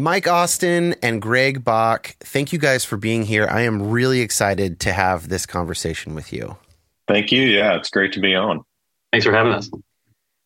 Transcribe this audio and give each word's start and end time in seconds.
Mike 0.00 0.26
Austin 0.26 0.94
and 1.02 1.20
Greg 1.20 1.62
Bock, 1.62 2.16
thank 2.20 2.54
you 2.54 2.58
guys 2.58 2.86
for 2.86 2.96
being 2.96 3.22
here. 3.22 3.46
I 3.50 3.62
am 3.62 3.90
really 3.90 4.22
excited 4.22 4.80
to 4.80 4.94
have 4.94 5.28
this 5.28 5.44
conversation 5.44 6.14
with 6.14 6.32
you. 6.32 6.56
Thank 7.06 7.30
you. 7.30 7.42
Yeah, 7.42 7.76
it's 7.76 7.90
great 7.90 8.14
to 8.14 8.20
be 8.20 8.34
on. 8.34 8.62
Thanks 9.12 9.26
for 9.26 9.32
having 9.32 9.52
us. 9.52 9.70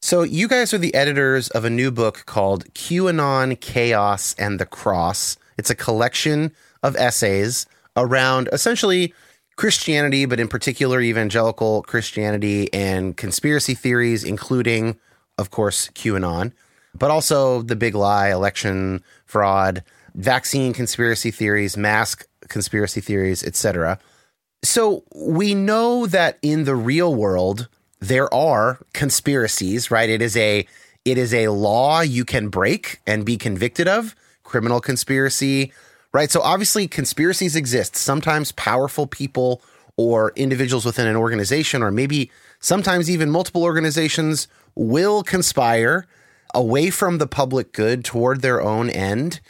So, 0.02 0.22
you 0.24 0.48
guys 0.48 0.74
are 0.74 0.78
the 0.78 0.92
editors 0.92 1.50
of 1.50 1.64
a 1.64 1.70
new 1.70 1.92
book 1.92 2.24
called 2.26 2.64
QAnon, 2.74 3.60
Chaos, 3.60 4.34
and 4.40 4.58
the 4.58 4.66
Cross. 4.66 5.36
It's 5.56 5.70
a 5.70 5.76
collection 5.76 6.50
of 6.82 6.96
essays 6.96 7.66
around 7.96 8.48
essentially 8.52 9.14
Christianity, 9.54 10.26
but 10.26 10.40
in 10.40 10.48
particular 10.48 11.00
evangelical 11.00 11.82
Christianity 11.84 12.72
and 12.72 13.16
conspiracy 13.16 13.74
theories, 13.74 14.24
including, 14.24 14.98
of 15.38 15.52
course, 15.52 15.90
QAnon 15.90 16.52
but 16.98 17.10
also 17.10 17.62
the 17.62 17.76
big 17.76 17.94
lie, 17.94 18.30
election 18.30 19.02
fraud, 19.26 19.82
vaccine 20.14 20.72
conspiracy 20.72 21.30
theories, 21.30 21.76
mask 21.76 22.26
conspiracy 22.48 23.00
theories, 23.00 23.42
etc. 23.42 23.98
So 24.62 25.04
we 25.14 25.54
know 25.54 26.06
that 26.06 26.38
in 26.42 26.64
the 26.64 26.76
real 26.76 27.14
world 27.14 27.68
there 28.00 28.32
are 28.32 28.78
conspiracies, 28.92 29.90
right? 29.90 30.08
It 30.08 30.22
is 30.22 30.36
a 30.36 30.66
it 31.04 31.18
is 31.18 31.34
a 31.34 31.48
law 31.48 32.00
you 32.00 32.24
can 32.24 32.48
break 32.48 33.00
and 33.06 33.26
be 33.26 33.36
convicted 33.36 33.88
of, 33.88 34.14
criminal 34.42 34.80
conspiracy, 34.80 35.72
right? 36.12 36.30
So 36.30 36.40
obviously 36.40 36.88
conspiracies 36.88 37.56
exist. 37.56 37.96
Sometimes 37.96 38.52
powerful 38.52 39.06
people 39.06 39.60
or 39.96 40.32
individuals 40.34 40.84
within 40.84 41.06
an 41.06 41.16
organization 41.16 41.82
or 41.82 41.90
maybe 41.90 42.30
sometimes 42.60 43.10
even 43.10 43.30
multiple 43.30 43.62
organizations 43.62 44.48
will 44.74 45.22
conspire 45.22 46.06
away 46.54 46.90
from 46.90 47.18
the 47.18 47.26
public 47.26 47.72
good 47.72 48.04
toward 48.04 48.40
their 48.40 48.62
own 48.62 48.90
end. 48.90 49.40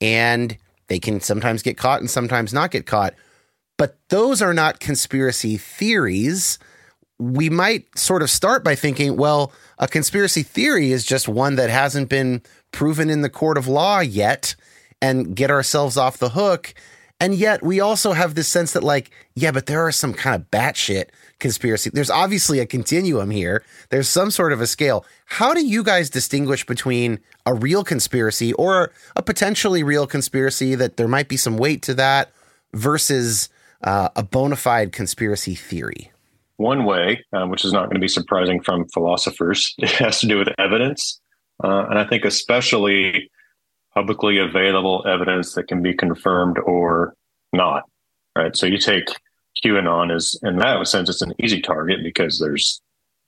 And 0.00 0.56
they 0.88 0.98
can 0.98 1.20
sometimes 1.20 1.62
get 1.62 1.76
caught 1.76 2.00
and 2.00 2.10
sometimes 2.10 2.52
not 2.52 2.70
get 2.70 2.86
caught. 2.86 3.14
But 3.78 3.96
those 4.08 4.42
are 4.42 4.54
not 4.54 4.80
conspiracy 4.80 5.56
theories. 5.56 6.58
We 7.18 7.50
might 7.50 7.98
sort 7.98 8.22
of 8.22 8.30
start 8.30 8.64
by 8.64 8.74
thinking, 8.74 9.16
well, 9.16 9.52
a 9.78 9.88
conspiracy 9.88 10.42
theory 10.42 10.92
is 10.92 11.04
just 11.04 11.28
one 11.28 11.56
that 11.56 11.70
hasn't 11.70 12.08
been 12.08 12.42
proven 12.72 13.10
in 13.10 13.22
the 13.22 13.30
court 13.30 13.58
of 13.58 13.68
law 13.68 14.00
yet 14.00 14.54
and 15.00 15.34
get 15.34 15.50
ourselves 15.50 15.96
off 15.96 16.18
the 16.18 16.30
hook. 16.30 16.74
And 17.20 17.34
yet 17.34 17.62
we 17.62 17.80
also 17.80 18.12
have 18.12 18.34
this 18.34 18.48
sense 18.48 18.72
that, 18.72 18.82
like, 18.82 19.10
yeah, 19.34 19.52
but 19.52 19.66
there 19.66 19.86
are 19.86 19.92
some 19.92 20.12
kind 20.12 20.36
of 20.36 20.50
batshit 20.50 21.06
conspiracy. 21.42 21.90
There's 21.92 22.08
obviously 22.08 22.60
a 22.60 22.66
continuum 22.66 23.30
here. 23.30 23.62
There's 23.90 24.08
some 24.08 24.30
sort 24.30 24.54
of 24.54 24.62
a 24.62 24.66
scale. 24.66 25.04
How 25.26 25.52
do 25.52 25.66
you 25.66 25.82
guys 25.82 26.08
distinguish 26.08 26.64
between 26.64 27.18
a 27.44 27.52
real 27.52 27.84
conspiracy 27.84 28.54
or 28.54 28.92
a 29.14 29.22
potentially 29.22 29.82
real 29.82 30.06
conspiracy 30.06 30.74
that 30.76 30.96
there 30.96 31.08
might 31.08 31.28
be 31.28 31.36
some 31.36 31.58
weight 31.58 31.82
to 31.82 31.94
that 31.94 32.30
versus 32.72 33.50
uh, 33.82 34.08
a 34.16 34.22
bona 34.22 34.56
fide 34.56 34.92
conspiracy 34.92 35.54
theory? 35.54 36.10
One 36.56 36.84
way, 36.84 37.22
uh, 37.32 37.46
which 37.46 37.64
is 37.64 37.72
not 37.72 37.86
going 37.86 37.96
to 37.96 38.00
be 38.00 38.08
surprising 38.08 38.62
from 38.62 38.88
philosophers, 38.88 39.74
it 39.78 39.90
has 39.90 40.20
to 40.20 40.26
do 40.26 40.38
with 40.38 40.48
evidence. 40.58 41.20
Uh, 41.62 41.86
and 41.90 41.98
I 41.98 42.06
think 42.06 42.24
especially 42.24 43.30
publicly 43.92 44.38
available 44.38 45.04
evidence 45.06 45.54
that 45.54 45.68
can 45.68 45.82
be 45.82 45.92
confirmed 45.92 46.58
or 46.64 47.14
not. 47.52 47.82
Right. 48.34 48.56
So 48.56 48.64
you 48.64 48.78
take 48.78 49.08
QAnon 49.64 50.14
is, 50.14 50.38
in 50.42 50.56
that 50.56 50.86
sense, 50.88 51.08
it's 51.08 51.22
an 51.22 51.34
easy 51.38 51.60
target 51.60 52.00
because 52.02 52.38
there's 52.38 52.80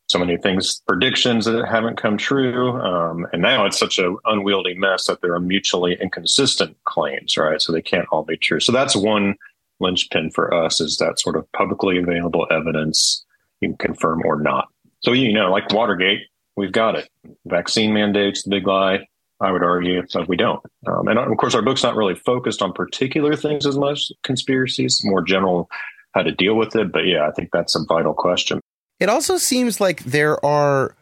so 0.06 0.18
many 0.18 0.36
things, 0.36 0.82
predictions 0.86 1.46
that 1.46 1.66
haven't 1.66 1.96
come 1.96 2.18
true. 2.18 2.80
Um, 2.80 3.26
and 3.32 3.40
now 3.40 3.64
it's 3.64 3.78
such 3.78 3.98
an 3.98 4.16
unwieldy 4.26 4.74
mess 4.74 5.06
that 5.06 5.20
there 5.22 5.34
are 5.34 5.40
mutually 5.40 5.96
inconsistent 6.00 6.76
claims, 6.84 7.36
right? 7.36 7.60
So 7.60 7.72
they 7.72 7.82
can't 7.82 8.06
all 8.12 8.22
be 8.22 8.36
true. 8.36 8.60
So 8.60 8.72
that's 8.72 8.94
one 8.94 9.34
linchpin 9.80 10.30
for 10.30 10.52
us 10.52 10.80
is 10.80 10.98
that 10.98 11.18
sort 11.20 11.36
of 11.36 11.50
publicly 11.52 11.98
available 11.98 12.46
evidence 12.50 13.24
you 13.60 13.68
can 13.68 13.76
confirm 13.78 14.22
or 14.24 14.40
not. 14.40 14.68
So, 15.00 15.12
you 15.12 15.32
know, 15.32 15.50
like 15.50 15.72
Watergate, 15.72 16.26
we've 16.56 16.72
got 16.72 16.96
it. 16.96 17.08
Vaccine 17.46 17.92
mandates, 17.92 18.42
the 18.42 18.50
big 18.50 18.66
lie. 18.66 19.06
I 19.40 19.50
would 19.50 19.62
argue 19.62 20.02
that 20.12 20.28
we 20.28 20.36
don't. 20.36 20.62
Um, 20.86 21.08
and 21.08 21.18
of 21.18 21.36
course, 21.36 21.54
our 21.54 21.62
book's 21.62 21.82
not 21.82 21.96
really 21.96 22.14
focused 22.14 22.62
on 22.62 22.72
particular 22.72 23.36
things 23.36 23.66
as 23.66 23.76
much 23.76 24.12
conspiracies, 24.22 25.02
more 25.04 25.22
general 25.22 25.68
how 26.14 26.22
to 26.22 26.32
deal 26.32 26.54
with 26.54 26.74
it. 26.76 26.92
But 26.92 27.06
yeah, 27.06 27.26
I 27.26 27.32
think 27.32 27.50
that's 27.52 27.74
a 27.74 27.84
vital 27.86 28.14
question. 28.14 28.60
It 29.00 29.08
also 29.08 29.36
seems 29.36 29.80
like 29.80 30.04
there 30.04 30.44
are 30.44 30.96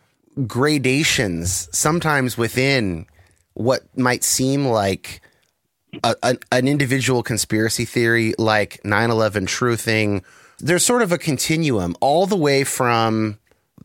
gradations 0.46 1.68
sometimes 1.76 2.38
within 2.38 3.06
what 3.54 3.82
might 3.96 4.24
seem 4.24 4.66
like 4.66 5.20
a, 6.02 6.16
a, 6.22 6.36
an 6.50 6.66
individual 6.66 7.22
conspiracy 7.22 7.84
theory 7.84 8.34
like 8.38 8.80
9/11 8.82 9.46
truthing, 9.46 10.24
there's 10.58 10.84
sort 10.84 11.02
of 11.02 11.12
a 11.12 11.18
continuum 11.18 11.94
all 12.00 12.26
the 12.26 12.36
way 12.36 12.64
from 12.64 13.38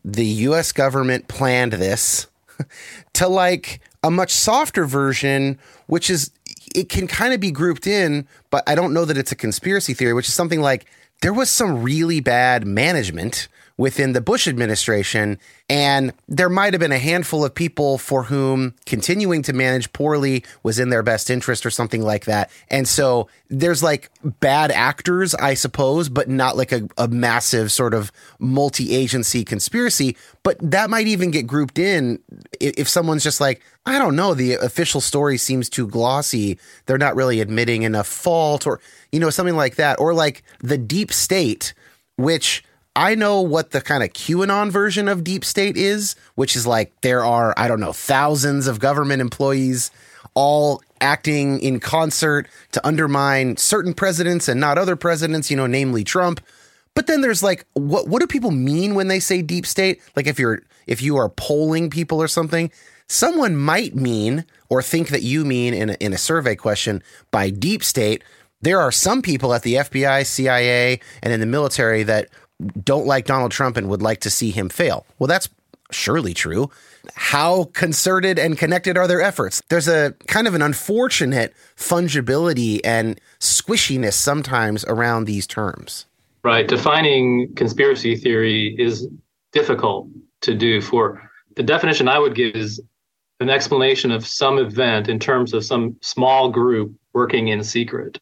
the 0.04 0.24
US 0.24 0.72
government 0.72 1.28
planned 1.28 1.74
this 1.74 2.28
to 3.12 3.28
like 3.28 3.80
a 4.02 4.10
much 4.10 4.30
softer 4.30 4.86
version 4.86 5.58
which 5.86 6.08
is 6.08 6.30
it 6.74 6.88
can 6.88 7.06
kind 7.06 7.32
of 7.34 7.40
be 7.40 7.50
grouped 7.50 7.86
in, 7.86 8.26
but 8.50 8.62
I 8.66 8.74
don't 8.74 8.92
know 8.92 9.04
that 9.04 9.16
it's 9.16 9.32
a 9.32 9.36
conspiracy 9.36 9.94
theory, 9.94 10.12
which 10.12 10.28
is 10.28 10.34
something 10.34 10.60
like 10.60 10.86
there 11.20 11.32
was 11.32 11.50
some 11.50 11.82
really 11.82 12.20
bad 12.20 12.66
management 12.66 13.48
within 13.78 14.12
the 14.12 14.20
Bush 14.20 14.46
administration. 14.48 15.38
And 15.70 16.12
there 16.28 16.48
might 16.48 16.74
have 16.74 16.80
been 16.80 16.92
a 16.92 16.98
handful 16.98 17.44
of 17.44 17.54
people 17.54 17.96
for 17.96 18.24
whom 18.24 18.74
continuing 18.84 19.40
to 19.42 19.52
manage 19.52 19.92
poorly 19.92 20.44
was 20.64 20.80
in 20.80 20.90
their 20.90 21.04
best 21.04 21.30
interest 21.30 21.64
or 21.64 21.70
something 21.70 22.02
like 22.02 22.24
that. 22.24 22.50
And 22.68 22.88
so 22.88 23.28
there's 23.48 23.82
like 23.82 24.10
bad 24.22 24.72
actors, 24.72 25.34
I 25.36 25.54
suppose, 25.54 26.08
but 26.08 26.28
not 26.28 26.56
like 26.56 26.72
a, 26.72 26.88
a 26.98 27.06
massive 27.06 27.70
sort 27.70 27.94
of 27.94 28.10
multi 28.40 28.94
agency 28.94 29.44
conspiracy. 29.44 30.16
But 30.42 30.58
that 30.60 30.90
might 30.90 31.06
even 31.06 31.30
get 31.30 31.46
grouped 31.46 31.78
in 31.78 32.18
if 32.60 32.88
someone's 32.88 33.22
just 33.22 33.40
like, 33.40 33.62
I 33.86 33.98
don't 33.98 34.16
know, 34.16 34.34
the 34.34 34.54
official 34.54 35.00
story 35.00 35.38
seems 35.38 35.68
too 35.68 35.86
glossy. 35.86 36.58
They're 36.86 36.98
not 36.98 37.14
really 37.14 37.40
admitting 37.40 37.84
enough 37.84 38.08
fault 38.08 38.66
or, 38.66 38.80
you 39.12 39.20
know, 39.20 39.30
something 39.30 39.56
like 39.56 39.76
that. 39.76 40.00
Or 40.00 40.14
like 40.14 40.42
the 40.60 40.78
deep 40.78 41.12
state, 41.12 41.74
which 42.16 42.64
I 42.98 43.14
know 43.14 43.40
what 43.42 43.70
the 43.70 43.80
kind 43.80 44.02
of 44.02 44.10
QAnon 44.10 44.72
version 44.72 45.06
of 45.06 45.22
deep 45.22 45.44
state 45.44 45.76
is, 45.76 46.16
which 46.34 46.56
is 46.56 46.66
like 46.66 46.92
there 47.02 47.24
are, 47.24 47.54
I 47.56 47.68
don't 47.68 47.78
know, 47.78 47.92
thousands 47.92 48.66
of 48.66 48.80
government 48.80 49.20
employees 49.20 49.92
all 50.34 50.82
acting 51.00 51.60
in 51.60 51.78
concert 51.78 52.48
to 52.72 52.84
undermine 52.84 53.56
certain 53.56 53.94
presidents 53.94 54.48
and 54.48 54.60
not 54.60 54.78
other 54.78 54.96
presidents, 54.96 55.48
you 55.48 55.56
know, 55.56 55.68
namely 55.68 56.02
Trump. 56.02 56.40
But 56.94 57.06
then 57.06 57.20
there's 57.20 57.40
like 57.40 57.66
what 57.74 58.08
what 58.08 58.18
do 58.20 58.26
people 58.26 58.50
mean 58.50 58.96
when 58.96 59.06
they 59.06 59.20
say 59.20 59.42
deep 59.42 59.64
state? 59.64 60.02
Like 60.16 60.26
if 60.26 60.40
you're 60.40 60.62
if 60.88 61.00
you 61.00 61.16
are 61.18 61.28
polling 61.28 61.90
people 61.90 62.20
or 62.20 62.26
something, 62.26 62.68
someone 63.06 63.54
might 63.54 63.94
mean 63.94 64.44
or 64.70 64.82
think 64.82 65.10
that 65.10 65.22
you 65.22 65.44
mean 65.44 65.72
in 65.72 65.90
a, 65.90 65.96
in 66.00 66.12
a 66.12 66.18
survey 66.18 66.56
question 66.56 67.04
by 67.30 67.50
deep 67.50 67.84
state 67.84 68.24
there 68.60 68.80
are 68.80 68.90
some 68.90 69.22
people 69.22 69.54
at 69.54 69.62
the 69.62 69.74
FBI, 69.74 70.26
CIA, 70.26 70.98
and 71.22 71.32
in 71.32 71.38
the 71.38 71.46
military 71.46 72.02
that 72.02 72.28
don't 72.82 73.06
like 73.06 73.26
Donald 73.26 73.52
Trump 73.52 73.76
and 73.76 73.88
would 73.88 74.02
like 74.02 74.20
to 74.20 74.30
see 74.30 74.50
him 74.50 74.68
fail. 74.68 75.06
Well, 75.18 75.28
that's 75.28 75.48
surely 75.90 76.34
true. 76.34 76.70
How 77.14 77.64
concerted 77.72 78.38
and 78.38 78.58
connected 78.58 78.96
are 78.96 79.06
their 79.06 79.22
efforts? 79.22 79.62
There's 79.68 79.88
a 79.88 80.14
kind 80.26 80.46
of 80.46 80.54
an 80.54 80.62
unfortunate 80.62 81.54
fungibility 81.76 82.80
and 82.84 83.20
squishiness 83.40 84.14
sometimes 84.14 84.84
around 84.86 85.24
these 85.24 85.46
terms. 85.46 86.06
Right. 86.44 86.68
Defining 86.68 87.54
conspiracy 87.54 88.16
theory 88.16 88.74
is 88.78 89.08
difficult 89.52 90.08
to 90.42 90.54
do. 90.54 90.80
For 90.80 91.30
the 91.56 91.62
definition 91.62 92.08
I 92.08 92.18
would 92.18 92.34
give 92.34 92.54
is 92.54 92.80
an 93.40 93.50
explanation 93.50 94.10
of 94.10 94.26
some 94.26 94.58
event 94.58 95.08
in 95.08 95.18
terms 95.18 95.54
of 95.54 95.64
some 95.64 95.96
small 96.02 96.50
group 96.50 96.92
working 97.12 97.48
in 97.48 97.62
secret. 97.62 98.18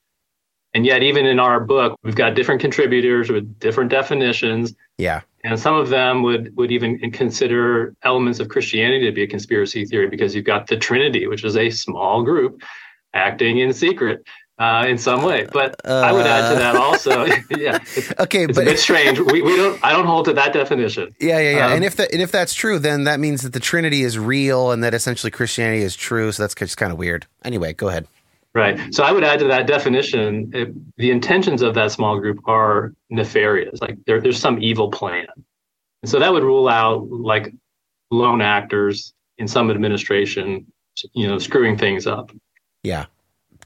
And 0.76 0.84
yet, 0.84 1.02
even 1.02 1.24
in 1.24 1.40
our 1.40 1.58
book, 1.58 1.98
we've 2.02 2.14
got 2.14 2.34
different 2.34 2.60
contributors 2.60 3.30
with 3.30 3.58
different 3.58 3.90
definitions. 3.90 4.74
Yeah. 4.98 5.22
And 5.42 5.58
some 5.58 5.74
of 5.74 5.88
them 5.88 6.22
would, 6.22 6.54
would 6.58 6.70
even 6.70 6.98
consider 7.12 7.94
elements 8.02 8.40
of 8.40 8.50
Christianity 8.50 9.06
to 9.06 9.12
be 9.12 9.22
a 9.22 9.26
conspiracy 9.26 9.86
theory 9.86 10.06
because 10.06 10.34
you've 10.34 10.44
got 10.44 10.66
the 10.66 10.76
Trinity, 10.76 11.26
which 11.28 11.44
is 11.44 11.56
a 11.56 11.70
small 11.70 12.22
group 12.22 12.60
acting 13.14 13.56
in 13.56 13.72
secret 13.72 14.22
uh, 14.58 14.84
in 14.86 14.98
some 14.98 15.22
way. 15.22 15.46
But 15.50 15.80
uh, 15.86 15.94
I 15.94 16.12
would 16.12 16.26
add 16.26 16.52
to 16.52 16.58
that 16.58 16.76
also, 16.76 17.24
yeah. 17.56 17.78
It's, 17.96 18.12
okay, 18.20 18.44
it's 18.44 18.54
but 18.54 18.66
a 18.66 18.70
bit 18.72 18.78
strange. 18.78 19.18
We, 19.18 19.40
we 19.40 19.56
don't. 19.56 19.82
I 19.82 19.92
don't 19.92 20.04
hold 20.04 20.26
to 20.26 20.34
that 20.34 20.52
definition. 20.52 21.14
Yeah, 21.18 21.38
yeah, 21.38 21.56
yeah. 21.56 21.66
Um, 21.68 21.72
and 21.72 21.84
if 21.86 21.96
that 21.96 22.12
and 22.12 22.20
if 22.20 22.30
that's 22.30 22.52
true, 22.52 22.78
then 22.78 23.04
that 23.04 23.18
means 23.18 23.40
that 23.40 23.54
the 23.54 23.60
Trinity 23.60 24.02
is 24.02 24.18
real 24.18 24.72
and 24.72 24.84
that 24.84 24.92
essentially 24.92 25.30
Christianity 25.30 25.80
is 25.80 25.96
true. 25.96 26.32
So 26.32 26.42
that's 26.42 26.54
just 26.54 26.76
kind 26.76 26.92
of 26.92 26.98
weird. 26.98 27.26
Anyway, 27.44 27.72
go 27.72 27.88
ahead. 27.88 28.06
Right. 28.56 28.94
So 28.94 29.04
I 29.04 29.12
would 29.12 29.22
add 29.22 29.38
to 29.40 29.48
that 29.48 29.66
definition 29.66 30.50
it, 30.54 30.96
the 30.96 31.10
intentions 31.10 31.60
of 31.60 31.74
that 31.74 31.92
small 31.92 32.18
group 32.18 32.40
are 32.48 32.94
nefarious. 33.10 33.82
Like 33.82 33.98
there, 34.06 34.18
there's 34.18 34.40
some 34.40 34.62
evil 34.62 34.90
plan. 34.90 35.26
And 36.02 36.10
so 36.10 36.18
that 36.18 36.32
would 36.32 36.42
rule 36.42 36.66
out 36.66 37.06
like 37.10 37.52
lone 38.10 38.40
actors 38.40 39.12
in 39.36 39.46
some 39.46 39.70
administration, 39.70 40.66
you 41.12 41.28
know, 41.28 41.36
screwing 41.36 41.76
things 41.76 42.06
up. 42.06 42.32
Yeah. 42.82 43.04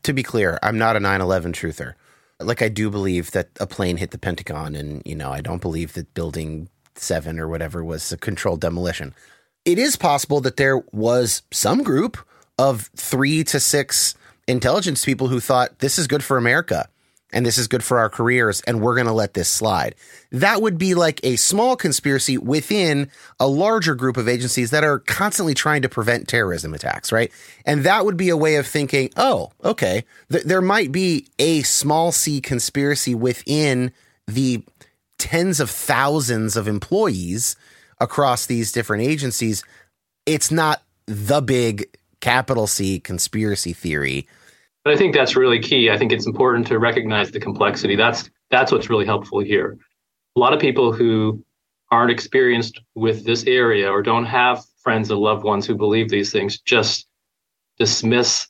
To 0.03 0.13
be 0.13 0.25
clear, 0.25 0.59
I'm 0.61 0.77
not 0.77 0.97
a 0.97 1.01
9 1.01 1.21
11 1.21 1.53
truther. 1.53 1.95
Like, 2.41 2.61
I 2.61 2.69
do 2.69 2.91
believe 2.91 3.31
that 3.31 3.51
a 3.61 3.69
plane 3.69 3.99
hit 3.99 4.11
the 4.13 4.19
Pentagon, 4.19 4.75
and, 4.75 5.03
you 5.05 5.15
know, 5.15 5.31
I 5.31 5.41
don't 5.41 5.61
believe 5.61 5.93
that 5.93 6.15
building 6.15 6.71
seven 6.97 7.39
or 7.39 7.47
whatever 7.47 7.85
was 7.85 8.11
a 8.11 8.17
controlled 8.17 8.63
demolition. 8.63 9.15
It 9.65 9.79
is 9.79 9.95
possible 9.95 10.41
that 10.41 10.57
there 10.57 10.79
was 10.91 11.43
some 11.53 11.83
group 11.83 12.17
of 12.59 12.91
three 12.97 13.45
to 13.45 13.61
six 13.61 14.15
intelligence 14.51 15.05
people 15.05 15.29
who 15.29 15.41
thought 15.41 15.79
this 15.79 15.99
is 15.99 16.07
good 16.07 16.25
for 16.25 16.37
America 16.37 16.89
and 17.33 17.47
this 17.47 17.59
is 17.59 17.69
good 17.69 17.85
for 17.85 17.99
our 17.99 18.09
careers 18.09 18.61
and 18.63 18.81
we're 18.81 18.95
going 18.95 19.07
to 19.07 19.13
let 19.13 19.35
this 19.35 19.49
slide. 19.49 19.95
That 20.33 20.63
would 20.63 20.79
be 20.79 20.95
like 20.95 21.21
a 21.23 21.37
small 21.37 21.77
conspiracy 21.77 22.37
within 22.39 23.11
a 23.39 23.47
larger 23.47 23.95
group 23.95 24.17
of 24.17 24.29
agencies 24.29 24.71
that 24.71 24.85
are 24.85 24.99
constantly 24.99 25.55
trying 25.55 25.83
to 25.83 25.89
prevent 25.89 26.29
terrorism 26.29 26.75
attacks, 26.75 27.13
right? 27.13 27.31
And 27.65 27.85
that 27.85 28.05
would 28.05 28.17
be 28.17 28.31
a 28.31 28.37
way 28.37 28.57
of 28.57 28.67
thinking, 28.67 29.11
oh, 29.17 29.51
okay, 29.65 30.05
th- 30.31 30.45
there 30.45 30.63
might 30.63 30.91
be 30.91 31.29
a 31.39 31.63
small 31.63 32.13
c 32.13 32.41
conspiracy 32.41 33.15
within 33.15 33.93
the 34.27 34.65
tens 35.19 35.61
of 35.61 35.71
thousands 35.71 36.57
of 36.57 36.67
employees 36.67 37.55
across 38.01 38.47
these 38.47 38.73
different 38.73 39.05
agencies. 39.05 39.63
It's 40.27 40.51
not 40.51 40.83
the 41.07 41.43
big 41.43 41.87
capital 42.21 42.67
C 42.67 43.01
conspiracy 43.01 43.73
theory 43.73 44.27
but 44.85 44.93
I 44.93 44.97
think 44.97 45.15
that's 45.15 45.37
really 45.37 45.61
key. 45.61 45.91
I 45.91 45.99
think 45.99 46.13
it's 46.13 46.27
important 46.27 46.67
to 46.69 46.79
recognize 46.79 47.31
the 47.31 47.41
complexity. 47.41 47.97
That's 47.97 48.31
that's 48.51 48.73
what's 48.73 48.91
really 48.91 49.07
helpful 49.07 49.41
here. 49.41 49.79
A 50.37 50.41
lot 50.41 50.53
of 50.53 50.61
people 50.61 50.93
who 50.93 51.45
aren't 51.91 52.11
experienced 52.11 52.81
with 52.95 53.25
this 53.25 53.45
area 53.45 53.91
or 53.91 54.03
don't 54.03 54.25
have 54.25 54.65
friends 54.83 55.11
or 55.11 55.17
loved 55.17 55.45
ones 55.45 55.67
who 55.67 55.75
believe 55.75 56.09
these 56.09 56.33
things 56.33 56.61
just 56.61 57.07
dismiss 57.79 58.49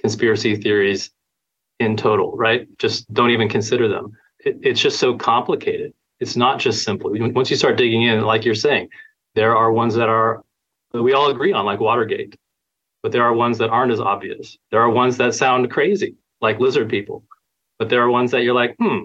conspiracy 0.00 0.56
theories 0.56 1.10
in 1.80 1.96
total, 1.96 2.36
right? 2.36 2.66
Just 2.78 3.12
don't 3.12 3.30
even 3.30 3.48
consider 3.48 3.88
them. 3.88 4.12
It, 4.40 4.58
it's 4.62 4.80
just 4.80 4.98
so 4.98 5.16
complicated. 5.16 5.92
It's 6.20 6.36
not 6.36 6.58
just 6.58 6.82
simple. 6.84 7.10
Once 7.12 7.50
you 7.50 7.56
start 7.56 7.76
digging 7.76 8.02
in, 8.02 8.22
like 8.22 8.44
you're 8.44 8.54
saying, 8.54 8.88
there 9.34 9.54
are 9.56 9.70
ones 9.70 9.94
that 9.94 10.08
are 10.08 10.42
that 10.92 11.02
we 11.02 11.12
all 11.12 11.30
agree 11.30 11.52
on, 11.52 11.66
like 11.66 11.80
Watergate 11.80 12.36
but 13.06 13.12
there 13.12 13.22
are 13.22 13.32
ones 13.32 13.58
that 13.58 13.70
aren't 13.70 13.92
as 13.92 14.00
obvious. 14.00 14.58
There 14.72 14.80
are 14.80 14.90
ones 14.90 15.16
that 15.18 15.32
sound 15.32 15.70
crazy, 15.70 16.16
like 16.40 16.58
lizard 16.58 16.88
people, 16.88 17.22
but 17.78 17.88
there 17.88 18.02
are 18.02 18.10
ones 18.10 18.32
that 18.32 18.42
you're 18.42 18.52
like, 18.52 18.74
hmm, 18.80 19.04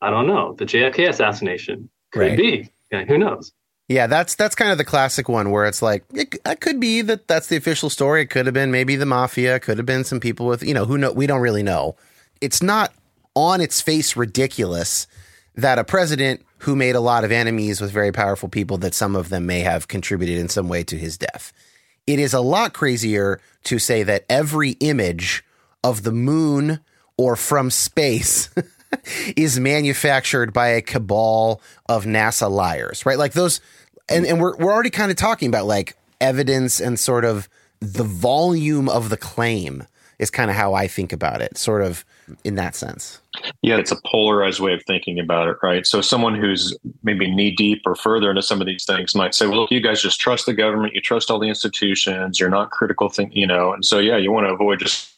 I 0.00 0.08
don't 0.08 0.26
know. 0.26 0.54
The 0.54 0.64
JFK 0.64 1.10
assassination 1.10 1.90
could 2.12 2.20
right. 2.20 2.38
be. 2.38 2.70
Yeah, 2.90 3.04
who 3.04 3.18
knows? 3.18 3.52
Yeah, 3.88 4.06
that's 4.06 4.36
that's 4.36 4.54
kind 4.54 4.72
of 4.72 4.78
the 4.78 4.86
classic 4.86 5.28
one 5.28 5.50
where 5.50 5.66
it's 5.66 5.82
like 5.82 6.02
it, 6.14 6.34
it, 6.46 6.60
could 6.62 6.80
be 6.80 7.02
that 7.02 7.28
that's 7.28 7.48
the 7.48 7.56
official 7.58 7.90
story. 7.90 8.22
It 8.22 8.30
could 8.30 8.46
have 8.46 8.54
been 8.54 8.70
maybe 8.70 8.96
the 8.96 9.04
mafia. 9.04 9.60
Could 9.60 9.76
have 9.76 9.84
been 9.84 10.04
some 10.04 10.18
people 10.18 10.46
with 10.46 10.62
you 10.62 10.72
know 10.72 10.86
who 10.86 10.96
know. 10.96 11.12
We 11.12 11.26
don't 11.26 11.42
really 11.42 11.62
know. 11.62 11.96
It's 12.40 12.62
not 12.62 12.94
on 13.34 13.60
its 13.60 13.82
face 13.82 14.16
ridiculous 14.16 15.06
that 15.56 15.78
a 15.78 15.84
president 15.84 16.40
who 16.60 16.74
made 16.74 16.96
a 16.96 17.00
lot 17.00 17.22
of 17.22 17.30
enemies 17.30 17.82
with 17.82 17.90
very 17.90 18.12
powerful 18.12 18.48
people 18.48 18.78
that 18.78 18.94
some 18.94 19.14
of 19.14 19.28
them 19.28 19.44
may 19.44 19.60
have 19.60 19.88
contributed 19.88 20.38
in 20.38 20.48
some 20.48 20.70
way 20.70 20.82
to 20.84 20.96
his 20.96 21.18
death. 21.18 21.52
It 22.06 22.18
is 22.18 22.34
a 22.34 22.40
lot 22.40 22.72
crazier 22.72 23.40
to 23.64 23.78
say 23.78 24.02
that 24.02 24.24
every 24.28 24.70
image 24.80 25.44
of 25.84 26.02
the 26.02 26.12
moon 26.12 26.80
or 27.16 27.36
from 27.36 27.70
space 27.70 28.50
is 29.36 29.60
manufactured 29.60 30.52
by 30.52 30.68
a 30.68 30.82
cabal 30.82 31.60
of 31.88 32.04
NASA 32.04 32.50
liars, 32.50 33.06
right? 33.06 33.18
Like 33.18 33.32
those, 33.32 33.60
and, 34.08 34.26
and 34.26 34.40
we're, 34.40 34.56
we're 34.56 34.72
already 34.72 34.90
kind 34.90 35.10
of 35.10 35.16
talking 35.16 35.48
about 35.48 35.66
like 35.66 35.96
evidence 36.20 36.80
and 36.80 36.98
sort 36.98 37.24
of 37.24 37.48
the 37.80 38.04
volume 38.04 38.88
of 38.88 39.08
the 39.08 39.16
claim 39.16 39.84
is 40.18 40.30
kind 40.30 40.50
of 40.50 40.56
how 40.56 40.74
I 40.74 40.86
think 40.86 41.12
about 41.12 41.42
it, 41.42 41.58
sort 41.58 41.82
of 41.82 42.04
in 42.44 42.54
that 42.56 42.74
sense. 42.74 43.20
Yeah, 43.62 43.76
it's 43.76 43.90
a 43.90 44.00
polarized 44.06 44.60
way 44.60 44.74
of 44.74 44.82
thinking 44.86 45.18
about 45.18 45.48
it, 45.48 45.56
right? 45.62 45.86
So 45.86 46.00
someone 46.00 46.34
who's 46.34 46.76
maybe 47.02 47.32
knee 47.32 47.54
deep 47.54 47.82
or 47.86 47.94
further 47.94 48.30
into 48.30 48.42
some 48.42 48.60
of 48.60 48.66
these 48.66 48.84
things 48.84 49.14
might 49.14 49.34
say, 49.34 49.46
"Well, 49.46 49.60
look, 49.60 49.70
you 49.70 49.80
guys 49.80 50.02
just 50.02 50.20
trust 50.20 50.46
the 50.46 50.54
government, 50.54 50.94
you 50.94 51.00
trust 51.00 51.30
all 51.30 51.38
the 51.38 51.48
institutions, 51.48 52.38
you're 52.38 52.50
not 52.50 52.70
critical 52.70 53.08
think, 53.08 53.34
you 53.34 53.46
know." 53.46 53.72
And 53.72 53.84
so, 53.84 53.98
yeah, 53.98 54.16
you 54.16 54.32
want 54.32 54.46
to 54.46 54.52
avoid 54.52 54.80
just 54.80 55.12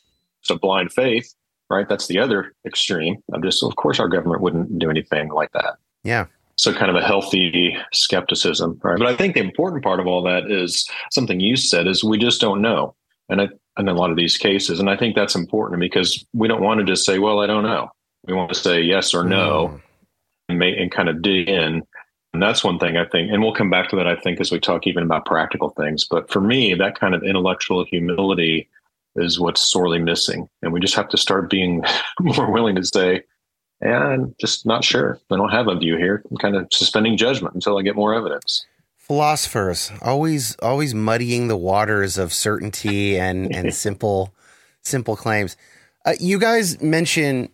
a 0.50 0.58
blind 0.58 0.92
faith, 0.92 1.34
right? 1.70 1.88
That's 1.88 2.06
the 2.06 2.18
other 2.18 2.54
extreme. 2.66 3.22
I'm 3.32 3.42
just, 3.42 3.62
of 3.62 3.76
course, 3.76 3.98
our 3.98 4.08
government 4.08 4.42
wouldn't 4.42 4.78
do 4.78 4.90
anything 4.90 5.30
like 5.30 5.52
that. 5.52 5.76
Yeah. 6.02 6.26
So, 6.56 6.72
kind 6.72 6.90
of 6.90 6.96
a 6.96 7.04
healthy 7.04 7.76
skepticism, 7.92 8.80
right? 8.82 8.98
But 8.98 9.08
I 9.08 9.16
think 9.16 9.34
the 9.34 9.40
important 9.40 9.82
part 9.82 10.00
of 10.00 10.06
all 10.06 10.22
that 10.22 10.50
is 10.50 10.88
something 11.10 11.40
you 11.40 11.56
said 11.56 11.86
is 11.86 12.04
we 12.04 12.18
just 12.18 12.40
don't 12.40 12.62
know. 12.62 12.94
And 13.28 13.40
I 13.40 13.48
in 13.78 13.88
a 13.88 13.94
lot 13.94 14.10
of 14.10 14.16
these 14.16 14.36
cases. 14.36 14.80
And 14.80 14.88
I 14.88 14.96
think 14.96 15.14
that's 15.14 15.34
important 15.34 15.80
because 15.80 16.24
we 16.32 16.48
don't 16.48 16.62
want 16.62 16.80
to 16.80 16.86
just 16.86 17.04
say, 17.04 17.18
well, 17.18 17.40
I 17.40 17.46
don't 17.46 17.64
know. 17.64 17.90
We 18.26 18.34
want 18.34 18.50
to 18.50 18.58
say 18.58 18.80
yes 18.80 19.14
or 19.14 19.24
no 19.24 19.68
mm. 19.68 19.82
and, 20.48 20.58
may, 20.58 20.76
and 20.76 20.90
kind 20.90 21.08
of 21.08 21.22
dig 21.22 21.48
in. 21.48 21.82
And 22.32 22.42
that's 22.42 22.64
one 22.64 22.78
thing 22.78 22.96
I 22.96 23.04
think, 23.04 23.30
and 23.30 23.42
we'll 23.42 23.54
come 23.54 23.70
back 23.70 23.90
to 23.90 23.96
that, 23.96 24.08
I 24.08 24.16
think, 24.16 24.40
as 24.40 24.50
we 24.50 24.58
talk 24.58 24.86
even 24.86 25.04
about 25.04 25.24
practical 25.24 25.70
things. 25.70 26.04
But 26.04 26.30
for 26.30 26.40
me, 26.40 26.74
that 26.74 26.98
kind 26.98 27.14
of 27.14 27.22
intellectual 27.22 27.84
humility 27.84 28.68
is 29.14 29.38
what's 29.38 29.70
sorely 29.70 30.00
missing. 30.00 30.48
And 30.62 30.72
we 30.72 30.80
just 30.80 30.96
have 30.96 31.08
to 31.10 31.16
start 31.16 31.48
being 31.48 31.84
more 32.20 32.50
willing 32.50 32.74
to 32.76 32.84
say, 32.84 33.22
yeah, 33.82 33.98
I'm 33.98 34.34
just 34.40 34.66
not 34.66 34.82
sure. 34.82 35.20
I 35.30 35.36
don't 35.36 35.50
have 35.50 35.68
a 35.68 35.76
view 35.76 35.96
here. 35.96 36.24
I'm 36.30 36.36
kind 36.36 36.56
of 36.56 36.68
suspending 36.72 37.16
judgment 37.16 37.54
until 37.54 37.78
I 37.78 37.82
get 37.82 37.96
more 37.96 38.14
evidence 38.14 38.64
philosophers 39.04 39.92
always 40.00 40.56
always 40.62 40.94
muddying 40.94 41.48
the 41.48 41.56
waters 41.58 42.16
of 42.16 42.32
certainty 42.32 43.18
and 43.18 43.54
and 43.54 43.74
simple 43.86 44.34
simple 44.80 45.14
claims. 45.14 45.56
Uh, 46.06 46.14
you 46.18 46.38
guys 46.38 46.80
mention 46.80 47.50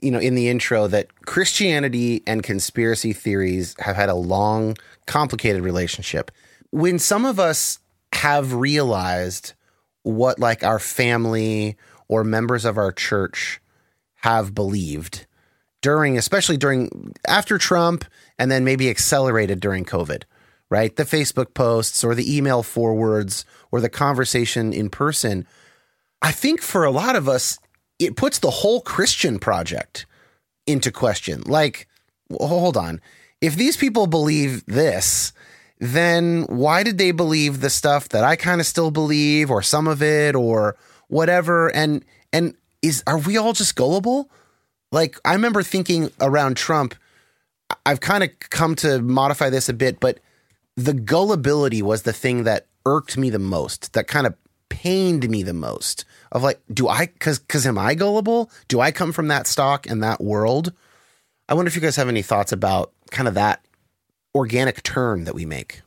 you 0.00 0.10
know 0.10 0.18
in 0.18 0.34
the 0.34 0.48
intro 0.48 0.88
that 0.88 1.24
Christianity 1.24 2.22
and 2.26 2.42
conspiracy 2.42 3.12
theories 3.12 3.76
have 3.78 3.94
had 3.94 4.08
a 4.08 4.14
long 4.14 4.76
complicated 5.06 5.62
relationship. 5.62 6.32
When 6.70 6.98
some 6.98 7.24
of 7.24 7.38
us 7.38 7.78
have 8.12 8.54
realized 8.54 9.52
what 10.02 10.40
like 10.40 10.64
our 10.64 10.80
family 10.80 11.76
or 12.08 12.24
members 12.24 12.64
of 12.64 12.76
our 12.76 12.90
church 12.90 13.60
have 14.22 14.52
believed 14.52 15.26
during 15.80 16.18
especially 16.18 16.56
during 16.56 17.14
after 17.28 17.56
Trump 17.56 18.04
and 18.36 18.50
then 18.50 18.64
maybe 18.64 18.90
accelerated 18.90 19.60
during 19.60 19.84
COVID 19.84 20.24
right? 20.70 20.94
The 20.94 21.04
Facebook 21.04 21.54
posts 21.54 22.04
or 22.04 22.14
the 22.14 22.36
email 22.36 22.62
forwards 22.62 23.44
or 23.70 23.80
the 23.80 23.88
conversation 23.88 24.72
in 24.72 24.90
person. 24.90 25.46
I 26.20 26.32
think 26.32 26.60
for 26.60 26.84
a 26.84 26.90
lot 26.90 27.16
of 27.16 27.28
us, 27.28 27.58
it 27.98 28.16
puts 28.16 28.38
the 28.38 28.50
whole 28.50 28.80
Christian 28.80 29.38
project 29.38 30.06
into 30.66 30.90
question. 30.92 31.42
Like, 31.42 31.88
hold 32.30 32.76
on. 32.76 33.00
If 33.40 33.56
these 33.56 33.76
people 33.76 34.06
believe 34.06 34.64
this, 34.66 35.32
then 35.78 36.42
why 36.48 36.82
did 36.82 36.98
they 36.98 37.12
believe 37.12 37.60
the 37.60 37.70
stuff 37.70 38.08
that 38.10 38.24
I 38.24 38.36
kind 38.36 38.60
of 38.60 38.66
still 38.66 38.90
believe 38.90 39.50
or 39.50 39.62
some 39.62 39.86
of 39.86 40.02
it 40.02 40.34
or 40.34 40.76
whatever? 41.08 41.68
And, 41.68 42.04
and 42.32 42.54
is, 42.82 43.02
are 43.06 43.18
we 43.18 43.36
all 43.36 43.52
just 43.52 43.76
gullible? 43.76 44.30
Like, 44.90 45.18
I 45.24 45.34
remember 45.34 45.62
thinking 45.62 46.10
around 46.20 46.56
Trump, 46.56 46.94
I've 47.86 48.00
kind 48.00 48.24
of 48.24 48.30
come 48.50 48.74
to 48.76 49.00
modify 49.00 49.50
this 49.50 49.68
a 49.68 49.74
bit, 49.74 50.00
but 50.00 50.18
the 50.78 50.94
gullibility 50.94 51.82
was 51.82 52.02
the 52.02 52.12
thing 52.12 52.44
that 52.44 52.66
irked 52.86 53.18
me 53.18 53.30
the 53.30 53.38
most, 53.40 53.94
that 53.94 54.06
kind 54.06 54.28
of 54.28 54.34
pained 54.68 55.28
me 55.28 55.42
the 55.42 55.52
most. 55.52 56.04
Of 56.30 56.44
like, 56.44 56.60
do 56.72 56.86
I, 56.86 57.06
cause, 57.06 57.40
cause 57.40 57.66
am 57.66 57.76
I 57.76 57.94
gullible? 57.94 58.48
Do 58.68 58.80
I 58.80 58.92
come 58.92 59.12
from 59.12 59.26
that 59.26 59.48
stock 59.48 59.88
and 59.90 60.00
that 60.04 60.20
world? 60.20 60.72
I 61.48 61.54
wonder 61.54 61.68
if 61.68 61.74
you 61.74 61.80
guys 61.80 61.96
have 61.96 62.08
any 62.08 62.22
thoughts 62.22 62.52
about 62.52 62.92
kind 63.10 63.26
of 63.26 63.34
that 63.34 63.60
organic 64.36 64.84
turn 64.84 65.24
that 65.24 65.34
we 65.34 65.44
make. 65.44 65.82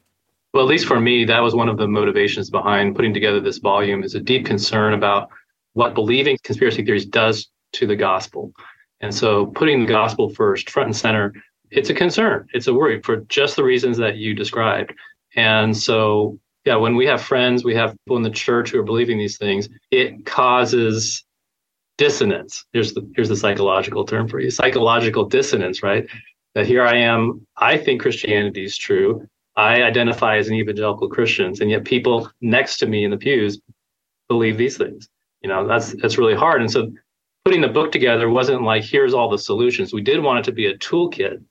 Well, 0.53 0.65
at 0.65 0.69
least 0.69 0.87
for 0.87 0.99
me, 0.99 1.23
that 1.23 1.39
was 1.39 1.55
one 1.55 1.69
of 1.69 1.77
the 1.77 1.87
motivations 1.87 2.49
behind 2.49 2.93
putting 2.93 3.13
together 3.13 3.39
this 3.39 3.59
volume 3.59 4.03
is 4.03 4.13
a 4.13 4.19
deep 4.19 4.45
concern 4.45 4.93
about 4.93 5.29
what 5.71 5.93
believing 5.93 6.37
conspiracy 6.43 6.83
theories 6.83 7.05
does 7.05 7.47
to 7.73 7.87
the 7.87 7.95
gospel. 7.95 8.51
And 8.99 9.15
so 9.15 9.45
putting 9.45 9.85
the 9.85 9.93
gospel 9.93 10.27
first, 10.27 10.69
front 10.69 10.87
and 10.87 10.97
center, 10.97 11.33
it's 11.71 11.89
a 11.89 11.93
concern. 11.93 12.47
It's 12.53 12.67
a 12.67 12.73
worry 12.73 13.01
for 13.01 13.17
just 13.17 13.55
the 13.55 13.63
reasons 13.63 13.97
that 13.97 14.17
you 14.17 14.35
described. 14.35 14.93
And 15.35 15.75
so, 15.75 16.37
yeah, 16.65 16.75
when 16.75 16.95
we 16.95 17.05
have 17.07 17.21
friends, 17.21 17.63
we 17.63 17.73
have 17.75 17.95
people 18.05 18.17
in 18.17 18.23
the 18.23 18.29
church 18.29 18.71
who 18.71 18.79
are 18.79 18.83
believing 18.83 19.17
these 19.17 19.37
things, 19.37 19.69
it 19.89 20.25
causes 20.25 21.23
dissonance. 21.97 22.65
Here's 22.73 22.93
the 22.93 23.09
here's 23.15 23.29
the 23.29 23.35
psychological 23.35 24.05
term 24.05 24.27
for 24.27 24.39
you. 24.39 24.51
Psychological 24.51 25.25
dissonance, 25.25 25.81
right? 25.81 26.07
That 26.55 26.67
here 26.67 26.83
I 26.83 26.97
am, 26.97 27.45
I 27.57 27.77
think 27.77 28.01
Christianity 28.01 28.65
is 28.65 28.77
true. 28.77 29.25
I 29.55 29.83
identify 29.83 30.37
as 30.37 30.47
an 30.47 30.55
evangelical 30.55 31.09
Christian, 31.09 31.53
and 31.61 31.69
yet 31.69 31.85
people 31.85 32.29
next 32.41 32.77
to 32.77 32.87
me 32.87 33.03
in 33.03 33.11
the 33.11 33.17
pews 33.17 33.61
believe 34.27 34.57
these 34.57 34.77
things. 34.77 35.09
You 35.41 35.49
know, 35.49 35.67
that's 35.67 35.93
that's 36.01 36.17
really 36.17 36.35
hard. 36.35 36.61
And 36.61 36.71
so 36.71 36.91
putting 37.45 37.61
the 37.61 37.67
book 37.67 37.91
together 37.91 38.29
wasn't 38.29 38.63
like 38.63 38.83
here's 38.83 39.13
all 39.13 39.29
the 39.29 39.37
solutions. 39.37 39.93
We 39.93 40.01
did 40.01 40.21
want 40.21 40.39
it 40.39 40.45
to 40.45 40.51
be 40.51 40.67
a 40.67 40.77
toolkit 40.77 41.41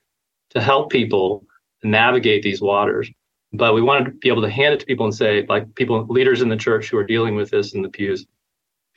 to 0.51 0.61
help 0.61 0.91
people 0.91 1.45
navigate 1.83 2.43
these 2.43 2.61
waters. 2.61 3.11
But 3.53 3.75
we 3.75 3.83
wanted 3.83 4.05
to 4.05 4.11
be 4.13 4.29
able 4.29 4.43
to 4.43 4.51
hand 4.51 4.75
it 4.75 4.81
to 4.81 4.87
people 4.87 5.07
and 5.07 5.15
say, 5.15 5.45
like 5.49 5.75
people, 5.75 6.07
leaders 6.09 6.41
in 6.41 6.49
the 6.49 6.57
church 6.57 6.89
who 6.89 6.97
are 6.97 7.05
dealing 7.05 7.35
with 7.35 7.51
this 7.51 7.75
in 7.75 7.83
the 7.83 7.89
pews, 7.89 8.27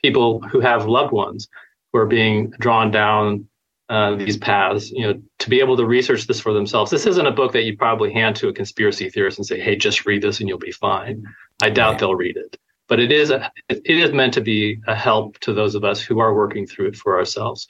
people 0.02 0.40
who 0.40 0.60
have 0.60 0.86
loved 0.86 1.12
ones 1.12 1.48
who 1.92 1.98
are 1.98 2.06
being 2.06 2.50
drawn 2.60 2.90
down 2.90 3.48
uh, 3.88 4.14
these 4.16 4.36
paths, 4.36 4.90
you 4.90 5.06
know, 5.06 5.20
to 5.38 5.50
be 5.50 5.60
able 5.60 5.76
to 5.76 5.84
research 5.84 6.26
this 6.26 6.40
for 6.40 6.52
themselves. 6.52 6.90
This 6.90 7.06
isn't 7.06 7.26
a 7.26 7.30
book 7.30 7.52
that 7.52 7.64
you 7.64 7.76
probably 7.76 8.12
hand 8.12 8.36
to 8.36 8.48
a 8.48 8.52
conspiracy 8.52 9.10
theorist 9.10 9.38
and 9.38 9.46
say, 9.46 9.60
"Hey, 9.60 9.76
just 9.76 10.06
read 10.06 10.22
this 10.22 10.40
and 10.40 10.48
you'll 10.48 10.58
be 10.58 10.72
fine." 10.72 11.22
I 11.62 11.70
doubt 11.70 11.98
they'll 11.98 12.14
read 12.14 12.36
it, 12.36 12.56
but 12.88 12.98
it 12.98 13.12
is 13.12 13.30
a, 13.30 13.50
it 13.68 13.82
is 13.84 14.12
meant 14.12 14.32
to 14.34 14.40
be 14.40 14.80
a 14.86 14.94
help 14.94 15.38
to 15.40 15.52
those 15.52 15.74
of 15.74 15.84
us 15.84 16.00
who 16.00 16.18
are 16.18 16.34
working 16.34 16.66
through 16.66 16.88
it 16.88 16.96
for 16.96 17.18
ourselves. 17.18 17.68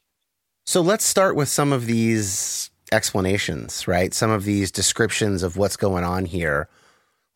So 0.66 0.80
let's 0.80 1.04
start 1.04 1.34
with 1.34 1.48
some 1.48 1.72
of 1.72 1.86
these 1.86 2.70
explanations, 2.94 3.86
right? 3.86 4.14
Some 4.14 4.30
of 4.30 4.44
these 4.44 4.70
descriptions 4.70 5.42
of 5.42 5.56
what's 5.56 5.76
going 5.76 6.04
on 6.04 6.24
here. 6.24 6.68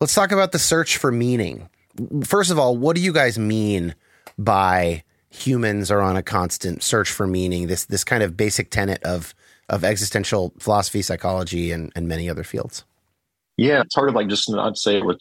Let's 0.01 0.15
talk 0.15 0.31
about 0.31 0.51
the 0.51 0.59
search 0.59 0.97
for 0.97 1.11
meaning. 1.11 1.69
First 2.23 2.49
of 2.49 2.57
all, 2.57 2.77
what 2.77 2.95
do 2.95 3.01
you 3.01 3.13
guys 3.13 3.37
mean 3.37 3.93
by 4.37 5.03
humans 5.29 5.91
are 5.91 6.01
on 6.01 6.17
a 6.17 6.23
constant 6.23 6.81
search 6.81 7.11
for 7.11 7.27
meaning? 7.27 7.67
This 7.67 7.85
this 7.85 8.03
kind 8.03 8.23
of 8.23 8.37
basic 8.37 8.71
tenet 8.71 9.03
of 9.03 9.35
of 9.69 9.83
existential 9.83 10.53
philosophy, 10.59 11.01
psychology, 11.01 11.71
and, 11.71 11.91
and 11.95 12.07
many 12.07 12.29
other 12.29 12.43
fields. 12.43 12.85
Yeah, 13.57 13.81
it's 13.81 13.93
hard 13.93 14.09
to 14.09 14.15
like 14.15 14.29
just 14.29 14.49
not 14.49 14.77
say 14.77 14.97
it 14.97 15.05
with 15.05 15.19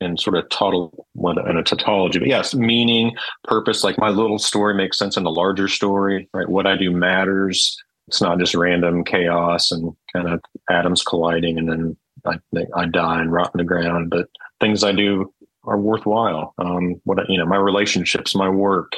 in 0.00 0.16
sort 0.16 0.36
of 0.36 0.48
total 0.48 1.06
in 1.16 1.56
a 1.56 1.62
tautology, 1.62 2.18
but 2.18 2.28
yes, 2.28 2.54
meaning, 2.54 3.16
purpose. 3.44 3.84
Like 3.84 3.98
my 3.98 4.10
little 4.10 4.38
story 4.38 4.74
makes 4.74 4.98
sense 4.98 5.16
in 5.16 5.24
the 5.24 5.30
larger 5.30 5.68
story, 5.68 6.28
right? 6.32 6.48
What 6.48 6.66
I 6.66 6.76
do 6.76 6.90
matters. 6.90 7.76
It's 8.08 8.20
not 8.20 8.38
just 8.38 8.54
random 8.54 9.04
chaos 9.04 9.72
and 9.72 9.94
kind 10.12 10.28
of 10.28 10.40
atoms 10.70 11.02
colliding 11.02 11.58
and 11.58 11.68
then 11.68 11.96
I, 12.26 12.38
I 12.74 12.86
die 12.86 13.20
and 13.20 13.32
rot 13.32 13.50
in 13.54 13.58
the 13.58 13.64
ground. 13.64 14.10
But 14.10 14.28
things 14.60 14.84
I 14.84 14.92
do 14.92 15.32
are 15.64 15.78
worthwhile. 15.78 16.54
Um, 16.58 17.00
what 17.04 17.18
you 17.28 17.38
know, 17.38 17.46
my 17.46 17.56
relationships, 17.56 18.34
my 18.34 18.48
work, 18.48 18.92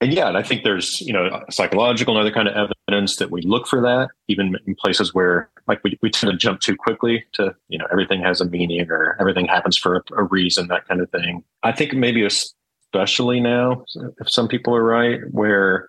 and 0.00 0.12
yeah, 0.12 0.28
and 0.28 0.36
I 0.36 0.42
think 0.42 0.62
there's 0.62 1.00
you 1.00 1.12
know 1.12 1.42
psychological 1.50 2.16
and 2.16 2.20
other 2.20 2.34
kind 2.34 2.48
of 2.48 2.72
evidence 2.88 3.16
that 3.16 3.30
we 3.30 3.42
look 3.42 3.66
for 3.66 3.80
that, 3.82 4.10
even 4.28 4.56
in 4.66 4.74
places 4.74 5.14
where 5.14 5.50
like 5.66 5.82
we 5.82 5.98
we 6.02 6.10
tend 6.10 6.30
to 6.30 6.36
jump 6.36 6.60
too 6.60 6.76
quickly 6.76 7.24
to 7.32 7.54
you 7.68 7.78
know 7.78 7.86
everything 7.90 8.22
has 8.22 8.40
a 8.40 8.44
meaning 8.44 8.88
or 8.90 9.16
everything 9.20 9.46
happens 9.46 9.76
for 9.76 9.96
a, 9.96 10.02
a 10.16 10.24
reason, 10.24 10.68
that 10.68 10.86
kind 10.86 11.00
of 11.00 11.10
thing. 11.10 11.42
I 11.62 11.72
think 11.72 11.94
maybe 11.94 12.24
especially 12.24 13.40
now, 13.40 13.84
if 14.20 14.30
some 14.30 14.48
people 14.48 14.74
are 14.74 14.84
right, 14.84 15.20
where 15.32 15.88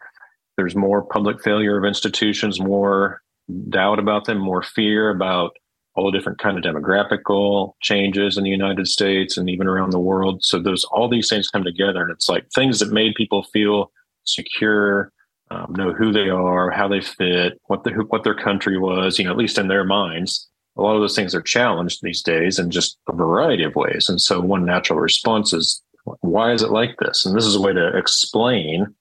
there's 0.60 0.76
more 0.76 1.02
public 1.02 1.42
failure 1.42 1.78
of 1.78 1.86
institutions, 1.86 2.60
more 2.60 3.22
doubt 3.70 3.98
about 3.98 4.26
them, 4.26 4.38
more 4.38 4.62
fear 4.62 5.10
about 5.10 5.56
all 5.96 6.12
the 6.12 6.18
different 6.18 6.38
kind 6.38 6.58
of 6.58 6.64
demographical 6.64 7.74
changes 7.82 8.38
in 8.38 8.44
the 8.44 8.50
United 8.50 8.88
States 8.88 9.38
and 9.38 9.50
even 9.50 9.68
around 9.68 9.92
the 9.92 10.00
world. 10.00 10.44
So 10.44 10.60
those 10.60 10.84
all 10.92 11.08
these 11.08 11.30
things 11.30 11.48
come 11.48 11.64
together, 11.64 12.02
and 12.04 12.12
it's 12.12 12.28
like 12.28 12.50
things 12.52 12.80
that 12.80 12.92
made 12.92 13.16
people 13.16 13.44
feel 13.54 13.92
secure, 14.26 15.14
um, 15.50 15.74
know 15.78 15.94
who 15.94 16.12
they 16.12 16.30
are, 16.30 16.70
how 16.70 16.90
they 16.90 17.02
fit, 17.02 17.60
what 17.68 17.86
the 17.86 17.92
what 18.10 18.26
their 18.26 18.36
country 18.36 18.78
was. 18.78 19.18
You 19.18 19.26
know, 19.26 19.32
at 19.32 19.38
least 19.38 19.58
in 19.58 19.70
their 19.70 19.86
minds, 19.86 20.50
a 20.78 20.82
lot 20.82 20.96
of 20.96 21.02
those 21.02 21.16
things 21.16 21.34
are 21.34 21.42
challenged 21.42 22.00
these 22.02 22.22
days 22.22 22.60
in 22.60 22.70
just 22.70 22.98
a 23.08 23.16
variety 23.16 23.64
of 23.64 23.76
ways. 23.76 24.10
And 24.10 24.20
so 24.20 24.42
one 24.42 24.66
natural 24.66 25.00
response 25.00 25.54
is, 25.54 25.82
why 26.20 26.52
is 26.52 26.62
it 26.62 26.72
like 26.72 26.98
this? 27.00 27.26
And 27.26 27.36
this 27.36 27.46
is 27.46 27.56
a 27.56 27.62
way 27.62 27.74
to 27.74 27.98
explain 27.98 28.94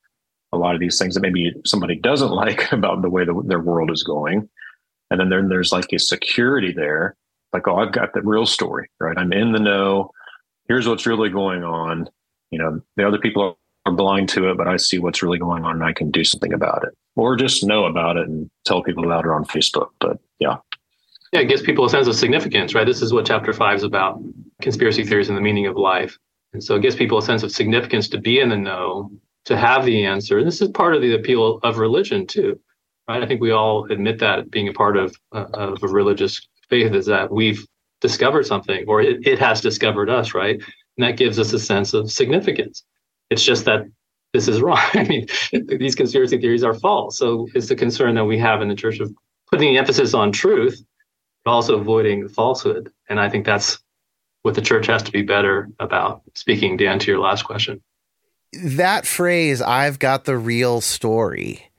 a 0.53 0.57
lot 0.57 0.75
of 0.75 0.81
these 0.81 0.99
things 0.99 1.15
that 1.15 1.21
maybe 1.21 1.53
somebody 1.65 1.97
doesn't 1.97 2.31
like 2.45 2.73
about 2.73 3.03
the 3.03 3.11
way 3.11 3.25
the, 3.25 3.41
their 3.47 3.61
world 3.61 3.91
is 3.91 4.03
going. 4.03 4.49
And 5.11 5.21
then 5.21 5.29
there, 5.29 5.47
there's 5.49 5.73
like 5.73 5.93
a 5.93 5.99
security 5.99 6.73
there, 6.73 7.17
like, 7.53 7.67
oh, 7.67 7.77
I've 7.77 7.93
got 7.93 8.13
the 8.13 8.23
real 8.23 8.47
story, 8.47 8.91
right? 9.01 9.17
I'm 9.17 9.33
in 9.33 9.53
the 9.53 9.59
know. 9.59 10.11
Here's 10.69 10.87
what's 10.87 11.07
really 11.07 11.31
going 11.31 11.65
on. 11.65 12.09
You 12.51 12.59
know, 12.59 12.81
the 12.97 13.07
other 13.07 13.19
people 13.19 13.59
are 13.87 13.93
blind 13.93 14.29
to 14.31 14.51
it, 14.51 14.59
but 14.59 14.69
I 14.69 14.77
see 14.77 14.99
what's 14.99 15.23
really 15.23 15.39
going 15.39 15.65
on 15.65 15.77
and 15.77 15.85
I 15.85 15.93
can 15.93 16.11
do 16.11 16.25
something 16.25 16.53
about 16.53 16.85
it 16.85 16.95
or 17.17 17.37
just 17.37 17.65
know 17.65 17.85
about 17.87 18.17
it 18.17 18.29
and 18.29 18.51
tell 18.65 18.83
people 18.83 19.05
about 19.05 19.25
it 19.25 19.31
on 19.31 19.45
Facebook. 19.45 19.89
But 20.01 20.19
yeah. 20.39 20.57
Yeah, 21.33 21.41
it 21.41 21.49
gives 21.49 21.63
people 21.63 21.85
a 21.85 21.91
sense 21.91 22.07
of 22.07 22.15
significance, 22.15 22.75
right? 22.75 22.87
This 22.87 23.03
is 23.03 23.13
what 23.13 23.27
chapter 23.27 23.53
five 23.53 23.77
is 23.77 23.83
about 23.83 24.23
conspiracy 24.63 25.05
theories 25.05 25.29
and 25.29 25.37
the 25.37 25.43
meaning 25.43 25.67
of 25.67 25.77
life. 25.77 26.19
And 26.53 26.63
so 26.63 26.77
it 26.77 26.83
gives 26.83 26.97
people 26.97 27.19
a 27.19 27.23
sense 27.23 27.43
of 27.43 27.51
significance 27.51 28.09
to 28.11 28.19
be 28.19 28.41
in 28.41 28.49
the 28.49 28.57
know 28.57 29.11
to 29.49 29.57
have 29.57 29.87
the 29.87 30.05
answer. 30.05 30.37
And 30.37 30.47
this 30.47 30.61
is 30.61 30.69
part 30.69 30.95
of 30.95 31.01
the 31.01 31.15
appeal 31.15 31.59
of 31.63 31.79
religion 31.79 32.27
too, 32.27 32.61
right? 33.09 33.23
I 33.23 33.27
think 33.27 33.41
we 33.41 33.51
all 33.51 33.91
admit 33.91 34.19
that 34.19 34.51
being 34.51 34.69
a 34.69 34.75
part 34.75 34.99
of, 34.99 35.17
uh, 35.33 35.47
of 35.55 35.83
a 35.83 35.89
religious 35.89 36.47
faith 36.69 36.93
is 36.93 37.07
that 37.07 37.33
we've 37.33 37.67
discovered 38.03 38.45
something 38.45 38.85
or 38.87 39.01
it, 39.01 39.27
it 39.27 39.39
has 39.39 39.63
discovered 39.63 40.11
us, 40.11 40.35
right? 40.35 40.57
And 40.57 41.07
that 41.07 41.17
gives 41.17 41.39
us 41.39 41.55
a 41.55 41.59
sense 41.59 41.95
of 41.95 42.13
significance. 42.13 42.85
It's 43.31 43.43
just 43.43 43.65
that 43.65 43.87
this 44.35 44.49
is 44.49 44.61
wrong. 44.61 44.83
I 44.93 45.05
mean, 45.05 45.27
these 45.67 45.95
conspiracy 45.95 46.37
theories 46.37 46.63
are 46.63 46.75
false. 46.75 47.17
So 47.17 47.49
it's 47.55 47.69
the 47.69 47.77
concern 47.77 48.17
that 48.17 48.27
we 48.27 48.39
have 48.39 48.61
in 48.61 48.69
the 48.69 48.75
church 48.75 49.01
of 49.01 49.11
putting 49.51 49.79
emphasis 49.79 50.13
on 50.13 50.31
truth, 50.31 50.85
but 51.47 51.53
also 51.53 51.81
avoiding 51.81 52.29
falsehood. 52.29 52.93
And 53.09 53.19
I 53.19 53.31
think 53.31 53.47
that's 53.47 53.79
what 54.43 54.55
the 54.55 54.61
church 54.61 54.89
has 54.89 55.03
to 55.05 55.11
be 55.11 55.23
better 55.23 55.71
about. 55.81 56.21
Speaking, 56.35 56.77
Dan, 56.77 56.99
to 56.99 57.11
your 57.11 57.21
last 57.21 57.45
question. 57.45 57.81
That 58.53 59.07
phrase, 59.07 59.61
I've 59.61 59.99
got 59.99 60.25
the 60.25 60.39
real 60.39 60.81
story, 60.81 61.71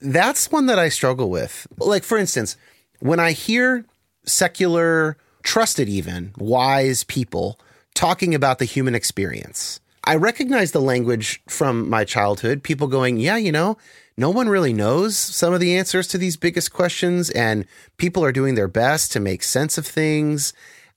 that's 0.00 0.50
one 0.50 0.66
that 0.66 0.78
I 0.78 0.88
struggle 0.88 1.30
with. 1.30 1.66
Like, 1.78 2.04
for 2.04 2.18
instance, 2.18 2.56
when 3.00 3.20
I 3.20 3.32
hear 3.32 3.84
secular, 4.24 5.16
trusted, 5.42 5.88
even 5.88 6.32
wise 6.38 7.04
people 7.04 7.58
talking 7.94 8.34
about 8.34 8.58
the 8.58 8.64
human 8.64 8.94
experience, 8.94 9.80
I 10.04 10.16
recognize 10.16 10.72
the 10.72 10.80
language 10.80 11.40
from 11.48 11.88
my 11.88 12.04
childhood. 12.04 12.62
People 12.62 12.88
going, 12.88 13.18
yeah, 13.18 13.36
you 13.36 13.52
know, 13.52 13.78
no 14.16 14.30
one 14.30 14.48
really 14.48 14.72
knows 14.72 15.16
some 15.16 15.54
of 15.54 15.60
the 15.60 15.76
answers 15.76 16.08
to 16.08 16.18
these 16.18 16.36
biggest 16.36 16.72
questions, 16.72 17.30
and 17.30 17.66
people 17.96 18.24
are 18.24 18.32
doing 18.32 18.54
their 18.54 18.68
best 18.68 19.12
to 19.12 19.20
make 19.20 19.42
sense 19.42 19.78
of 19.78 19.86
things. 19.86 20.52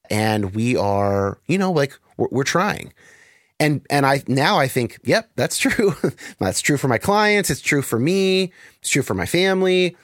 And 0.09 0.53
we 0.53 0.75
are, 0.75 1.39
you 1.47 1.57
know, 1.57 1.71
like 1.71 1.97
we're, 2.17 2.27
we're 2.31 2.43
trying. 2.43 2.93
And 3.59 3.85
and 3.89 4.05
I 4.05 4.23
now 4.27 4.57
I 4.59 4.67
think, 4.67 4.99
yep, 5.03 5.29
that's 5.35 5.57
true. 5.57 5.95
that's 6.39 6.61
true 6.61 6.77
for 6.77 6.87
my 6.87 6.97
clients. 6.97 7.49
It's 7.49 7.61
true 7.61 7.81
for 7.81 7.99
me. 7.99 8.51
It's 8.79 8.89
true 8.89 9.01
for 9.03 9.13
my 9.13 9.25
family. 9.25 9.95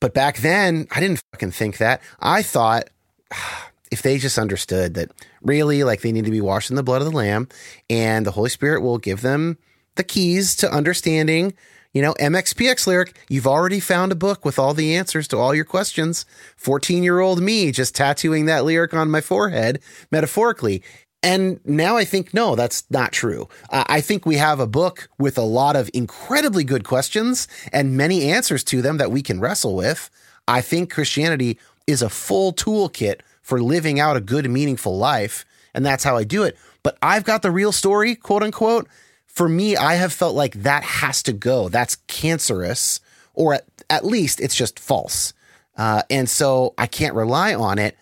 But 0.00 0.14
back 0.14 0.38
then, 0.38 0.86
I 0.90 1.00
didn't 1.00 1.20
fucking 1.32 1.50
think 1.50 1.78
that. 1.78 2.02
I 2.20 2.42
thought 2.42 2.88
if 3.90 4.02
they 4.02 4.18
just 4.18 4.38
understood 4.38 4.94
that 4.94 5.10
really, 5.42 5.84
like 5.84 6.02
they 6.02 6.12
need 6.12 6.24
to 6.24 6.30
be 6.30 6.40
washed 6.40 6.70
in 6.70 6.76
the 6.76 6.82
blood 6.82 7.02
of 7.02 7.10
the 7.10 7.16
Lamb, 7.16 7.48
and 7.88 8.24
the 8.24 8.30
Holy 8.30 8.50
Spirit 8.50 8.82
will 8.82 8.98
give 8.98 9.20
them 9.20 9.58
the 9.96 10.04
keys 10.04 10.56
to 10.56 10.72
understanding. 10.72 11.54
You 11.92 12.02
know, 12.02 12.14
MXPX 12.14 12.86
lyric, 12.86 13.18
you've 13.28 13.48
already 13.48 13.80
found 13.80 14.12
a 14.12 14.14
book 14.16 14.44
with 14.44 14.60
all 14.60 14.74
the 14.74 14.94
answers 14.94 15.26
to 15.28 15.36
all 15.36 15.52
your 15.52 15.64
questions. 15.64 16.24
14 16.56 17.02
year 17.02 17.18
old 17.18 17.42
me 17.42 17.72
just 17.72 17.96
tattooing 17.96 18.46
that 18.46 18.64
lyric 18.64 18.94
on 18.94 19.10
my 19.10 19.20
forehead, 19.20 19.80
metaphorically. 20.12 20.84
And 21.22 21.60
now 21.66 21.96
I 21.96 22.04
think, 22.04 22.32
no, 22.32 22.56
that's 22.56 22.84
not 22.90 23.12
true. 23.12 23.48
Uh, 23.68 23.84
I 23.86 24.00
think 24.00 24.24
we 24.24 24.36
have 24.36 24.58
a 24.58 24.66
book 24.66 25.08
with 25.18 25.36
a 25.36 25.42
lot 25.42 25.76
of 25.76 25.90
incredibly 25.92 26.64
good 26.64 26.84
questions 26.84 27.46
and 27.72 27.96
many 27.96 28.30
answers 28.30 28.64
to 28.64 28.80
them 28.80 28.96
that 28.96 29.10
we 29.10 29.20
can 29.20 29.38
wrestle 29.38 29.76
with. 29.76 30.08
I 30.48 30.62
think 30.62 30.90
Christianity 30.90 31.58
is 31.86 32.00
a 32.00 32.08
full 32.08 32.52
toolkit 32.52 33.20
for 33.42 33.60
living 33.60 34.00
out 34.00 34.16
a 34.16 34.20
good, 34.20 34.48
meaningful 34.48 34.96
life. 34.96 35.44
And 35.74 35.84
that's 35.84 36.04
how 36.04 36.16
I 36.16 36.24
do 36.24 36.42
it. 36.42 36.56
But 36.82 36.96
I've 37.02 37.24
got 37.24 37.42
the 37.42 37.50
real 37.50 37.72
story, 37.72 38.14
quote 38.14 38.42
unquote. 38.42 38.88
For 39.26 39.48
me, 39.48 39.76
I 39.76 39.94
have 39.94 40.12
felt 40.12 40.34
like 40.34 40.62
that 40.62 40.82
has 40.82 41.22
to 41.24 41.32
go. 41.32 41.68
That's 41.68 41.96
cancerous, 42.08 43.00
or 43.34 43.54
at, 43.54 43.64
at 43.88 44.04
least 44.04 44.40
it's 44.40 44.54
just 44.54 44.78
false. 44.78 45.34
Uh, 45.76 46.02
and 46.10 46.28
so 46.28 46.74
I 46.76 46.86
can't 46.86 47.14
rely 47.14 47.54
on 47.54 47.78
it. 47.78 47.96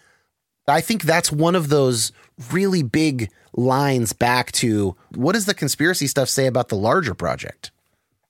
I 0.67 0.81
think 0.81 1.03
that's 1.03 1.33
one 1.33 1.55
of 1.55 1.69
those 1.69 2.13
really 2.53 2.83
big 2.83 3.31
lines 3.55 4.13
back 4.13 4.53
to 4.53 4.97
what 5.15 5.33
does 5.33 5.47
the 5.47 5.55
conspiracy 5.55 6.07
stuff 6.07 6.29
say 6.29 6.47
about 6.47 6.69
the 6.69 6.77
larger 6.77 7.15
project? 7.15 7.71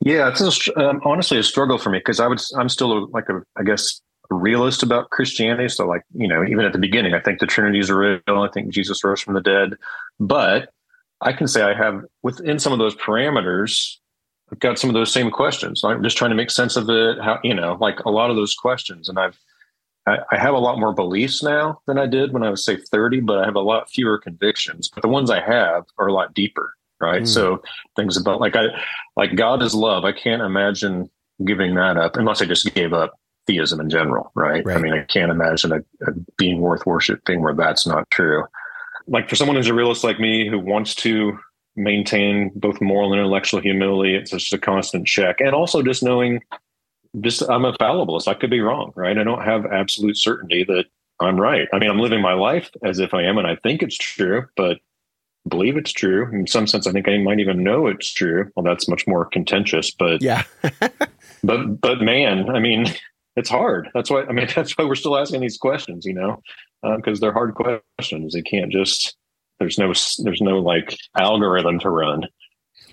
Yeah, 0.00 0.28
it's 0.28 0.40
a, 0.40 0.78
um, 0.80 1.00
honestly 1.04 1.38
a 1.38 1.42
struggle 1.42 1.78
for 1.78 1.90
me 1.90 1.98
because 1.98 2.20
I 2.20 2.26
would 2.26 2.40
I'm 2.56 2.68
still 2.68 2.92
a, 2.92 3.00
like 3.06 3.28
a 3.28 3.42
I 3.56 3.62
guess 3.64 4.00
a 4.30 4.34
realist 4.34 4.82
about 4.82 5.10
Christianity. 5.10 5.68
So 5.68 5.86
like 5.86 6.02
you 6.14 6.28
know 6.28 6.44
even 6.44 6.64
at 6.64 6.72
the 6.72 6.78
beginning, 6.78 7.14
I 7.14 7.20
think 7.20 7.40
the 7.40 7.46
Trinity 7.46 7.78
is 7.78 7.90
real. 7.90 8.20
I 8.28 8.48
think 8.52 8.72
Jesus 8.72 9.02
rose 9.02 9.20
from 9.20 9.34
the 9.34 9.40
dead, 9.40 9.74
but 10.20 10.70
I 11.20 11.32
can 11.32 11.48
say 11.48 11.62
I 11.62 11.74
have 11.74 12.04
within 12.22 12.58
some 12.58 12.72
of 12.72 12.78
those 12.78 12.94
parameters. 12.94 13.96
I've 14.52 14.60
got 14.60 14.78
some 14.78 14.88
of 14.88 14.94
those 14.94 15.12
same 15.12 15.30
questions. 15.30 15.82
I'm 15.84 16.02
just 16.02 16.16
trying 16.16 16.30
to 16.30 16.36
make 16.36 16.50
sense 16.50 16.76
of 16.76 16.88
it. 16.88 17.18
How 17.20 17.38
you 17.42 17.54
know, 17.54 17.76
like 17.80 17.98
a 18.00 18.10
lot 18.10 18.30
of 18.30 18.36
those 18.36 18.54
questions, 18.54 19.08
and 19.08 19.18
I've 19.18 19.38
I, 20.06 20.18
I, 20.32 20.38
have 20.38 20.54
a 20.54 20.58
lot 20.58 20.78
more 20.78 20.92
beliefs 20.92 21.42
now 21.42 21.80
than 21.86 21.98
I 21.98 22.06
did 22.06 22.32
when 22.32 22.42
I 22.42 22.50
was 22.50 22.64
say 22.64 22.76
30, 22.76 23.20
but 23.20 23.38
I 23.38 23.44
have 23.44 23.56
a 23.56 23.60
lot 23.60 23.90
fewer 23.90 24.18
convictions. 24.18 24.90
But 24.92 25.02
the 25.02 25.08
ones 25.08 25.30
I 25.30 25.40
have 25.40 25.84
are 25.98 26.06
a 26.06 26.12
lot 26.12 26.34
deeper, 26.34 26.74
right? 27.00 27.22
Mm. 27.22 27.28
So 27.28 27.62
things 27.96 28.16
about 28.16 28.40
like 28.40 28.56
I 28.56 28.66
like 29.16 29.36
God 29.36 29.62
is 29.62 29.74
love. 29.74 30.04
I 30.04 30.12
can't 30.12 30.42
imagine 30.42 31.10
giving 31.44 31.74
that 31.74 31.96
up 31.96 32.16
unless 32.16 32.42
I 32.42 32.46
just 32.46 32.72
gave 32.74 32.92
up 32.92 33.18
theism 33.46 33.80
in 33.80 33.90
general, 33.90 34.30
right? 34.34 34.64
right. 34.64 34.76
I 34.76 34.80
mean, 34.80 34.92
I 34.92 35.02
can't 35.04 35.30
imagine 35.30 35.72
a, 35.72 35.78
a 36.06 36.12
being 36.36 36.60
worth 36.60 36.86
worshiping 36.86 37.42
where 37.42 37.54
that's 37.54 37.86
not 37.86 38.08
true. 38.10 38.44
Like 39.06 39.28
for 39.28 39.36
someone 39.36 39.56
who's 39.56 39.68
a 39.68 39.74
realist 39.74 40.04
like 40.04 40.20
me 40.20 40.48
who 40.48 40.58
wants 40.58 40.94
to 40.96 41.38
maintain 41.76 42.50
both 42.54 42.80
moral 42.80 43.12
and 43.12 43.20
intellectual 43.20 43.60
humility, 43.60 44.14
it's 44.14 44.30
just 44.30 44.52
a 44.52 44.58
constant 44.58 45.06
check, 45.06 45.40
and 45.40 45.54
also 45.54 45.82
just 45.82 46.02
knowing 46.02 46.40
just 47.20 47.42
I'm 47.48 47.64
a 47.64 47.72
fallibilist. 47.74 48.28
I 48.28 48.34
could 48.34 48.50
be 48.50 48.60
wrong, 48.60 48.92
right? 48.94 49.18
I 49.18 49.24
don't 49.24 49.42
have 49.42 49.66
absolute 49.66 50.16
certainty 50.16 50.64
that 50.64 50.86
I'm 51.20 51.40
right. 51.40 51.68
I 51.72 51.78
mean, 51.78 51.90
I'm 51.90 51.98
living 51.98 52.20
my 52.20 52.34
life 52.34 52.70
as 52.82 52.98
if 52.98 53.14
I 53.14 53.22
am, 53.22 53.38
and 53.38 53.46
I 53.46 53.56
think 53.56 53.82
it's 53.82 53.96
true, 53.96 54.46
but 54.56 54.78
believe 55.48 55.76
it's 55.76 55.92
true. 55.92 56.30
In 56.32 56.46
some 56.46 56.66
sense, 56.66 56.86
I 56.86 56.92
think 56.92 57.08
I 57.08 57.18
might 57.18 57.40
even 57.40 57.62
know 57.62 57.86
it's 57.86 58.12
true. 58.12 58.50
Well, 58.54 58.64
that's 58.64 58.88
much 58.88 59.06
more 59.06 59.24
contentious, 59.24 59.90
but 59.90 60.22
yeah. 60.22 60.44
but 61.42 61.80
but 61.80 62.00
man, 62.00 62.50
I 62.50 62.60
mean, 62.60 62.86
it's 63.36 63.50
hard. 63.50 63.88
That's 63.94 64.10
why 64.10 64.24
I 64.24 64.32
mean 64.32 64.48
that's 64.54 64.76
why 64.76 64.84
we're 64.84 64.94
still 64.94 65.18
asking 65.18 65.40
these 65.40 65.58
questions, 65.58 66.04
you 66.04 66.14
know, 66.14 66.42
because 66.96 67.18
uh, 67.18 67.20
they're 67.20 67.32
hard 67.32 67.54
questions. 67.54 68.34
They 68.34 68.42
can't 68.42 68.70
just 68.70 69.16
there's 69.58 69.78
no 69.78 69.92
there's 70.18 70.40
no 70.40 70.58
like 70.58 70.96
algorithm 71.16 71.78
to 71.80 71.90
run. 71.90 72.28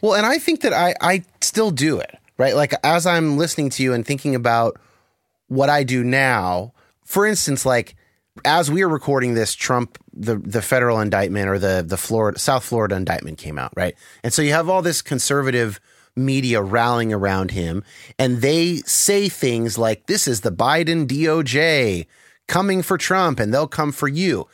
Well, 0.02 0.14
and 0.14 0.26
I 0.26 0.38
think 0.38 0.62
that 0.62 0.74
I 0.74 0.96
I 1.02 1.24
still 1.42 1.72
do 1.72 2.00
it 2.00 2.18
right? 2.38 2.56
Like 2.56 2.74
as 2.84 3.06
I'm 3.06 3.38
listening 3.38 3.70
to 3.72 3.84
you 3.84 3.94
and 3.94 4.06
thinking 4.06 4.36
about 4.36 4.80
what 5.48 5.70
I 5.70 5.84
do 5.84 6.04
now, 6.04 6.74
for 7.04 7.26
instance, 7.26 7.66
like 7.66 7.96
as 8.44 8.70
we 8.70 8.82
are 8.82 8.90
recording 8.90 9.34
this, 9.34 9.54
Trump 9.56 9.98
the 10.14 10.36
the 10.38 10.62
federal 10.62 11.00
indictment 11.00 11.48
or 11.48 11.60
the 11.60 11.84
the 11.86 11.98
Florida 11.98 12.38
South 12.38 12.64
Florida 12.66 12.96
indictment 12.96 13.38
came 13.38 13.58
out, 13.58 13.72
right? 13.76 13.96
And 14.24 14.34
so 14.34 14.42
you 14.42 14.52
have 14.52 14.70
all 14.70 14.82
this 14.82 15.02
conservative 15.02 15.80
media 16.16 16.62
rallying 16.62 17.14
around 17.14 17.52
him, 17.52 17.84
and 18.20 18.42
they 18.42 18.78
say 18.86 19.30
things 19.30 19.78
like, 19.78 20.08
"This 20.08 20.28
is 20.28 20.42
the 20.42 20.52
Biden 20.52 21.08
DOJ 21.08 22.08
coming 22.48 22.82
for 22.82 22.98
Trump, 22.98 23.40
and 23.40 23.54
they'll 23.54 23.68
come 23.68 23.92
for 23.92 24.08
you." 24.08 24.48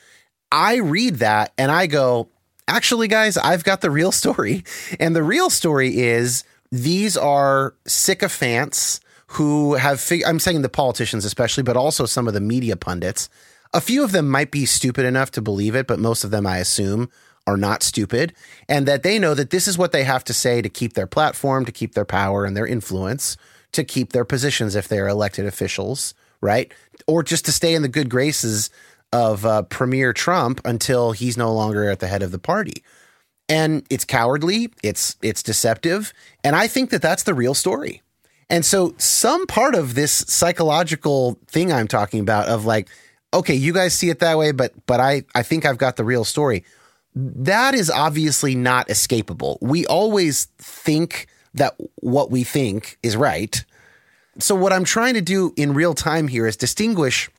I 0.51 0.75
read 0.75 1.15
that 1.15 1.53
and 1.57 1.71
I 1.71 1.87
go, 1.87 2.29
"Actually, 2.67 3.07
guys, 3.07 3.37
I've 3.37 3.63
got 3.63 3.81
the 3.81 3.91
real 3.91 4.11
story, 4.11 4.63
and 4.99 5.15
the 5.15 5.23
real 5.23 5.49
story 5.49 5.99
is." 5.99 6.43
These 6.71 7.17
are 7.17 7.75
sycophants 7.85 9.01
who 9.27 9.75
have, 9.75 9.99
fig- 9.99 10.23
I'm 10.25 10.39
saying 10.39 10.61
the 10.61 10.69
politicians 10.69 11.25
especially, 11.25 11.63
but 11.63 11.77
also 11.77 12.05
some 12.05 12.27
of 12.27 12.33
the 12.33 12.41
media 12.41 12.75
pundits. 12.75 13.29
A 13.73 13.81
few 13.81 14.03
of 14.03 14.11
them 14.11 14.29
might 14.29 14.51
be 14.51 14.65
stupid 14.65 15.05
enough 15.05 15.31
to 15.31 15.41
believe 15.41 15.75
it, 15.75 15.87
but 15.87 15.99
most 15.99 16.23
of 16.23 16.31
them, 16.31 16.45
I 16.45 16.57
assume, 16.57 17.09
are 17.47 17.57
not 17.57 17.83
stupid. 17.83 18.33
And 18.67 18.85
that 18.87 19.03
they 19.03 19.19
know 19.19 19.33
that 19.33 19.49
this 19.49 19.67
is 19.67 19.77
what 19.77 19.91
they 19.91 20.03
have 20.03 20.23
to 20.25 20.33
say 20.33 20.61
to 20.61 20.69
keep 20.69 20.93
their 20.93 21.07
platform, 21.07 21.65
to 21.65 21.71
keep 21.71 21.93
their 21.93 22.05
power 22.05 22.45
and 22.45 22.55
their 22.55 22.67
influence, 22.67 23.37
to 23.71 23.83
keep 23.83 24.11
their 24.11 24.25
positions 24.25 24.75
if 24.75 24.87
they're 24.87 25.07
elected 25.07 25.45
officials, 25.45 26.13
right? 26.41 26.71
Or 27.07 27.23
just 27.23 27.45
to 27.45 27.51
stay 27.51 27.73
in 27.73 27.81
the 27.81 27.87
good 27.87 28.09
graces 28.09 28.69
of 29.13 29.45
uh, 29.45 29.63
Premier 29.63 30.13
Trump 30.13 30.61
until 30.65 31.11
he's 31.11 31.37
no 31.37 31.53
longer 31.53 31.89
at 31.89 31.99
the 31.99 32.07
head 32.07 32.23
of 32.23 32.31
the 32.31 32.39
party 32.39 32.83
and 33.51 33.85
it's 33.89 34.05
cowardly, 34.05 34.69
it's 34.81 35.17
it's 35.21 35.43
deceptive, 35.43 36.13
and 36.41 36.55
I 36.55 36.67
think 36.67 36.89
that 36.91 37.01
that's 37.01 37.23
the 37.23 37.33
real 37.33 37.53
story. 37.53 38.01
And 38.49 38.65
so 38.65 38.95
some 38.97 39.45
part 39.45 39.75
of 39.75 39.93
this 39.93 40.11
psychological 40.11 41.37
thing 41.47 41.71
I'm 41.71 41.87
talking 41.87 42.21
about 42.21 42.47
of 42.47 42.65
like 42.65 42.87
okay, 43.33 43.53
you 43.53 43.73
guys 43.73 43.93
see 43.93 44.09
it 44.09 44.19
that 44.19 44.37
way, 44.37 44.51
but 44.51 44.73
but 44.87 45.01
I 45.01 45.23
I 45.35 45.43
think 45.43 45.65
I've 45.65 45.77
got 45.77 45.97
the 45.97 46.05
real 46.05 46.23
story. 46.23 46.63
That 47.13 47.75
is 47.75 47.89
obviously 47.89 48.55
not 48.55 48.87
escapable. 48.87 49.57
We 49.61 49.85
always 49.85 50.45
think 50.57 51.27
that 51.53 51.75
what 51.95 52.31
we 52.31 52.45
think 52.45 52.97
is 53.03 53.17
right. 53.17 53.65
So 54.39 54.55
what 54.55 54.71
I'm 54.71 54.85
trying 54.85 55.15
to 55.15 55.21
do 55.21 55.53
in 55.57 55.73
real 55.73 55.93
time 55.93 56.29
here 56.29 56.47
is 56.47 56.55
distinguish 56.55 57.29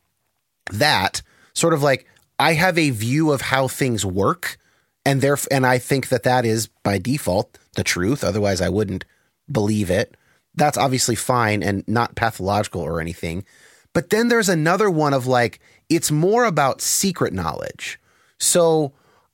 that 0.70 1.22
sort 1.54 1.72
of 1.72 1.82
like 1.82 2.06
I 2.38 2.52
have 2.52 2.76
a 2.76 2.90
view 2.90 3.32
of 3.32 3.40
how 3.40 3.66
things 3.66 4.04
work 4.04 4.58
and 5.04 5.20
there 5.20 5.36
and 5.50 5.66
I 5.66 5.78
think 5.78 6.08
that 6.08 6.22
that 6.22 6.44
is 6.44 6.68
by 6.82 6.98
default 6.98 7.58
the 7.74 7.84
truth. 7.84 8.22
Otherwise, 8.22 8.60
I 8.60 8.68
wouldn't 8.68 9.04
believe 9.50 9.90
it. 9.90 10.16
That's 10.54 10.78
obviously 10.78 11.14
fine 11.14 11.62
and 11.62 11.86
not 11.88 12.14
pathological 12.14 12.82
or 12.82 13.00
anything. 13.00 13.44
But 13.92 14.10
then 14.10 14.28
there's 14.28 14.48
another 14.48 14.90
one 14.90 15.14
of 15.14 15.26
like 15.26 15.60
it's 15.88 16.10
more 16.10 16.44
about 16.44 16.80
secret 16.80 17.32
knowledge. 17.32 17.98
So 18.38 18.92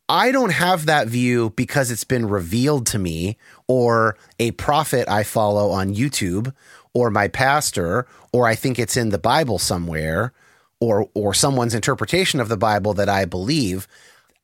I 0.09 0.33
don't 0.33 0.53
have 0.53 0.87
that 0.87 1.09
view 1.09 1.51
because 1.51 1.91
it's 1.91 2.05
been 2.05 2.27
revealed 2.29 2.87
to 2.89 2.99
me 2.99 3.37
or 3.67 4.17
a 4.39 4.53
prophet 4.53 5.09
I 5.09 5.23
follow 5.23 5.71
on 5.71 5.95
YouTube 5.95 6.55
or 6.95 7.11
my 7.11 7.29
pastor 7.29 8.07
or 8.33 8.47
I 8.47 8.55
think 8.55 8.79
it's 8.79 8.97
in 8.97 9.11
the 9.11 9.19
Bible 9.19 9.59
somewhere 9.59 10.33
or 10.81 11.09
or 11.15 11.35
someone's 11.35 11.75
interpretation 11.75 12.41
of 12.41 12.49
the 12.49 12.57
Bible 12.57 12.95
that 12.95 13.09
I 13.09 13.25
believe. 13.25 13.87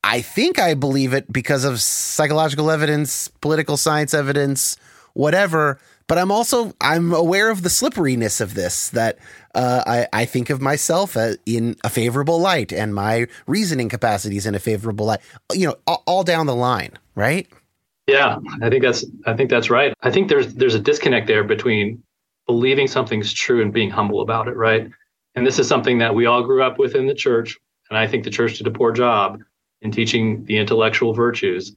I 0.05 0.21
think 0.21 0.59
I 0.59 0.75
believe 0.75 1.13
it 1.13 1.33
because 1.33 1.65
of 1.65 1.81
psychological 1.81 2.69
evidence, 2.69 3.27
political 3.41 3.75
science 3.75 4.13
evidence, 4.13 4.77
whatever. 5.13 5.79
But 6.05 6.19
I'm 6.19 6.31
also 6.31 6.73
I'm 6.79 7.11
aware 7.11 7.49
of 7.49 7.63
the 7.63 7.71
slipperiness 7.71 8.39
of 8.39 8.53
this. 8.53 8.89
That 8.91 9.17
uh, 9.55 9.83
I 9.87 10.07
I 10.13 10.25
think 10.25 10.51
of 10.51 10.61
myself 10.61 11.17
uh, 11.17 11.33
in 11.47 11.75
a 11.83 11.89
favorable 11.89 12.39
light, 12.39 12.71
and 12.71 12.93
my 12.93 13.25
reasoning 13.47 13.89
capacities 13.89 14.45
in 14.45 14.53
a 14.53 14.59
favorable 14.59 15.07
light. 15.07 15.21
You 15.51 15.69
know, 15.69 15.75
all, 15.87 16.03
all 16.05 16.23
down 16.23 16.45
the 16.45 16.55
line, 16.55 16.91
right? 17.15 17.47
Yeah, 18.05 18.37
I 18.61 18.69
think 18.69 18.83
that's 18.83 19.03
I 19.25 19.33
think 19.33 19.49
that's 19.49 19.71
right. 19.71 19.95
I 20.03 20.11
think 20.11 20.29
there's 20.29 20.53
there's 20.53 20.75
a 20.75 20.79
disconnect 20.79 21.25
there 21.25 21.43
between 21.43 22.03
believing 22.45 22.87
something's 22.87 23.33
true 23.33 23.63
and 23.63 23.73
being 23.73 23.89
humble 23.89 24.21
about 24.21 24.47
it, 24.47 24.55
right? 24.55 24.87
And 25.33 25.47
this 25.47 25.57
is 25.57 25.67
something 25.67 25.97
that 25.97 26.13
we 26.13 26.27
all 26.27 26.43
grew 26.43 26.61
up 26.61 26.77
with 26.77 26.93
in 26.93 27.07
the 27.07 27.15
church, 27.15 27.57
and 27.89 27.97
I 27.97 28.05
think 28.05 28.23
the 28.23 28.29
church 28.29 28.59
did 28.59 28.67
a 28.67 28.71
poor 28.71 28.91
job 28.91 29.41
in 29.85 29.91
teaching 29.91 30.43
the 30.45 30.57
intellectual 30.57 31.13
virtues, 31.13 31.75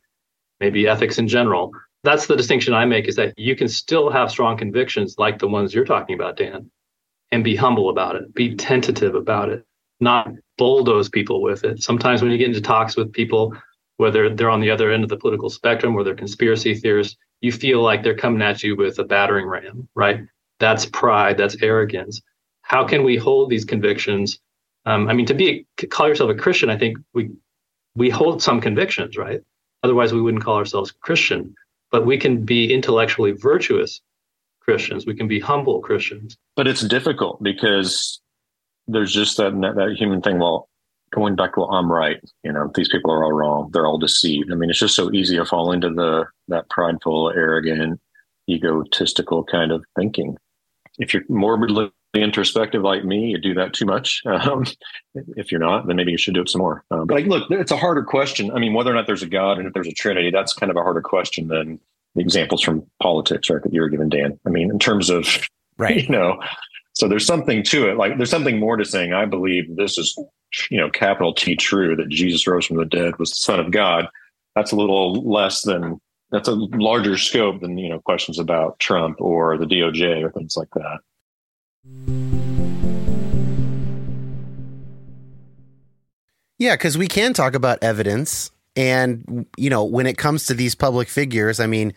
maybe 0.59 0.88
ethics 0.88 1.18
in 1.18 1.29
general. 1.29 1.71
That's 2.03 2.27
the 2.27 2.37
distinction 2.37 2.75
I 2.75 2.85
make 2.85 3.07
is 3.07 3.16
that 3.16 3.35
you 3.38 3.55
can 3.55 3.68
still 3.68 4.11
have 4.11 4.31
strong 4.31 4.57
convictions 4.57 5.16
like 5.18 5.38
the 5.38 5.49
ones 5.49 5.73
you're 5.73 5.85
talking 5.85 6.14
about, 6.14 6.37
Dan, 6.37 6.71
and 7.31 7.44
be 7.44 7.55
humble 7.55 7.90
about 7.90 8.16
it, 8.16 8.35
be 8.35 8.57
tentative 8.57 9.14
about 9.14 9.51
it, 9.51 9.64
not 10.01 10.31
bulldoze 10.57 11.09
people 11.09 11.42
with 11.42 11.64
it. 11.64 11.83
Sometimes 11.83 12.23
when 12.23 12.33
you 12.33 12.38
get 12.38 12.49
into 12.49 12.61
talks 12.61 12.97
with 12.97 13.12
people 13.12 13.55
whether 13.99 14.33
they're 14.33 14.49
on 14.49 14.61
the 14.61 14.71
other 14.71 14.90
end 14.90 15.03
of 15.03 15.11
the 15.11 15.16
political 15.16 15.51
spectrum 15.51 15.94
or 15.94 16.05
they're 16.05 16.14
conspiracy 16.14 16.75
theorists, 16.75 17.16
you 17.40 17.53
feel 17.53 17.83
like 17.83 18.03
they're 18.03 18.16
coming 18.16 18.42
at 18.42 18.62
you 18.62 18.77
with 18.77 18.99
a 18.99 19.05
battering 19.05 19.47
ram, 19.47 19.88
right? 19.94 20.21
That's 20.61 20.87
pride, 20.87 21.37
that's 21.37 21.61
arrogance. 21.62 22.23
How 22.62 22.87
can 22.87 23.03
we 23.05 23.16
hold 23.16 23.51
these 23.51 23.64
convictions? 23.64 24.38
Um, 24.87 25.09
I 25.09 25.14
mean, 25.14 25.27
to 25.27 25.35
be 25.35 25.66
call 25.90 26.09
yourself 26.09 26.31
a 26.31 26.35
Christian, 26.35 26.71
I 26.71 26.79
think 26.79 26.99
we 27.12 27.31
we 27.99 28.09
hold 28.09 28.41
some 28.41 28.61
convictions, 28.61 29.17
right? 29.17 29.41
Otherwise, 29.83 30.13
we 30.13 30.23
wouldn't 30.23 30.45
call 30.45 30.57
ourselves 30.57 30.93
Christian. 30.93 31.55
But 31.91 32.07
we 32.07 32.19
can 32.19 32.45
be 32.45 32.73
intellectually 32.73 33.33
virtuous 33.33 34.01
Christians. 34.61 35.07
We 35.07 35.15
can 35.15 35.27
be 35.27 35.41
humble 35.41 35.81
Christians. 35.81 36.37
But 36.55 36.69
it's 36.69 36.83
difficult 36.83 37.43
because 37.43 38.21
there's 38.87 39.13
just 39.13 39.37
that 39.39 39.53
that 39.61 39.97
human 39.99 40.21
thing. 40.21 40.39
Well, 40.39 40.69
going 41.13 41.35
back 41.35 41.55
to 41.55 41.61
well, 41.61 41.71
I'm 41.71 41.91
right. 41.91 42.21
You 42.45 42.53
know, 42.53 42.71
these 42.75 42.89
people 42.89 43.11
are 43.11 43.25
all 43.25 43.33
wrong. 43.33 43.71
They're 43.73 43.87
all 43.87 43.99
deceived. 43.99 44.53
I 44.53 44.55
mean, 44.55 44.71
it's 44.71 44.79
just 44.79 44.95
so 44.95 45.11
easy 45.13 45.37
to 45.37 45.45
fall 45.45 45.73
into 45.73 45.91
the 45.91 46.27
that 46.49 46.69
prideful, 46.69 47.33
arrogant, 47.35 48.01
egotistical 48.49 49.45
kind 49.45 49.73
of 49.73 49.85
thinking. 49.97 50.37
If 50.99 51.15
you're 51.15 51.25
morbidly 51.29 51.91
introspective 52.14 52.83
like 52.83 53.05
me, 53.05 53.31
you 53.31 53.38
do 53.38 53.55
that 53.55 53.73
too 53.75 53.87
much. 53.87 54.23
Um, 54.38 54.64
if 55.37 55.51
you're 55.51 55.61
not, 55.61 55.87
then 55.87 55.97
maybe 55.97 56.12
you 56.12 56.18
should 56.18 56.35
do 56.35 56.42
it 56.42 56.49
some 56.49 56.61
more. 56.61 56.85
Um, 56.90 57.07
but 57.07 57.16
like, 57.16 57.27
look, 57.27 57.51
it's 57.51 57.73
a 57.73 57.77
harder 57.77 58.03
question. 58.03 58.51
I 58.53 58.59
mean, 58.59 58.73
whether 58.73 58.90
or 58.90 58.94
not 58.94 59.07
there's 59.07 59.23
a 59.23 59.29
God 59.29 59.59
and 59.59 59.66
if 59.66 59.75
there's 59.75 59.88
a 59.88 59.92
Trinity, 59.92 60.31
that's 60.31 60.53
kind 60.53 60.71
of 60.71 60.77
a 60.77 60.83
harder 60.83 61.01
question 61.01 61.49
than 61.49 61.81
the 62.14 62.21
examples 62.21 62.62
from 62.62 62.87
politics, 63.03 63.51
right? 63.51 63.62
That 63.62 63.75
you 63.75 63.81
were 63.81 63.88
given, 63.88 64.09
Dan. 64.09 64.38
I 64.47 64.51
mean, 64.51 64.71
in 64.71 64.79
terms 64.79 65.11
of, 65.11 65.27
right, 65.79 66.05
you 66.05 66.09
know, 66.09 66.40
so 66.94 67.09
there's 67.09 67.27
something 67.27 67.62
to 67.64 67.90
it. 67.90 67.97
Like 67.97 68.16
there's 68.16 68.31
something 68.31 68.59
more 68.59 68.77
to 68.77 68.85
saying, 68.85 69.12
I 69.12 69.25
believe 69.25 69.77
this 69.77 69.99
is, 69.99 70.16
you 70.71 70.79
know, 70.79 70.90
capital 70.90 71.35
T 71.35 71.57
true 71.57 71.97
that 71.97 72.09
Jesus 72.09 72.47
rose 72.47 72.66
from 72.66 72.77
the 72.77 72.85
dead 72.85 73.18
was 73.18 73.31
the 73.31 73.37
son 73.37 73.61
of 73.61 73.71
God. 73.71 74.09
That's 74.55 74.73
a 74.73 74.77
little 74.77 75.14
less 75.29 75.62
than 75.62 76.01
that's 76.31 76.49
a 76.49 76.55
larger 76.55 77.16
scope 77.16 77.61
than, 77.61 77.79
you 77.79 77.88
know, 77.88 78.01
questions 78.01 78.38
about 78.38 78.79
Trump 78.79 79.21
or 79.21 79.57
the 79.57 79.64
DOJ 79.64 80.23
or 80.23 80.31
things 80.31 80.57
like 80.57 80.68
that. 80.75 80.99
Yeah, 86.59 86.74
because 86.74 86.98
we 86.98 87.07
can 87.07 87.33
talk 87.35 87.55
about 87.55 87.79
evidence. 87.83 88.51
And, 88.77 89.46
you 89.57 89.70
know, 89.70 89.85
when 89.85 90.07
it 90.07 90.18
comes 90.18 90.46
to 90.46 90.55
these 90.55 90.74
public 90.74 91.09
figures, 91.09 91.61
I 91.61 91.66
mean, 91.66 91.94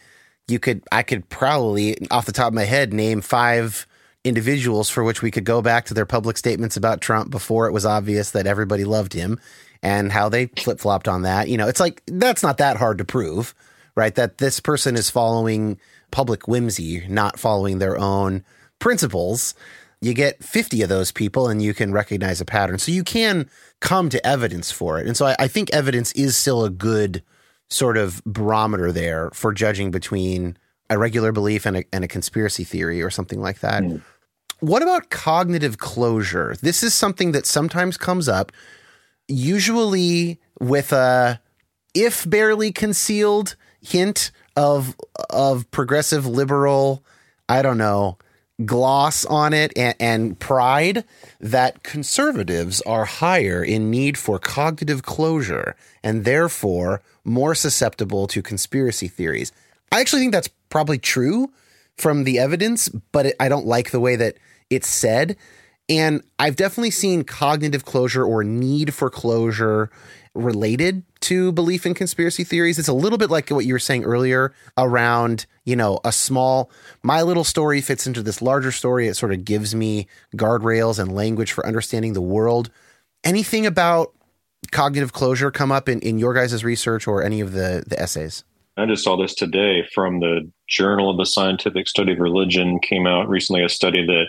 you 0.47 0.59
could, 0.59 0.83
I 0.91 1.03
could 1.03 1.27
probably, 1.29 2.07
off 2.09 2.25
the 2.25 2.31
top 2.31 2.49
of 2.49 2.53
my 2.53 2.63
head, 2.63 2.93
name 2.93 3.21
five 3.21 3.87
individuals 4.23 4.89
for 4.89 5.03
which 5.03 5.21
we 5.21 5.31
could 5.31 5.45
go 5.45 5.61
back 5.61 5.85
to 5.85 5.93
their 5.93 6.05
public 6.05 6.37
statements 6.37 6.77
about 6.77 7.01
Trump 7.01 7.31
before 7.31 7.67
it 7.67 7.71
was 7.71 7.85
obvious 7.85 8.31
that 8.31 8.47
everybody 8.47 8.83
loved 8.83 9.13
him 9.13 9.39
and 9.81 10.11
how 10.11 10.29
they 10.29 10.45
flip 10.45 10.79
flopped 10.79 11.07
on 11.07 11.23
that. 11.23 11.49
You 11.49 11.57
know, 11.57 11.67
it's 11.67 11.79
like 11.79 12.03
that's 12.05 12.43
not 12.43 12.59
that 12.59 12.77
hard 12.77 12.99
to 12.99 13.05
prove, 13.05 13.55
right? 13.95 14.13
That 14.13 14.37
this 14.37 14.59
person 14.59 14.95
is 14.95 15.09
following 15.09 15.79
public 16.11 16.47
whimsy, 16.47 17.05
not 17.07 17.39
following 17.39 17.79
their 17.79 17.97
own 17.97 18.43
principles. 18.77 19.55
You 20.01 20.13
get 20.13 20.43
50 20.43 20.81
of 20.81 20.89
those 20.89 21.11
people 21.11 21.47
and 21.47 21.61
you 21.61 21.73
can 21.73 21.93
recognize 21.93 22.41
a 22.41 22.45
pattern. 22.45 22.79
So 22.79 22.91
you 22.91 23.03
can 23.03 23.49
come 23.79 24.09
to 24.09 24.25
evidence 24.25 24.71
for 24.71 24.99
it. 24.99 25.07
And 25.07 25.15
so 25.15 25.27
I, 25.27 25.35
I 25.39 25.47
think 25.47 25.71
evidence 25.71 26.11
is 26.13 26.35
still 26.35 26.65
a 26.65 26.69
good 26.69 27.23
sort 27.69 27.97
of 27.97 28.23
barometer 28.25 28.91
there 28.91 29.29
for 29.31 29.53
judging 29.53 29.91
between 29.91 30.57
a 30.89 30.97
regular 30.97 31.31
belief 31.31 31.65
and 31.65 31.77
a, 31.77 31.83
and 31.93 32.03
a 32.03 32.07
conspiracy 32.07 32.63
theory 32.63 33.01
or 33.01 33.09
something 33.09 33.39
like 33.39 33.59
that. 33.59 33.83
Mm. 33.83 34.01
What 34.59 34.83
about 34.83 35.09
cognitive 35.09 35.77
closure? 35.77 36.55
This 36.61 36.83
is 36.83 36.93
something 36.93 37.31
that 37.31 37.45
sometimes 37.45 37.97
comes 37.97 38.27
up, 38.27 38.51
usually 39.27 40.39
with 40.59 40.91
a 40.91 41.41
if 41.93 42.29
barely 42.29 42.71
concealed 42.71 43.55
hint 43.81 44.31
of 44.55 44.95
of 45.29 45.69
progressive 45.71 46.27
liberal, 46.27 47.03
I 47.49 47.61
don't 47.61 47.77
know, 47.77 48.17
gloss 48.65 49.25
on 49.25 49.53
it 49.53 49.71
and, 49.77 49.95
and, 49.99 50.39
pride 50.39 51.03
that 51.39 51.83
conservatives 51.83 52.81
are 52.81 53.05
higher 53.05 53.63
in 53.63 53.89
need 53.89 54.17
for 54.17 54.39
cognitive 54.39 55.03
closure 55.03 55.75
and 56.03 56.25
therefore 56.25 57.01
more 57.23 57.55
susceptible 57.55 58.27
to 58.27 58.41
conspiracy 58.41 59.07
theories. 59.07 59.51
I 59.91 59.99
actually 59.99 60.21
think 60.21 60.33
that's 60.33 60.49
probably 60.69 60.97
true 60.97 61.51
from 61.97 62.23
the 62.23 62.39
evidence, 62.39 62.89
but 62.89 63.27
it, 63.27 63.35
I 63.39 63.49
don't 63.49 63.65
like 63.65 63.91
the 63.91 63.99
way 63.99 64.15
that 64.15 64.37
it's 64.69 64.87
said. 64.87 65.37
And 65.89 66.23
I've 66.39 66.55
definitely 66.55 66.91
seen 66.91 67.23
cognitive 67.23 67.85
closure 67.85 68.23
or 68.23 68.43
need 68.43 68.93
for 68.93 69.09
closure 69.09 69.91
related 70.33 71.03
to 71.21 71.51
belief 71.51 71.85
in 71.85 71.93
conspiracy 71.93 72.43
theories. 72.43 72.79
It's 72.79 72.87
a 72.87 72.93
little 72.93 73.17
bit 73.17 73.29
like 73.29 73.49
what 73.49 73.65
you 73.65 73.73
were 73.73 73.79
saying 73.79 74.03
earlier 74.03 74.53
around, 74.77 75.45
you 75.65 75.75
know, 75.75 75.99
a 76.05 76.11
small, 76.11 76.71
my 77.03 77.21
little 77.21 77.43
story 77.43 77.81
fits 77.81 78.07
into 78.07 78.23
this 78.23 78.41
larger 78.41 78.71
story. 78.71 79.07
It 79.07 79.15
sort 79.15 79.33
of 79.33 79.43
gives 79.43 79.75
me 79.75 80.07
guardrails 80.35 80.99
and 80.99 81.13
language 81.13 81.51
for 81.51 81.65
understanding 81.65 82.13
the 82.13 82.21
world. 82.21 82.69
Anything 83.23 83.65
about 83.65 84.13
cognitive 84.71 85.13
closure 85.13 85.51
come 85.51 85.71
up 85.71 85.89
in, 85.89 85.99
in 85.99 86.17
your 86.17 86.33
guys' 86.33 86.63
research 86.63 87.07
or 87.07 87.23
any 87.23 87.41
of 87.41 87.51
the, 87.51 87.83
the 87.85 87.99
essays? 87.99 88.43
I 88.77 88.85
just 88.85 89.03
saw 89.03 89.17
this 89.17 89.35
today 89.35 89.85
from 89.93 90.21
the 90.21 90.49
Journal 90.67 91.09
of 91.09 91.17
the 91.17 91.25
Scientific 91.25 91.87
Study 91.87 92.13
of 92.13 92.19
Religion 92.19 92.79
came 92.79 93.05
out 93.05 93.27
recently 93.27 93.63
a 93.63 93.69
study 93.69 94.05
that 94.05 94.27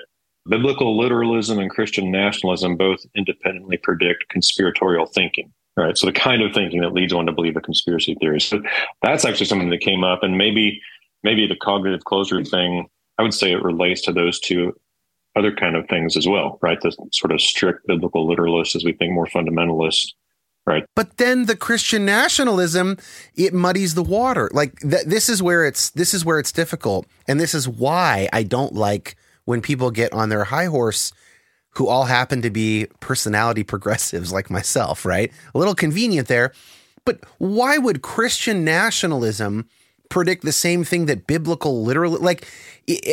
biblical 0.48 0.98
literalism 0.98 1.60
and 1.60 1.70
Christian 1.70 2.10
nationalism 2.10 2.76
both 2.76 2.98
independently 3.16 3.76
predict 3.76 4.28
conspiratorial 4.28 5.06
thinking. 5.06 5.52
Right. 5.76 5.96
So 5.96 6.06
the 6.06 6.12
kind 6.12 6.42
of 6.42 6.52
thinking 6.52 6.82
that 6.82 6.92
leads 6.92 7.14
one 7.14 7.26
to 7.26 7.32
believe 7.32 7.56
a 7.56 7.60
conspiracy 7.60 8.14
theory. 8.16 8.40
So 8.40 8.62
that's 9.02 9.24
actually 9.24 9.46
something 9.46 9.70
that 9.70 9.80
came 9.80 10.04
up. 10.04 10.22
And 10.22 10.36
maybe 10.36 10.82
maybe 11.22 11.46
the 11.46 11.56
cognitive 11.56 12.04
closure 12.04 12.44
thing, 12.44 12.88
I 13.18 13.22
would 13.22 13.32
say 13.32 13.52
it 13.52 13.62
relates 13.62 14.02
to 14.02 14.12
those 14.12 14.38
two 14.38 14.74
other 15.34 15.54
kind 15.54 15.76
of 15.76 15.88
things 15.88 16.16
as 16.16 16.28
well, 16.28 16.58
right? 16.62 16.80
The 16.80 16.94
sort 17.12 17.32
of 17.32 17.40
strict 17.40 17.86
biblical 17.86 18.28
literalists 18.28 18.76
as 18.76 18.84
we 18.84 18.92
think 18.92 19.12
more 19.12 19.26
fundamentalist. 19.26 20.12
Right. 20.64 20.84
But 20.94 21.16
then 21.16 21.46
the 21.46 21.56
Christian 21.56 22.04
nationalism, 22.04 22.96
it 23.34 23.52
muddies 23.52 23.94
the 23.94 24.02
water. 24.02 24.48
Like 24.52 24.78
th- 24.78 25.06
this 25.06 25.28
is 25.28 25.42
where 25.42 25.64
it's 25.64 25.90
this 25.90 26.14
is 26.14 26.24
where 26.24 26.38
it's 26.38 26.52
difficult. 26.52 27.06
And 27.26 27.40
this 27.40 27.52
is 27.52 27.68
why 27.68 28.28
I 28.32 28.44
don't 28.44 28.74
like 28.74 29.16
when 29.44 29.60
people 29.60 29.90
get 29.90 30.12
on 30.12 30.28
their 30.28 30.44
high 30.44 30.66
horse 30.66 31.12
who 31.72 31.88
all 31.88 32.04
happen 32.04 32.42
to 32.42 32.50
be 32.50 32.86
personality 33.00 33.64
progressives 33.64 34.32
like 34.32 34.50
myself, 34.50 35.04
right? 35.04 35.32
A 35.54 35.58
little 35.58 35.74
convenient 35.74 36.28
there. 36.28 36.52
But 37.04 37.20
why 37.38 37.78
would 37.78 38.02
Christian 38.02 38.64
nationalism 38.64 39.68
predict 40.08 40.44
the 40.44 40.52
same 40.52 40.84
thing 40.84 41.06
that 41.06 41.26
biblical 41.26 41.82
literal 41.82 42.12
like 42.12 42.46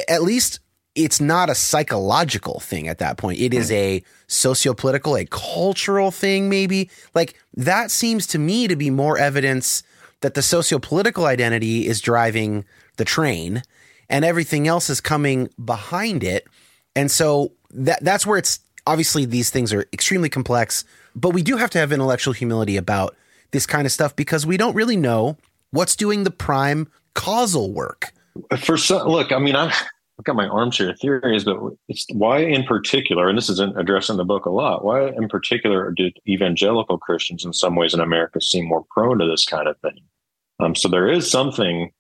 at 0.10 0.22
least 0.22 0.60
it's 0.96 1.22
not 1.22 1.50
a 1.50 1.56
psychological 1.56 2.60
thing 2.60 2.90
at 2.90 2.98
that 2.98 3.18
point. 3.18 3.40
It 3.40 3.54
is 3.54 3.72
a 3.72 4.04
sociopolitical, 4.28 5.18
a 5.18 5.26
cultural 5.26 6.12
thing 6.12 6.50
maybe. 6.50 6.90
Like 7.16 7.40
that 7.54 7.90
seems 7.90 8.28
to 8.28 8.40
me 8.40 8.68
to 8.68 8.76
be 8.76 8.90
more 8.90 9.18
evidence 9.18 9.82
that 10.20 10.34
the 10.34 10.42
sociopolitical 10.42 11.26
identity 11.26 11.88
is 11.88 12.02
driving 12.02 12.66
the 12.98 13.06
train 13.06 13.64
and 14.10 14.26
everything 14.26 14.68
else 14.68 14.90
is 14.90 15.00
coming 15.00 15.50
behind 15.64 16.22
it. 16.22 16.48
And 16.96 17.10
so 17.10 17.54
that 17.72 18.04
that's 18.04 18.26
where 18.26 18.38
it's 18.38 18.60
obviously 18.88 19.26
these 19.26 19.50
things 19.50 19.74
are 19.74 19.86
extremely 19.94 20.30
complex, 20.30 20.84
but 21.16 21.30
we 21.30 21.44
do 21.44 21.58
have 21.58 21.70
to 21.72 21.78
have 21.78 21.92
intellectual 21.92 22.34
humility 22.34 22.78
about 22.78 23.16
this 23.52 23.66
kind 23.66 23.86
of 23.86 23.92
stuff 23.92 24.16
because 24.16 24.46
we 24.46 24.58
don't 24.58 24.76
really 24.76 24.96
know 24.96 25.38
what's 25.72 25.96
doing 25.96 26.24
the 26.24 26.32
prime 26.32 26.88
causal 27.14 27.72
work. 27.72 28.12
For 28.60 28.78
some, 28.78 29.08
look, 29.08 29.32
I 29.32 29.40
mean, 29.40 29.56
i 29.56 29.74
I've 30.20 30.26
got 30.26 30.36
my 30.36 30.48
armchair 30.48 30.94
theories, 30.94 31.46
but 31.46 31.58
it's 31.88 32.06
why 32.12 32.40
in 32.40 32.66
particular, 32.66 33.30
and 33.30 33.38
this 33.38 33.50
isn't 33.50 33.80
addressed 33.80 34.10
in 34.10 34.18
the 34.18 34.26
book 34.26 34.46
a 34.46 34.50
lot, 34.50 34.84
why 34.84 35.08
in 35.08 35.30
particular 35.30 35.92
did 35.92 36.18
evangelical 36.28 36.98
Christians 36.98 37.46
in 37.46 37.54
some 37.54 37.78
ways 37.78 37.94
in 37.94 38.02
America 38.02 38.42
seem 38.42 38.66
more 38.66 38.86
prone 38.92 39.20
to 39.20 39.26
this 39.26 39.46
kind 39.46 39.70
of 39.70 39.80
thing? 39.80 40.02
Um, 40.60 40.76
so 40.76 40.90
there 40.90 41.08
is 41.08 41.32
something 41.32 41.92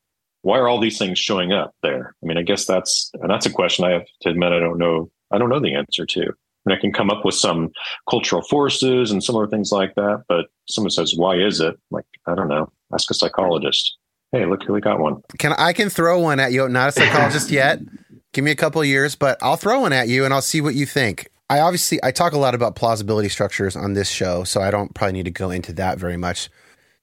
why 0.41 0.57
are 0.57 0.67
all 0.67 0.79
these 0.79 0.97
things 0.97 1.19
showing 1.19 1.51
up 1.51 1.75
there? 1.81 2.15
I 2.23 2.25
mean, 2.25 2.37
I 2.37 2.43
guess 2.43 2.65
that's 2.65 3.11
and 3.13 3.29
that's 3.29 3.45
a 3.45 3.51
question 3.51 3.85
I 3.85 3.91
have 3.91 4.05
to 4.21 4.29
admit 4.29 4.51
I 4.51 4.59
don't 4.59 4.77
know. 4.77 5.09
I 5.31 5.37
don't 5.37 5.49
know 5.49 5.59
the 5.59 5.75
answer 5.75 6.05
to. 6.05 6.33
And 6.65 6.73
I 6.73 6.79
can 6.79 6.91
come 6.91 7.09
up 7.09 7.23
with 7.23 7.35
some 7.35 7.71
cultural 8.09 8.41
forces 8.41 9.11
and 9.11 9.23
similar 9.23 9.47
things 9.47 9.71
like 9.71 9.95
that. 9.95 10.23
But 10.27 10.47
someone 10.67 10.91
says, 10.91 11.15
"Why 11.15 11.35
is 11.35 11.61
it?" 11.61 11.75
like 11.89 12.05
I 12.27 12.35
don't 12.35 12.49
know. 12.49 12.71
Ask 12.93 13.09
a 13.09 13.13
psychologist. 13.13 13.97
Hey, 14.31 14.45
look, 14.45 14.63
who 14.63 14.73
we 14.73 14.81
got 14.81 14.99
one. 14.99 15.21
Can 15.39 15.53
I 15.53 15.73
can 15.73 15.89
throw 15.89 16.19
one 16.19 16.39
at 16.39 16.51
you? 16.51 16.67
Not 16.69 16.89
a 16.89 16.91
psychologist 16.91 17.49
yet. 17.51 17.79
Give 18.33 18.43
me 18.43 18.51
a 18.51 18.55
couple 18.55 18.83
years, 18.83 19.15
but 19.15 19.39
I'll 19.41 19.55
throw 19.55 19.79
one 19.79 19.93
at 19.93 20.07
you 20.07 20.25
and 20.25 20.33
I'll 20.33 20.41
see 20.41 20.61
what 20.61 20.75
you 20.75 20.85
think. 20.85 21.29
I 21.49 21.61
obviously 21.61 21.99
I 22.03 22.11
talk 22.11 22.33
a 22.33 22.37
lot 22.37 22.53
about 22.53 22.75
plausibility 22.75 23.29
structures 23.29 23.75
on 23.75 23.93
this 23.93 24.09
show, 24.09 24.43
so 24.43 24.61
I 24.61 24.69
don't 24.69 24.93
probably 24.93 25.13
need 25.13 25.25
to 25.25 25.31
go 25.31 25.49
into 25.49 25.73
that 25.73 25.97
very 25.97 26.17
much. 26.17 26.49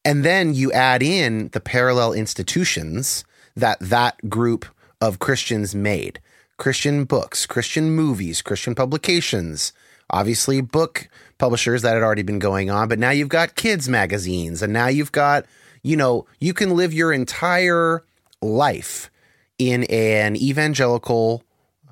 And 0.04 0.24
then 0.24 0.54
you 0.54 0.70
add 0.70 1.02
in 1.02 1.48
the 1.48 1.60
parallel 1.60 2.12
institutions 2.12 3.24
that 3.56 3.78
that 3.80 4.28
group 4.28 4.64
of 5.00 5.18
Christians 5.18 5.74
made. 5.74 6.20
Christian 6.58 7.04
books, 7.04 7.46
Christian 7.46 7.90
movies, 7.90 8.42
Christian 8.42 8.74
publications, 8.74 9.72
obviously 10.10 10.60
book 10.60 11.08
publishers 11.38 11.82
that 11.82 11.94
had 11.94 12.02
already 12.02 12.22
been 12.22 12.38
going 12.38 12.70
on, 12.70 12.88
but 12.88 12.98
now 12.98 13.10
you've 13.10 13.28
got 13.28 13.54
kids 13.56 13.88
magazines 13.88 14.62
and 14.62 14.72
now 14.72 14.86
you've 14.86 15.12
got, 15.12 15.44
you 15.82 15.96
know, 15.96 16.26
you 16.40 16.54
can 16.54 16.70
live 16.76 16.94
your 16.94 17.12
entire 17.12 18.04
life 18.40 19.10
in 19.58 19.84
an 19.84 20.36
evangelical 20.36 21.42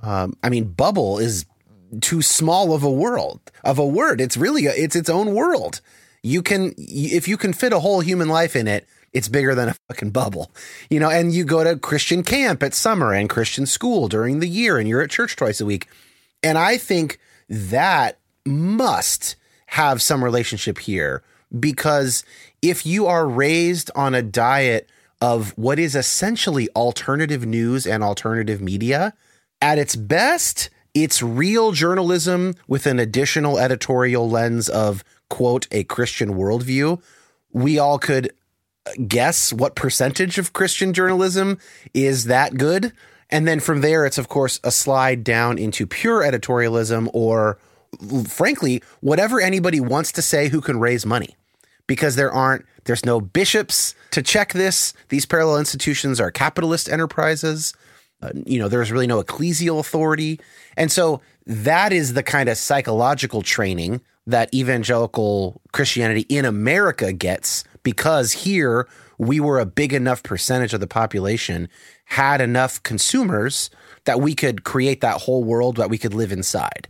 um, 0.02 0.34
I 0.42 0.50
mean 0.50 0.64
bubble 0.64 1.18
is 1.18 1.46
too 2.02 2.20
small 2.20 2.74
of 2.74 2.82
a 2.82 2.90
world 2.90 3.40
of 3.64 3.78
a 3.78 3.86
word. 3.86 4.20
It's 4.20 4.36
really 4.36 4.66
a, 4.66 4.72
it's 4.74 4.94
its 4.94 5.08
own 5.08 5.32
world 5.34 5.80
you 6.24 6.42
can 6.42 6.74
if 6.78 7.28
you 7.28 7.36
can 7.36 7.52
fit 7.52 7.72
a 7.72 7.78
whole 7.78 8.00
human 8.00 8.28
life 8.28 8.56
in 8.56 8.66
it 8.66 8.86
it's 9.14 9.28
bigger 9.28 9.54
than 9.54 9.68
a 9.68 9.76
fucking 9.88 10.10
bubble 10.10 10.50
you 10.90 11.00
know? 11.00 11.10
And 11.10 11.32
you 11.32 11.44
go 11.44 11.64
to 11.64 11.76
christian 11.76 12.22
camp 12.22 12.62
at 12.62 12.74
summer 12.74 13.12
and 13.12 13.28
christian 13.28 13.66
school 13.66 14.08
during 14.08 14.40
the 14.40 14.48
year 14.48 14.78
and 14.78 14.88
you're 14.88 15.02
at 15.02 15.10
church 15.10 15.36
twice 15.36 15.60
a 15.60 15.66
week. 15.66 15.88
And 16.42 16.58
i 16.58 16.76
think 16.76 17.18
that 17.48 18.18
must 18.44 19.36
have 19.66 20.02
some 20.02 20.22
relationship 20.22 20.78
here 20.78 21.22
because 21.58 22.24
if 22.62 22.84
you 22.84 23.06
are 23.06 23.26
raised 23.26 23.90
on 23.94 24.14
a 24.14 24.22
diet 24.22 24.88
of 25.20 25.56
what 25.56 25.78
is 25.78 25.94
essentially 25.94 26.68
alternative 26.76 27.46
news 27.46 27.86
and 27.86 28.02
alternative 28.02 28.60
media 28.60 29.14
at 29.62 29.78
its 29.78 29.96
best 29.96 30.70
it's 30.92 31.22
real 31.22 31.72
journalism 31.72 32.54
with 32.68 32.86
an 32.86 33.00
additional 33.00 33.58
editorial 33.58 34.30
lens 34.30 34.68
of 34.68 35.02
quote, 35.28 35.66
a 35.72 35.84
Christian 35.84 36.34
worldview, 36.34 37.02
we 37.52 37.78
all 37.78 37.98
could 37.98 38.32
guess 39.06 39.52
what 39.52 39.74
percentage 39.74 40.38
of 40.38 40.52
Christian 40.52 40.92
journalism 40.92 41.58
is 41.92 42.24
that 42.24 42.56
good. 42.56 42.92
And 43.30 43.48
then 43.48 43.60
from 43.60 43.80
there, 43.80 44.04
it's 44.04 44.18
of 44.18 44.28
course 44.28 44.60
a 44.62 44.70
slide 44.70 45.24
down 45.24 45.58
into 45.58 45.86
pure 45.86 46.22
editorialism 46.22 47.08
or, 47.12 47.58
frankly, 48.28 48.82
whatever 49.00 49.40
anybody 49.40 49.80
wants 49.80 50.12
to 50.12 50.22
say 50.22 50.48
who 50.48 50.60
can 50.60 50.78
raise 50.78 51.06
money. 51.06 51.36
Because 51.86 52.16
there 52.16 52.32
aren't, 52.32 52.64
there's 52.84 53.04
no 53.04 53.20
bishops 53.20 53.94
to 54.10 54.22
check 54.22 54.52
this. 54.52 54.94
These 55.08 55.26
parallel 55.26 55.58
institutions 55.58 56.20
are 56.20 56.30
capitalist 56.30 56.88
enterprises. 56.88 57.74
Uh, 58.22 58.30
you 58.46 58.58
know, 58.58 58.68
there's 58.68 58.92
really 58.92 59.06
no 59.06 59.22
ecclesial 59.22 59.80
authority. 59.80 60.40
And 60.76 60.90
so 60.90 61.20
that 61.46 61.92
is 61.92 62.14
the 62.14 62.22
kind 62.22 62.48
of 62.48 62.56
psychological 62.56 63.42
training 63.42 64.00
that 64.26 64.52
evangelical 64.54 65.60
Christianity 65.72 66.22
in 66.30 66.46
America 66.46 67.12
gets 67.12 67.64
because 67.84 68.32
here 68.32 68.88
we 69.16 69.38
were 69.38 69.60
a 69.60 69.66
big 69.66 69.92
enough 69.92 70.24
percentage 70.24 70.74
of 70.74 70.80
the 70.80 70.88
population, 70.88 71.68
had 72.06 72.40
enough 72.40 72.82
consumers 72.82 73.70
that 74.04 74.20
we 74.20 74.34
could 74.34 74.64
create 74.64 75.00
that 75.00 75.22
whole 75.22 75.44
world 75.44 75.76
that 75.76 75.88
we 75.90 75.98
could 75.98 76.14
live 76.14 76.32
inside. 76.32 76.88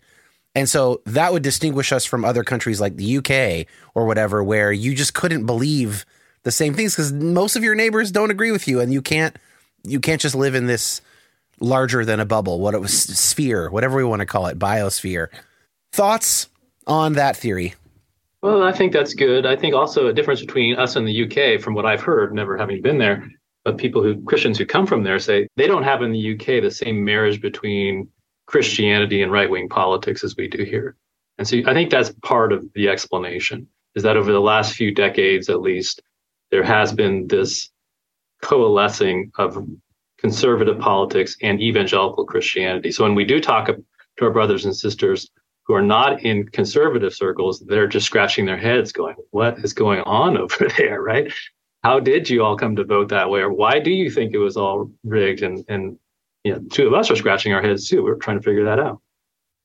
And 0.54 0.68
so 0.68 1.02
that 1.04 1.32
would 1.32 1.42
distinguish 1.42 1.92
us 1.92 2.04
from 2.04 2.24
other 2.24 2.44
countries 2.44 2.80
like 2.80 2.96
the 2.96 3.18
UK 3.18 3.66
or 3.94 4.06
whatever, 4.06 4.42
where 4.42 4.72
you 4.72 4.94
just 4.94 5.12
couldn't 5.12 5.46
believe 5.46 6.06
the 6.44 6.52
same 6.52 6.74
things 6.74 6.94
because 6.94 7.12
most 7.12 7.56
of 7.56 7.64
your 7.64 7.74
neighbors 7.74 8.10
don't 8.10 8.30
agree 8.30 8.52
with 8.52 8.68
you 8.68 8.80
and 8.80 8.92
you 8.92 9.02
can't 9.02 9.36
you 9.82 10.00
can't 10.00 10.20
just 10.20 10.34
live 10.34 10.54
in 10.54 10.66
this 10.66 11.02
larger 11.60 12.04
than 12.04 12.20
a 12.20 12.24
bubble, 12.24 12.60
what 12.60 12.74
it 12.74 12.80
was 12.80 12.92
sphere, 12.92 13.70
whatever 13.70 13.96
we 13.96 14.04
want 14.04 14.20
to 14.20 14.26
call 14.26 14.46
it, 14.46 14.58
biosphere. 14.58 15.28
Thoughts 15.92 16.48
on 16.86 17.14
that 17.14 17.36
theory? 17.36 17.74
Well, 18.44 18.62
I 18.62 18.72
think 18.72 18.92
that's 18.92 19.14
good. 19.14 19.46
I 19.46 19.56
think 19.56 19.74
also 19.74 20.08
a 20.08 20.12
difference 20.12 20.42
between 20.42 20.76
us 20.76 20.96
and 20.96 21.08
the 21.08 21.24
UK, 21.24 21.58
from 21.62 21.72
what 21.72 21.86
I've 21.86 22.02
heard, 22.02 22.34
never 22.34 22.58
having 22.58 22.82
been 22.82 22.98
there, 22.98 23.26
but 23.64 23.78
people 23.78 24.02
who 24.02 24.22
Christians 24.24 24.58
who 24.58 24.66
come 24.66 24.86
from 24.86 25.02
there 25.02 25.18
say 25.18 25.48
they 25.56 25.66
don't 25.66 25.82
have 25.82 26.02
in 26.02 26.12
the 26.12 26.34
UK 26.34 26.62
the 26.62 26.70
same 26.70 27.02
marriage 27.02 27.40
between 27.40 28.06
Christianity 28.44 29.22
and 29.22 29.32
right 29.32 29.48
wing 29.48 29.70
politics 29.70 30.22
as 30.22 30.36
we 30.36 30.46
do 30.46 30.62
here. 30.62 30.94
And 31.38 31.48
so 31.48 31.62
I 31.66 31.72
think 31.72 31.88
that's 31.88 32.12
part 32.22 32.52
of 32.52 32.70
the 32.74 32.90
explanation 32.90 33.66
is 33.94 34.02
that 34.02 34.18
over 34.18 34.30
the 34.30 34.42
last 34.42 34.74
few 34.74 34.92
decades, 34.92 35.48
at 35.48 35.62
least, 35.62 36.02
there 36.50 36.64
has 36.64 36.92
been 36.92 37.26
this 37.28 37.70
coalescing 38.42 39.32
of 39.38 39.56
conservative 40.18 40.78
politics 40.78 41.34
and 41.40 41.62
evangelical 41.62 42.26
Christianity. 42.26 42.92
So 42.92 43.04
when 43.04 43.14
we 43.14 43.24
do 43.24 43.40
talk 43.40 43.68
to 43.68 43.84
our 44.20 44.30
brothers 44.30 44.66
and 44.66 44.76
sisters 44.76 45.30
who 45.66 45.74
are 45.74 45.82
not 45.82 46.22
in 46.22 46.48
conservative 46.48 47.14
circles, 47.14 47.60
they're 47.60 47.86
just 47.86 48.06
scratching 48.06 48.46
their 48.46 48.58
heads 48.58 48.92
going, 48.92 49.16
what 49.30 49.58
is 49.64 49.72
going 49.72 50.00
on 50.00 50.36
over 50.38 50.68
there, 50.76 51.00
right? 51.00 51.32
How 51.82 52.00
did 52.00 52.30
you 52.30 52.42
all 52.42 52.56
come 52.56 52.76
to 52.76 52.84
vote 52.84 53.08
that 53.08 53.28
way? 53.30 53.40
Or 53.40 53.52
why 53.52 53.78
do 53.78 53.90
you 53.90 54.10
think 54.10 54.32
it 54.32 54.38
was 54.38 54.56
all 54.56 54.90
rigged? 55.04 55.42
And, 55.42 55.64
and 55.68 55.98
you 56.42 56.54
know, 56.54 56.62
two 56.70 56.86
of 56.86 56.94
us 56.94 57.10
are 57.10 57.16
scratching 57.16 57.52
our 57.52 57.62
heads 57.62 57.88
too. 57.88 58.02
We're 58.02 58.16
trying 58.16 58.38
to 58.38 58.42
figure 58.42 58.64
that 58.64 58.78
out. 58.78 59.00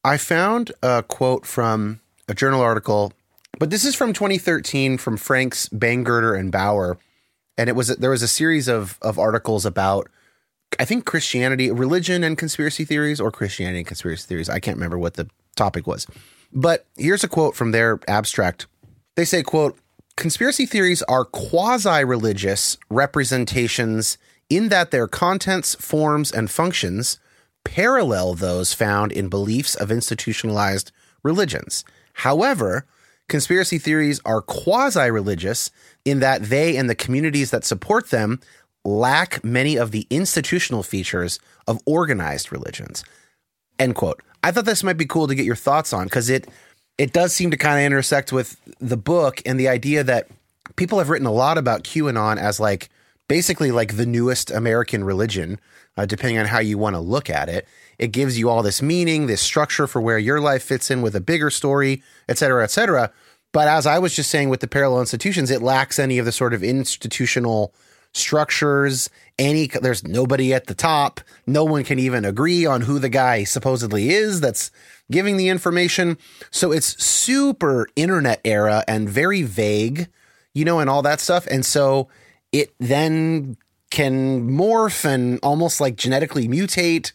I 0.03 0.17
found 0.17 0.71
a 0.81 1.03
quote 1.03 1.45
from 1.45 1.99
a 2.27 2.33
journal 2.33 2.61
article, 2.61 3.13
but 3.57 3.69
this 3.69 3.83
is 3.83 3.95
from 3.95 4.13
2013 4.13 4.97
from 4.97 5.17
Franks, 5.17 5.67
Bangerter, 5.69 6.37
and 6.37 6.51
Bauer. 6.51 6.97
And 7.57 7.69
it 7.69 7.75
was 7.75 7.89
there 7.89 8.09
was 8.09 8.23
a 8.23 8.27
series 8.27 8.69
of 8.69 8.97
of 9.01 9.19
articles 9.19 9.65
about 9.65 10.09
I 10.79 10.85
think 10.85 11.05
Christianity, 11.05 11.71
religion 11.71 12.23
and 12.23 12.37
conspiracy 12.37 12.85
theories, 12.85 13.19
or 13.19 13.31
Christianity 13.31 13.79
and 13.79 13.87
conspiracy 13.87 14.25
theories. 14.27 14.49
I 14.49 14.59
can't 14.59 14.77
remember 14.77 14.97
what 14.97 15.15
the 15.15 15.29
topic 15.55 15.87
was. 15.87 16.07
But 16.51 16.85
here's 16.97 17.23
a 17.23 17.27
quote 17.27 17.55
from 17.55 17.71
their 17.71 17.99
abstract. 18.07 18.67
They 19.15 19.25
say, 19.25 19.43
quote, 19.43 19.77
conspiracy 20.15 20.65
theories 20.65 21.01
are 21.03 21.25
quasi-religious 21.25 22.77
representations 22.89 24.17
in 24.49 24.69
that 24.69 24.91
their 24.91 25.07
contents, 25.07 25.75
forms, 25.75 26.31
and 26.31 26.49
functions 26.49 27.19
parallel 27.63 28.33
those 28.33 28.73
found 28.73 29.11
in 29.11 29.29
beliefs 29.29 29.75
of 29.75 29.91
institutionalized 29.91 30.91
religions. 31.23 31.83
However, 32.13 32.85
conspiracy 33.27 33.77
theories 33.77 34.19
are 34.25 34.41
quasi 34.41 35.11
religious 35.11 35.69
in 36.03 36.19
that 36.19 36.43
they 36.43 36.75
and 36.77 36.89
the 36.89 36.95
communities 36.95 37.51
that 37.51 37.65
support 37.65 38.09
them 38.09 38.39
lack 38.83 39.43
many 39.43 39.77
of 39.77 39.91
the 39.91 40.07
institutional 40.09 40.83
features 40.83 41.39
of 41.67 41.81
organized 41.85 42.51
religions. 42.51 43.03
End 43.77 43.95
quote. 43.95 44.21
I 44.43 44.51
thought 44.51 44.65
this 44.65 44.83
might 44.83 44.97
be 44.97 45.05
cool 45.05 45.27
to 45.27 45.35
get 45.35 45.45
your 45.45 45.55
thoughts 45.55 45.93
on 45.93 46.05
because 46.05 46.29
it 46.29 46.47
it 46.97 47.13
does 47.13 47.33
seem 47.33 47.51
to 47.51 47.57
kind 47.57 47.79
of 47.79 47.85
intersect 47.85 48.31
with 48.31 48.59
the 48.79 48.97
book 48.97 49.41
and 49.45 49.59
the 49.59 49.69
idea 49.69 50.03
that 50.03 50.27
people 50.75 50.97
have 50.97 51.09
written 51.09 51.27
a 51.27 51.31
lot 51.31 51.57
about 51.57 51.83
QAnon 51.83 52.37
as 52.37 52.59
like 52.59 52.89
basically 53.27 53.71
like 53.71 53.95
the 53.95 54.05
newest 54.05 54.51
American 54.51 55.03
religion, 55.03 55.59
uh, 55.95 56.05
depending 56.05 56.37
on 56.37 56.47
how 56.47 56.59
you 56.59 56.77
want 56.77 56.95
to 56.95 56.99
look 56.99 57.29
at 57.29 57.47
it. 57.47 57.67
It 57.97 58.11
gives 58.11 58.37
you 58.37 58.49
all 58.49 58.63
this 58.63 58.81
meaning, 58.81 59.27
this 59.27 59.41
structure 59.41 59.87
for 59.87 60.01
where 60.01 60.17
your 60.17 60.41
life 60.41 60.63
fits 60.63 60.89
in 60.91 61.01
with 61.01 61.15
a 61.15 61.21
bigger 61.21 61.49
story, 61.49 62.01
et 62.27 62.37
cetera, 62.37 62.63
et 62.63 62.71
cetera. 62.71 63.11
But 63.51 63.67
as 63.67 63.85
I 63.85 63.99
was 63.99 64.15
just 64.15 64.29
saying 64.29 64.49
with 64.49 64.61
the 64.61 64.67
parallel 64.67 64.99
institutions, 64.99 65.51
it 65.51 65.61
lacks 65.61 65.99
any 65.99 66.17
of 66.17 66.25
the 66.25 66.31
sort 66.31 66.53
of 66.53 66.63
institutional 66.63 67.73
structures 68.13 69.09
any 69.37 69.67
there's 69.67 70.03
nobody 70.03 70.53
at 70.53 70.67
the 70.67 70.75
top. 70.75 71.21
No 71.47 71.63
one 71.63 71.83
can 71.83 71.99
even 71.99 72.25
agree 72.25 72.65
on 72.65 72.81
who 72.81 72.99
the 72.99 73.09
guy 73.09 73.43
supposedly 73.45 74.09
is 74.09 74.41
that's 74.41 74.71
giving 75.09 75.37
the 75.37 75.49
information. 75.49 76.17
So 76.51 76.71
it's 76.71 77.01
super 77.03 77.87
internet 77.95 78.41
era 78.43 78.83
and 78.87 79.09
very 79.09 79.43
vague 79.43 80.09
you 80.53 80.65
know 80.65 80.79
and 80.79 80.89
all 80.89 81.01
that 81.03 81.19
stuff. 81.19 81.47
And 81.47 81.65
so 81.65 82.09
it 82.51 82.73
then 82.79 83.57
can 83.91 84.49
morph 84.49 85.05
and 85.05 85.39
almost 85.41 85.81
like 85.81 85.95
genetically 85.95 86.47
mutate. 86.47 87.11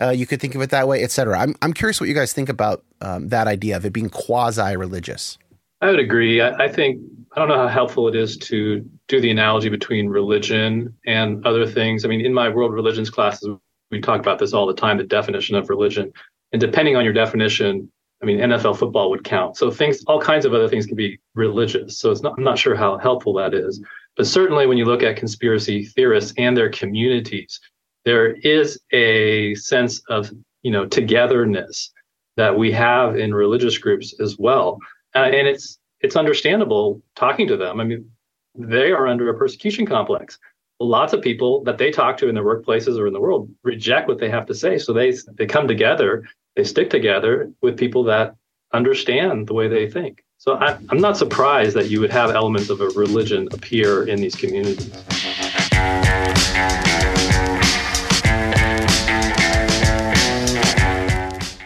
Uh, 0.00 0.10
you 0.10 0.26
could 0.26 0.40
think 0.40 0.54
of 0.54 0.60
it 0.60 0.68
that 0.68 0.86
way 0.86 1.02
etc 1.02 1.38
i'm, 1.38 1.54
I'm 1.62 1.72
curious 1.72 1.98
what 1.98 2.08
you 2.10 2.14
guys 2.14 2.34
think 2.34 2.50
about 2.50 2.84
um, 3.00 3.28
that 3.28 3.46
idea 3.46 3.78
of 3.78 3.86
it 3.86 3.94
being 3.94 4.10
quasi 4.10 4.76
religious 4.76 5.38
I 5.80 5.90
would 5.90 6.00
agree. 6.00 6.40
I, 6.40 6.64
I, 6.64 6.68
think 6.68 7.00
I 7.34 7.40
don't 7.40 7.48
know 7.48 7.58
how 7.58 7.68
helpful 7.68 8.08
it 8.08 8.16
is 8.16 8.36
to 8.38 8.88
do 9.08 9.20
the 9.20 9.30
analogy 9.30 9.68
between 9.68 10.08
religion 10.08 10.94
and 11.06 11.44
other 11.46 11.66
things. 11.66 12.04
I 12.04 12.08
mean, 12.08 12.24
in 12.24 12.32
my 12.32 12.48
world 12.48 12.72
religions 12.72 13.10
classes, 13.10 13.48
we 13.90 14.00
talk 14.00 14.20
about 14.20 14.38
this 14.38 14.52
all 14.52 14.66
the 14.66 14.74
time, 14.74 14.96
the 14.96 15.04
definition 15.04 15.54
of 15.54 15.68
religion. 15.68 16.12
And 16.52 16.60
depending 16.60 16.96
on 16.96 17.04
your 17.04 17.12
definition, 17.12 17.90
I 18.22 18.26
mean, 18.26 18.38
NFL 18.38 18.78
football 18.78 19.10
would 19.10 19.24
count. 19.24 19.56
So 19.56 19.70
things, 19.70 20.02
all 20.06 20.20
kinds 20.20 20.46
of 20.46 20.54
other 20.54 20.68
things 20.68 20.86
can 20.86 20.96
be 20.96 21.20
religious. 21.34 21.98
So 21.98 22.10
it's 22.10 22.22
not, 22.22 22.34
I'm 22.38 22.44
not 22.44 22.58
sure 22.58 22.74
how 22.74 22.96
helpful 22.96 23.34
that 23.34 23.52
is. 23.52 23.82
But 24.16 24.26
certainly, 24.26 24.66
when 24.66 24.78
you 24.78 24.86
look 24.86 25.02
at 25.02 25.16
conspiracy 25.16 25.84
theorists 25.84 26.32
and 26.38 26.56
their 26.56 26.70
communities, 26.70 27.60
there 28.06 28.32
is 28.32 28.80
a 28.92 29.54
sense 29.56 30.00
of 30.08 30.32
you 30.62 30.70
know 30.70 30.86
togetherness 30.86 31.92
that 32.38 32.56
we 32.56 32.72
have 32.72 33.16
in 33.16 33.34
religious 33.34 33.76
groups 33.76 34.18
as 34.20 34.38
well, 34.38 34.78
uh, 35.16 35.28
and 35.30 35.48
it's 35.48 35.78
it's 36.00 36.16
understandable 36.16 37.02
talking 37.14 37.48
to 37.48 37.56
them. 37.56 37.80
I 37.80 37.84
mean, 37.84 38.10
they 38.54 38.92
are 38.92 39.06
under 39.06 39.28
a 39.30 39.38
persecution 39.38 39.86
complex. 39.86 40.38
Lots 40.78 41.14
of 41.14 41.22
people 41.22 41.64
that 41.64 41.78
they 41.78 41.90
talk 41.90 42.18
to 42.18 42.28
in 42.28 42.34
their 42.34 42.44
workplaces 42.44 42.98
or 42.98 43.06
in 43.06 43.14
the 43.14 43.20
world 43.20 43.48
reject 43.62 44.08
what 44.08 44.18
they 44.18 44.28
have 44.28 44.46
to 44.46 44.54
say, 44.54 44.78
so 44.78 44.92
they 44.92 45.14
they 45.34 45.46
come 45.46 45.66
together, 45.66 46.24
they 46.54 46.64
stick 46.64 46.90
together 46.90 47.50
with 47.62 47.78
people 47.78 48.04
that 48.04 48.36
understand 48.72 49.46
the 49.46 49.54
way 49.54 49.68
they 49.68 49.88
think. 49.90 50.22
So 50.38 50.56
I, 50.56 50.76
I'm 50.90 51.00
not 51.00 51.16
surprised 51.16 51.74
that 51.76 51.88
you 51.88 52.00
would 52.00 52.10
have 52.10 52.30
elements 52.30 52.68
of 52.68 52.80
a 52.82 52.88
religion 52.90 53.48
appear 53.52 54.06
in 54.06 54.20
these 54.20 54.34
communities. 54.34 54.92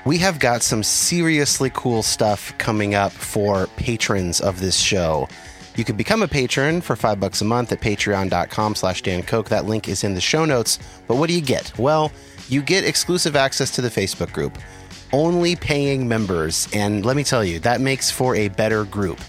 We 0.07 0.19
have 0.19 0.39
got 0.39 0.63
some 0.63 0.83
seriously 0.83 1.71
cool 1.75 2.03
stuff 2.03 2.57
coming 2.59 2.95
up 2.95 3.13
for 3.13 3.67
patrons 3.77 4.41
of 4.41 4.61
this 4.61 4.77
show. 4.77 5.29
You 5.77 5.85
can 5.85 5.97
become 5.97 6.23
a 6.23 6.29
patron 6.29 6.81
for 6.81 6.97
five 6.97 7.21
bucks 7.21 7.43
a 7.43 7.45
month 7.45 7.71
at 7.73 7.81
patreon.com 7.81 8.75
slash 8.75 9.03
Dan 9.03 9.23
Koch. 9.23 9.49
That 9.49 9.67
link 9.67 9.89
is 9.89 10.03
in 10.03 10.15
the 10.15 10.21
show 10.21 10.45
notes. 10.45 10.79
But 11.07 11.17
what 11.17 11.29
do 11.29 11.35
you 11.35 11.41
get? 11.41 11.77
Well, 11.79 12.13
you 12.49 12.63
get 12.63 12.85
exclusive 12.85 13.37
access 13.37 13.71
to 13.73 13.83
the 13.83 13.89
Facebook 13.89 14.33
group 14.33 14.59
only 15.13 15.57
paying 15.57 16.09
members. 16.09 16.69
And 16.73 17.05
let 17.05 17.17
me 17.17 17.25
tell 17.25 17.45
you, 17.45 17.59
that 17.61 17.81
makes 17.81 18.11
for 18.11 18.35
a 18.37 18.49
better 18.49 18.85
group. 18.85 19.21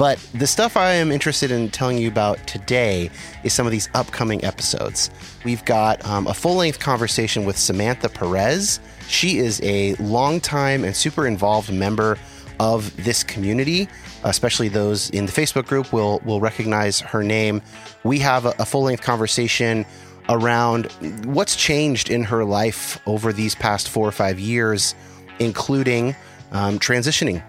But 0.00 0.18
the 0.32 0.46
stuff 0.46 0.78
I 0.78 0.92
am 0.92 1.12
interested 1.12 1.50
in 1.50 1.68
telling 1.68 1.98
you 1.98 2.08
about 2.08 2.46
today 2.46 3.10
is 3.44 3.52
some 3.52 3.66
of 3.66 3.70
these 3.70 3.90
upcoming 3.92 4.42
episodes. 4.42 5.10
We've 5.44 5.62
got 5.66 6.02
um, 6.06 6.26
a 6.26 6.32
full 6.32 6.54
length 6.54 6.78
conversation 6.78 7.44
with 7.44 7.58
Samantha 7.58 8.08
Perez. 8.08 8.80
She 9.08 9.36
is 9.36 9.60
a 9.62 9.96
longtime 9.96 10.84
and 10.84 10.96
super 10.96 11.26
involved 11.26 11.70
member 11.70 12.18
of 12.58 12.96
this 13.04 13.22
community, 13.22 13.90
especially 14.24 14.68
those 14.68 15.10
in 15.10 15.26
the 15.26 15.32
Facebook 15.32 15.66
group 15.66 15.92
will 15.92 16.20
will 16.24 16.40
recognize 16.40 17.00
her 17.00 17.22
name. 17.22 17.60
We 18.02 18.20
have 18.20 18.46
a, 18.46 18.54
a 18.58 18.64
full 18.64 18.84
length 18.84 19.02
conversation 19.02 19.84
around 20.30 20.86
what's 21.26 21.56
changed 21.56 22.08
in 22.08 22.22
her 22.22 22.42
life 22.42 22.98
over 23.06 23.34
these 23.34 23.54
past 23.54 23.90
four 23.90 24.08
or 24.08 24.12
five 24.12 24.40
years 24.40 24.94
including 25.40 26.16
um, 26.52 26.78
transitioning. 26.78 27.42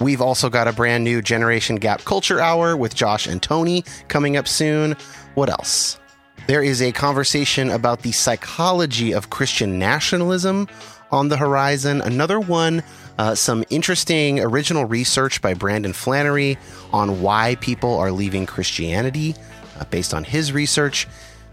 We've 0.00 0.20
also 0.20 0.48
got 0.48 0.68
a 0.68 0.72
brand 0.72 1.02
new 1.02 1.20
Generation 1.20 1.76
Gap 1.76 2.04
Culture 2.04 2.40
Hour 2.40 2.76
with 2.76 2.94
Josh 2.94 3.26
and 3.26 3.42
Tony 3.42 3.84
coming 4.06 4.36
up 4.36 4.46
soon. 4.46 4.96
What 5.34 5.50
else? 5.50 5.98
There 6.46 6.62
is 6.62 6.80
a 6.80 6.92
conversation 6.92 7.70
about 7.70 8.02
the 8.02 8.12
psychology 8.12 9.12
of 9.12 9.30
Christian 9.30 9.78
nationalism 9.78 10.68
on 11.10 11.28
the 11.28 11.36
horizon. 11.36 12.00
Another 12.00 12.38
one, 12.38 12.82
uh, 13.18 13.34
some 13.34 13.64
interesting 13.70 14.38
original 14.40 14.84
research 14.84 15.42
by 15.42 15.54
Brandon 15.54 15.92
Flannery 15.92 16.58
on 16.92 17.20
why 17.20 17.56
people 17.56 17.96
are 17.98 18.12
leaving 18.12 18.46
Christianity 18.46 19.34
uh, 19.80 19.84
based 19.86 20.14
on 20.14 20.22
his 20.22 20.52
research 20.52 21.08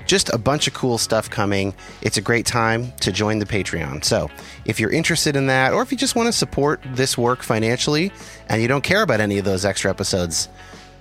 just 0.05 0.29
a 0.33 0.37
bunch 0.37 0.67
of 0.67 0.73
cool 0.73 0.97
stuff 0.97 1.29
coming. 1.29 1.73
It's 2.01 2.17
a 2.17 2.21
great 2.21 2.45
time 2.45 2.91
to 3.01 3.11
join 3.11 3.39
the 3.39 3.45
Patreon. 3.45 4.03
So, 4.03 4.29
if 4.65 4.79
you're 4.79 4.91
interested 4.91 5.35
in 5.35 5.47
that, 5.47 5.73
or 5.73 5.81
if 5.81 5.91
you 5.91 5.97
just 5.97 6.15
want 6.15 6.27
to 6.27 6.33
support 6.33 6.81
this 6.93 7.17
work 7.17 7.43
financially 7.43 8.11
and 8.47 8.61
you 8.61 8.67
don't 8.67 8.83
care 8.83 9.01
about 9.01 9.19
any 9.19 9.37
of 9.37 9.45
those 9.45 9.65
extra 9.65 9.89
episodes, 9.89 10.49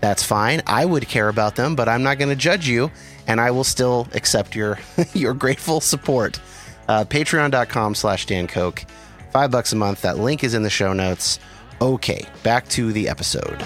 that's 0.00 0.22
fine. 0.22 0.62
I 0.66 0.84
would 0.84 1.08
care 1.08 1.28
about 1.28 1.56
them, 1.56 1.76
but 1.76 1.88
I'm 1.88 2.02
not 2.02 2.18
going 2.18 2.28
to 2.28 2.36
judge 2.36 2.68
you, 2.68 2.90
and 3.26 3.40
I 3.40 3.50
will 3.50 3.64
still 3.64 4.06
accept 4.12 4.54
your 4.54 4.78
your 5.14 5.34
grateful 5.34 5.80
support. 5.80 6.40
Uh, 6.88 7.04
Patreon.com 7.04 7.94
slash 7.94 8.26
Dan 8.26 8.46
Koch. 8.46 8.84
Five 9.32 9.50
bucks 9.50 9.72
a 9.72 9.76
month. 9.76 10.02
That 10.02 10.18
link 10.18 10.44
is 10.44 10.54
in 10.54 10.62
the 10.62 10.70
show 10.70 10.92
notes. 10.92 11.38
Okay, 11.80 12.26
back 12.42 12.68
to 12.68 12.92
the 12.92 13.08
episode. 13.08 13.64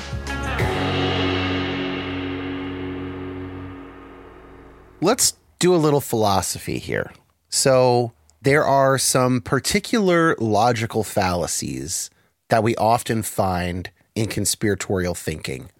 Let's 5.01 5.35
do 5.59 5.75
a 5.75 5.77
little 5.77 6.01
philosophy 6.01 6.79
here. 6.79 7.13
So, 7.49 8.13
there 8.43 8.65
are 8.65 8.99
some 8.99 9.41
particular 9.41 10.37
logical 10.39 11.03
fallacies 11.03 12.09
that 12.51 12.63
we 12.63 12.77
often 12.77 13.23
find 13.23 13.91
in 14.15 14.29
conspiratorial 14.29 15.15
thinking. 15.15 15.71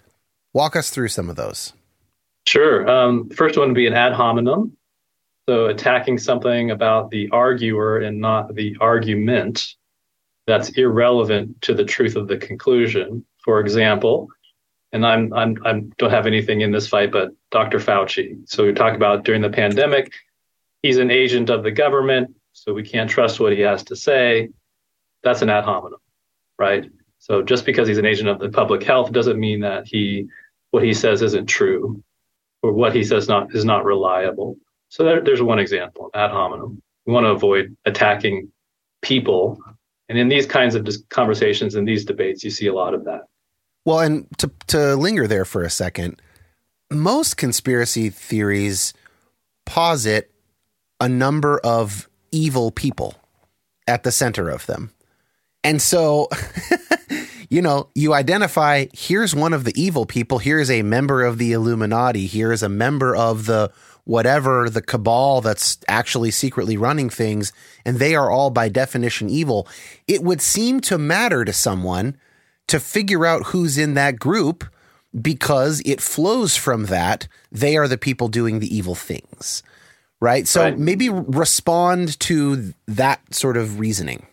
Walk 0.53 0.75
us 0.75 0.91
through 0.91 1.09
some 1.09 1.31
of 1.31 1.37
those. 1.37 1.73
Sure. 2.47 2.89
Um, 2.89 3.31
first 3.31 3.57
one 3.57 3.69
would 3.69 3.75
be 3.75 3.87
an 3.87 3.95
ad 3.95 4.13
hominem. 4.13 4.77
So, 5.49 5.67
attacking 5.67 6.19
something 6.19 6.71
about 6.71 7.11
the 7.11 7.29
arguer 7.31 7.99
and 7.99 8.21
not 8.21 8.55
the 8.55 8.77
argument 8.81 9.75
that's 10.47 10.71
irrelevant 10.71 11.61
to 11.63 11.75
the 11.75 11.85
truth 11.85 12.17
of 12.17 12.27
the 12.27 12.37
conclusion. 12.37 13.25
For 13.45 13.61
example, 13.61 14.29
and 14.93 15.07
I'm 15.07 15.33
I'm 15.33 15.57
I 15.65 15.81
don't 15.99 16.11
have 16.11 16.27
anything 16.27 16.63
in 16.63 16.73
this 16.73 16.89
fight, 16.89 17.13
but 17.13 17.31
Dr. 17.51 17.79
Fauci. 17.79 18.49
So 18.49 18.65
we 18.65 18.73
talk 18.73 18.95
about 18.95 19.25
during 19.25 19.43
the 19.43 19.51
pandemic, 19.51 20.13
he's 20.83 20.99
an 20.99 21.11
agent 21.11 21.51
of 21.51 21.63
the 21.63 21.71
government, 21.71 22.35
so 22.53 22.73
we 22.73 22.83
can't 22.83 23.11
trust 23.11 23.41
what 23.41 23.53
he 23.53 23.61
has 23.61 23.85
to 23.85 23.97
say. 23.97 24.49
That's 25.23 25.43
an 25.43 25.51
ad 25.51 25.65
hominem, 25.65 26.01
right? 26.59 26.91
So 27.19 27.43
just 27.43 27.67
because 27.67 27.89
he's 27.89 27.99
an 27.99 28.07
agent 28.07 28.29
of 28.29 28.39
the 28.39 28.49
public 28.49 28.83
health 28.83 29.13
doesn't 29.13 29.39
mean 29.39 29.61
that 29.61 29.87
he 29.87 30.29
what 30.71 30.83
he 30.83 30.95
says 30.95 31.23
isn't 31.23 31.47
true, 31.47 32.03
or 32.63 32.73
what 32.73 32.95
he 32.95 33.05
says 33.05 33.29
not 33.29 33.55
is 33.55 33.65
not 33.65 33.85
reliable. 33.85 34.57
So 34.89 35.05
there, 35.05 35.21
there's 35.21 35.43
one 35.43 35.59
example, 35.59 36.11
ad 36.15 36.31
hominem. 36.31 36.81
We 37.05 37.13
want 37.13 37.25
to 37.25 37.31
avoid 37.31 37.77
attacking 37.85 38.51
people, 39.03 39.59
and 40.09 40.19
in 40.19 40.29
these 40.29 40.47
kinds 40.47 40.75
of 40.75 40.89
conversations 41.11 41.75
and 41.75 41.87
these 41.87 42.05
debates, 42.05 42.43
you 42.43 42.51
see 42.51 42.69
a 42.69 42.75
lot 42.75 42.95
of 42.95 43.05
that. 43.05 43.23
Well, 43.89 44.01
and 44.01 44.27
to 44.37 44.51
to 44.67 44.97
linger 44.97 45.27
there 45.27 45.47
for 45.47 45.63
a 45.63 45.71
second, 45.71 46.21
most 46.91 47.39
conspiracy 47.39 48.11
theories 48.11 48.93
posit 49.65 50.31
a 51.01 51.09
number 51.09 51.59
of 51.61 52.07
evil 52.31 52.71
people 52.71 53.15
at 53.87 54.03
the 54.03 54.13
center 54.13 54.51
of 54.51 54.67
them. 54.67 54.93
And 55.65 55.81
so, 55.81 56.29
you 57.49 57.63
know, 57.63 57.89
you 57.95 58.13
identify 58.13 58.89
here's 58.93 59.35
one 59.35 59.55
of 59.55 59.65
the 59.65 59.73
evil 59.75 60.05
people, 60.05 60.37
here's 60.37 60.71
a 60.71 60.83
member 60.83 61.25
of 61.25 61.39
the 61.39 61.53
Illuminati, 61.53 62.27
here's 62.27 62.63
a 62.63 62.69
member 62.69 63.17
of 63.17 63.47
the 63.47 63.73
whatever, 64.05 64.69
the 64.69 64.83
cabal 64.83 65.41
that's 65.41 65.79
actually 65.89 66.31
secretly 66.31 66.77
running 66.77 67.09
things, 67.09 67.55
and 67.87 67.99
they 67.99 68.15
are 68.15 68.31
all 68.31 68.51
by 68.51 68.69
definition 68.69 69.31
evil. 69.31 69.67
It 70.07 70.23
would 70.23 70.43
seem 70.43 70.83
to 70.83 70.99
matter 70.99 71.43
to 71.47 71.55
someone 71.55 72.19
to 72.69 72.81
figure 72.81 73.27
out 73.27 73.47
who's 73.47 73.77
in 73.77 73.95
that 73.95 74.19
group 74.19 74.65
because 75.21 75.83
it 75.85 76.01
flows 76.01 76.57
from 76.57 76.87
that. 76.87 77.27
They 77.51 77.77
are 77.77 77.89
the 77.89 77.99
people 77.99 78.29
doing 78.29 78.61
the 78.61 78.75
evil 78.75 78.95
things. 78.95 79.63
Right. 80.21 80.49
So 80.49 80.63
right. 80.63 80.79
maybe 80.79 81.09
respond 81.09 82.19
to 82.21 82.75
that 82.87 83.35
sort 83.35 83.57
of 83.57 83.79
reasoning. 83.79 84.27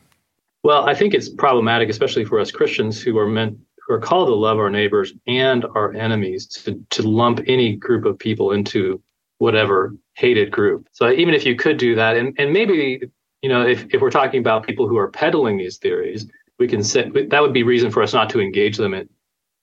Well, 0.63 0.89
I 0.89 0.95
think 0.95 1.13
it's 1.13 1.29
problematic, 1.29 1.89
especially 1.89 2.25
for 2.25 2.39
us 2.39 2.51
Christians 2.51 3.01
who 3.01 3.17
are 3.19 3.27
meant 3.27 3.59
who 3.85 3.93
are 3.93 3.99
called 3.99 4.27
to 4.27 4.33
love 4.33 4.57
our 4.57 4.69
neighbors 4.69 5.13
and 5.27 5.63
our 5.75 5.93
enemies 5.93 6.47
to, 6.47 6.83
to 6.89 7.03
lump 7.03 7.39
any 7.47 7.75
group 7.75 8.05
of 8.05 8.17
people 8.17 8.51
into 8.51 8.99
whatever 9.37 9.95
hated 10.13 10.51
group. 10.51 10.87
So 10.91 11.11
even 11.11 11.33
if 11.33 11.45
you 11.45 11.55
could 11.55 11.77
do 11.77 11.93
that, 11.95 12.17
and, 12.17 12.33
and 12.39 12.51
maybe, 12.51 13.01
you 13.43 13.49
know, 13.49 13.65
if, 13.65 13.85
if 13.93 14.01
we're 14.01 14.09
talking 14.09 14.39
about 14.39 14.65
people 14.65 14.87
who 14.87 14.97
are 14.97 15.09
peddling 15.09 15.57
these 15.57 15.77
theories, 15.77 16.25
we 16.59 16.67
can 16.67 16.83
say 16.83 17.09
that 17.09 17.41
would 17.41 17.53
be 17.53 17.63
reason 17.63 17.91
for 17.91 18.01
us 18.01 18.13
not 18.13 18.29
to 18.31 18.39
engage 18.39 18.77
them 18.77 19.07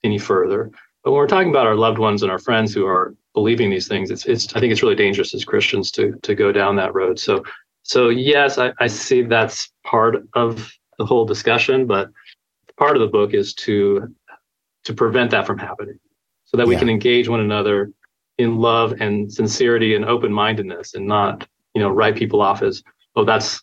any 0.04 0.18
further. 0.18 0.70
But 1.02 1.10
when 1.10 1.18
we're 1.18 1.26
talking 1.26 1.50
about 1.50 1.66
our 1.66 1.74
loved 1.74 1.98
ones 1.98 2.22
and 2.22 2.30
our 2.30 2.38
friends 2.38 2.72
who 2.72 2.86
are 2.86 3.14
believing 3.34 3.70
these 3.70 3.88
things, 3.88 4.10
it's 4.10 4.26
it's 4.26 4.54
I 4.54 4.60
think 4.60 4.72
it's 4.72 4.82
really 4.82 4.94
dangerous 4.94 5.34
as 5.34 5.44
Christians 5.44 5.90
to 5.92 6.12
to 6.22 6.34
go 6.34 6.52
down 6.52 6.76
that 6.76 6.94
road. 6.94 7.18
So 7.18 7.44
so 7.82 8.08
yes, 8.08 8.58
I, 8.58 8.72
I 8.78 8.86
see 8.86 9.22
that's 9.22 9.70
part 9.84 10.16
of 10.34 10.70
the 10.98 11.06
whole 11.06 11.24
discussion, 11.24 11.86
but 11.86 12.10
part 12.76 12.96
of 12.96 13.00
the 13.00 13.08
book 13.08 13.34
is 13.34 13.54
to 13.54 14.14
to 14.84 14.94
prevent 14.94 15.30
that 15.30 15.46
from 15.46 15.58
happening, 15.58 15.98
so 16.44 16.56
that 16.56 16.66
we 16.66 16.74
yeah. 16.74 16.80
can 16.80 16.88
engage 16.88 17.28
one 17.28 17.40
another 17.40 17.90
in 18.38 18.58
love 18.58 18.94
and 19.00 19.32
sincerity 19.32 19.94
and 19.94 20.04
open 20.04 20.32
mindedness, 20.32 20.94
and 20.94 21.06
not 21.06 21.46
you 21.74 21.80
know 21.80 21.90
write 21.90 22.16
people 22.16 22.40
off 22.40 22.62
as 22.62 22.82
oh 23.16 23.24
that's 23.24 23.62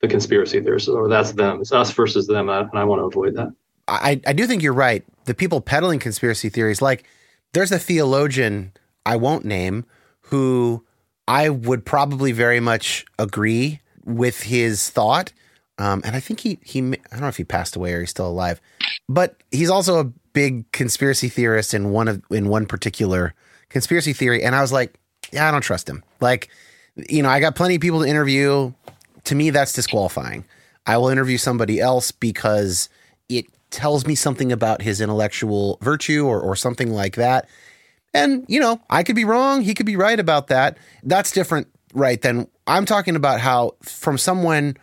the 0.00 0.08
conspiracy 0.08 0.60
theorists, 0.60 0.88
or 0.88 1.08
that's 1.08 1.32
them. 1.32 1.60
It's 1.60 1.72
us 1.72 1.90
versus 1.90 2.26
them, 2.26 2.48
and 2.48 2.70
I 2.72 2.84
want 2.84 3.00
to 3.00 3.04
avoid 3.04 3.36
that. 3.36 3.52
I, 3.86 4.20
I 4.26 4.32
do 4.32 4.46
think 4.46 4.62
you're 4.62 4.72
right. 4.72 5.04
The 5.24 5.34
people 5.34 5.60
peddling 5.60 5.98
conspiracy 5.98 6.48
theories, 6.48 6.80
like 6.80 7.04
there's 7.52 7.72
a 7.72 7.78
theologian 7.78 8.72
I 9.04 9.16
won't 9.16 9.44
name 9.44 9.84
who 10.22 10.84
I 11.26 11.48
would 11.48 11.84
probably 11.84 12.32
very 12.32 12.60
much 12.60 13.04
agree 13.18 13.80
with 14.04 14.42
his 14.42 14.88
thought. 14.90 15.32
Um, 15.78 16.02
and 16.04 16.14
I 16.14 16.20
think 16.20 16.40
he 16.40 16.58
he 16.62 16.80
I 16.80 16.96
don't 17.10 17.20
know 17.20 17.28
if 17.28 17.36
he 17.36 17.44
passed 17.44 17.74
away 17.74 17.94
or 17.94 18.00
he's 18.00 18.10
still 18.10 18.28
alive, 18.28 18.60
but 19.08 19.42
he's 19.50 19.70
also 19.70 19.98
a 19.98 20.04
big 20.32 20.70
conspiracy 20.72 21.28
theorist 21.28 21.74
in 21.74 21.90
one 21.90 22.08
of 22.08 22.22
in 22.30 22.48
one 22.48 22.66
particular 22.66 23.34
conspiracy 23.70 24.12
theory, 24.12 24.42
and 24.42 24.54
I 24.54 24.60
was 24.60 24.72
like, 24.72 24.98
yeah, 25.32 25.48
I 25.48 25.50
don't 25.50 25.62
trust 25.62 25.88
him. 25.88 26.04
Like, 26.20 26.50
you 27.08 27.22
know, 27.22 27.28
I 27.28 27.40
got 27.40 27.54
plenty 27.54 27.76
of 27.76 27.80
people 27.80 28.02
to 28.02 28.08
interview. 28.08 28.72
To 29.24 29.34
me, 29.34 29.50
that's 29.50 29.72
disqualifying. 29.72 30.44
I 30.86 30.96
will 30.96 31.08
interview 31.08 31.38
somebody 31.38 31.80
else 31.80 32.10
because 32.10 32.88
it 33.28 33.46
tells 33.70 34.06
me 34.06 34.14
something 34.14 34.50
about 34.50 34.82
his 34.82 35.00
intellectual 35.00 35.78
virtue 35.80 36.26
or, 36.26 36.40
or 36.40 36.56
something 36.56 36.90
like 36.92 37.16
that. 37.16 37.48
And, 38.12 38.44
you 38.48 38.58
know, 38.58 38.80
I 38.90 39.02
could 39.02 39.16
be 39.16 39.24
wrong. 39.24 39.62
He 39.62 39.74
could 39.74 39.86
be 39.86 39.96
right 39.96 40.18
about 40.18 40.48
that. 40.48 40.78
That's 41.02 41.30
different, 41.30 41.68
right? 41.94 42.20
Than 42.20 42.48
I'm 42.66 42.84
talking 42.84 43.14
about 43.14 43.40
how 43.40 43.76
from 43.82 44.18
someone 44.18 44.76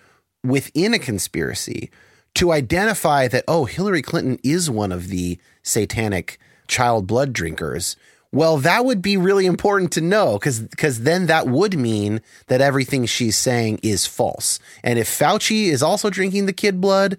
within 0.43 0.93
a 0.93 0.99
conspiracy 0.99 1.91
to 2.35 2.51
identify 2.51 3.27
that, 3.27 3.43
oh, 3.47 3.65
Hillary 3.65 4.01
Clinton 4.01 4.39
is 4.43 4.69
one 4.69 4.91
of 4.91 5.09
the 5.09 5.39
satanic 5.63 6.39
child 6.67 7.07
blood 7.07 7.33
drinkers. 7.33 7.97
Well, 8.37 8.57
that 8.57 8.85
would 8.85 9.01
be 9.01 9.17
really 9.17 9.47
important 9.47 9.91
to 9.93 10.01
know 10.01 10.33
because 10.37 10.59
because 10.59 11.01
then 11.01 11.25
that 11.25 11.47
would 11.47 11.75
mean 11.75 12.21
that 12.45 12.61
everything 12.61 13.07
she's 13.07 13.35
saying 13.35 13.79
is 13.81 14.05
false. 14.05 14.59
And 14.83 14.99
if 14.99 15.09
Fauci 15.09 15.69
is 15.69 15.81
also 15.81 16.11
drinking 16.11 16.45
the 16.45 16.53
kid 16.53 16.79
blood, 16.79 17.17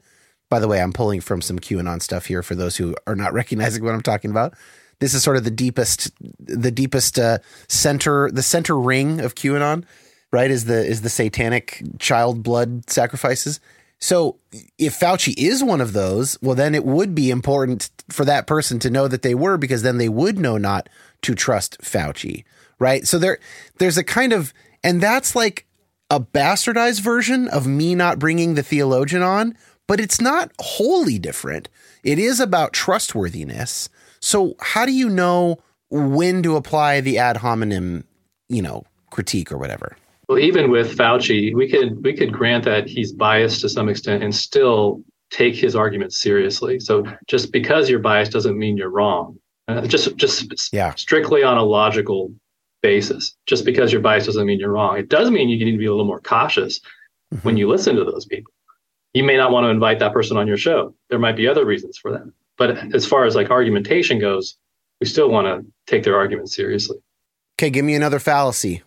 by 0.48 0.60
the 0.60 0.68
way, 0.68 0.80
I'm 0.80 0.92
pulling 0.92 1.20
from 1.20 1.42
some 1.42 1.58
QAnon 1.58 2.00
stuff 2.02 2.26
here 2.26 2.44
for 2.44 2.54
those 2.54 2.76
who 2.76 2.94
are 3.08 3.16
not 3.16 3.32
recognizing 3.40 3.82
what 3.82 3.94
I'm 3.94 4.00
talking 4.00 4.30
about. 4.30 4.54
This 5.00 5.12
is 5.12 5.24
sort 5.24 5.36
of 5.36 5.42
the 5.42 5.50
deepest, 5.50 6.12
the 6.38 6.70
deepest 6.70 7.18
uh, 7.18 7.38
center, 7.66 8.30
the 8.30 8.40
center 8.40 8.78
ring 8.78 9.18
of 9.18 9.34
QAnon, 9.34 9.86
right? 10.30 10.52
Is 10.52 10.66
the 10.66 10.86
is 10.86 11.02
the 11.02 11.10
satanic 11.10 11.82
child 11.98 12.44
blood 12.44 12.88
sacrifices. 12.88 13.58
So 14.00 14.36
if 14.78 14.98
Fauci 14.98 15.34
is 15.36 15.64
one 15.64 15.80
of 15.80 15.92
those, 15.92 16.38
well, 16.40 16.54
then 16.54 16.74
it 16.74 16.84
would 16.84 17.14
be 17.14 17.30
important 17.30 17.90
for 18.08 18.24
that 18.24 18.46
person 18.46 18.78
to 18.80 18.90
know 18.90 19.08
that 19.08 19.22
they 19.22 19.34
were, 19.34 19.56
because 19.56 19.82
then 19.82 19.98
they 19.98 20.08
would 20.08 20.38
know 20.38 20.56
not 20.56 20.88
to 21.22 21.34
trust 21.34 21.80
Fauci, 21.80 22.44
right? 22.78 23.06
So 23.06 23.18
there, 23.18 23.38
there's 23.78 23.98
a 23.98 24.04
kind 24.04 24.32
of, 24.32 24.52
and 24.82 25.00
that's 25.00 25.34
like 25.34 25.66
a 26.10 26.20
bastardized 26.20 27.00
version 27.00 27.48
of 27.48 27.66
me 27.66 27.94
not 27.94 28.18
bringing 28.18 28.54
the 28.54 28.62
theologian 28.62 29.22
on, 29.22 29.56
but 29.86 30.00
it's 30.00 30.20
not 30.20 30.52
wholly 30.60 31.18
different. 31.18 31.68
It 32.04 32.18
is 32.18 32.40
about 32.40 32.72
trustworthiness. 32.72 33.88
So 34.20 34.54
how 34.60 34.86
do 34.86 34.92
you 34.92 35.08
know 35.08 35.58
when 35.90 36.42
to 36.42 36.56
apply 36.56 37.00
the 37.00 37.18
ad 37.18 37.38
hominem, 37.38 38.04
you 38.48 38.62
know, 38.62 38.84
critique 39.10 39.50
or 39.50 39.58
whatever? 39.58 39.96
Well, 40.28 40.38
even 40.38 40.70
with 40.70 40.96
Fauci, 40.96 41.54
we 41.54 41.70
could 41.70 42.04
we 42.04 42.14
could 42.14 42.32
grant 42.32 42.64
that 42.64 42.86
he's 42.86 43.12
biased 43.12 43.62
to 43.62 43.68
some 43.68 43.88
extent 43.88 44.22
and 44.22 44.34
still 44.34 45.02
take 45.30 45.54
his 45.54 45.74
arguments 45.74 46.18
seriously. 46.18 46.78
So 46.80 47.04
just 47.26 47.50
because 47.50 47.88
you're 47.88 47.98
biased 47.98 48.32
doesn't 48.32 48.58
mean 48.58 48.76
you're 48.76 48.90
wrong. 48.90 49.38
Uh, 49.68 49.86
just 49.86 50.16
just 50.16 50.72
yeah. 50.72 50.94
strictly 50.94 51.42
on 51.42 51.58
a 51.58 51.62
logical 51.62 52.32
basis. 52.82 53.36
Just 53.46 53.64
because 53.64 53.92
you're 53.92 54.00
biased 54.00 54.26
doesn't 54.26 54.46
mean 54.46 54.58
you're 54.58 54.72
wrong. 54.72 54.96
It 54.96 55.08
does 55.08 55.30
mean 55.30 55.48
you 55.48 55.62
need 55.62 55.72
to 55.72 55.78
be 55.78 55.86
a 55.86 55.90
little 55.90 56.06
more 56.06 56.20
cautious 56.20 56.80
mm-hmm. 57.32 57.46
when 57.46 57.56
you 57.56 57.68
listen 57.68 57.96
to 57.96 58.04
those 58.04 58.24
people. 58.24 58.52
You 59.14 59.24
may 59.24 59.36
not 59.36 59.50
want 59.50 59.64
to 59.64 59.68
invite 59.68 59.98
that 59.98 60.12
person 60.12 60.36
on 60.36 60.46
your 60.46 60.56
show. 60.56 60.94
There 61.10 61.18
might 61.18 61.36
be 61.36 61.46
other 61.46 61.64
reasons 61.64 61.98
for 61.98 62.12
that. 62.12 62.30
But 62.56 62.94
as 62.94 63.06
far 63.06 63.24
as 63.24 63.34
like 63.34 63.50
argumentation 63.50 64.18
goes, 64.18 64.56
we 65.00 65.06
still 65.06 65.30
want 65.30 65.46
to 65.46 65.64
take 65.86 66.02
their 66.02 66.16
argument 66.16 66.50
seriously. 66.50 66.98
Okay, 67.58 67.70
give 67.70 67.84
me 67.84 67.94
another 67.94 68.18
fallacy. 68.18 68.82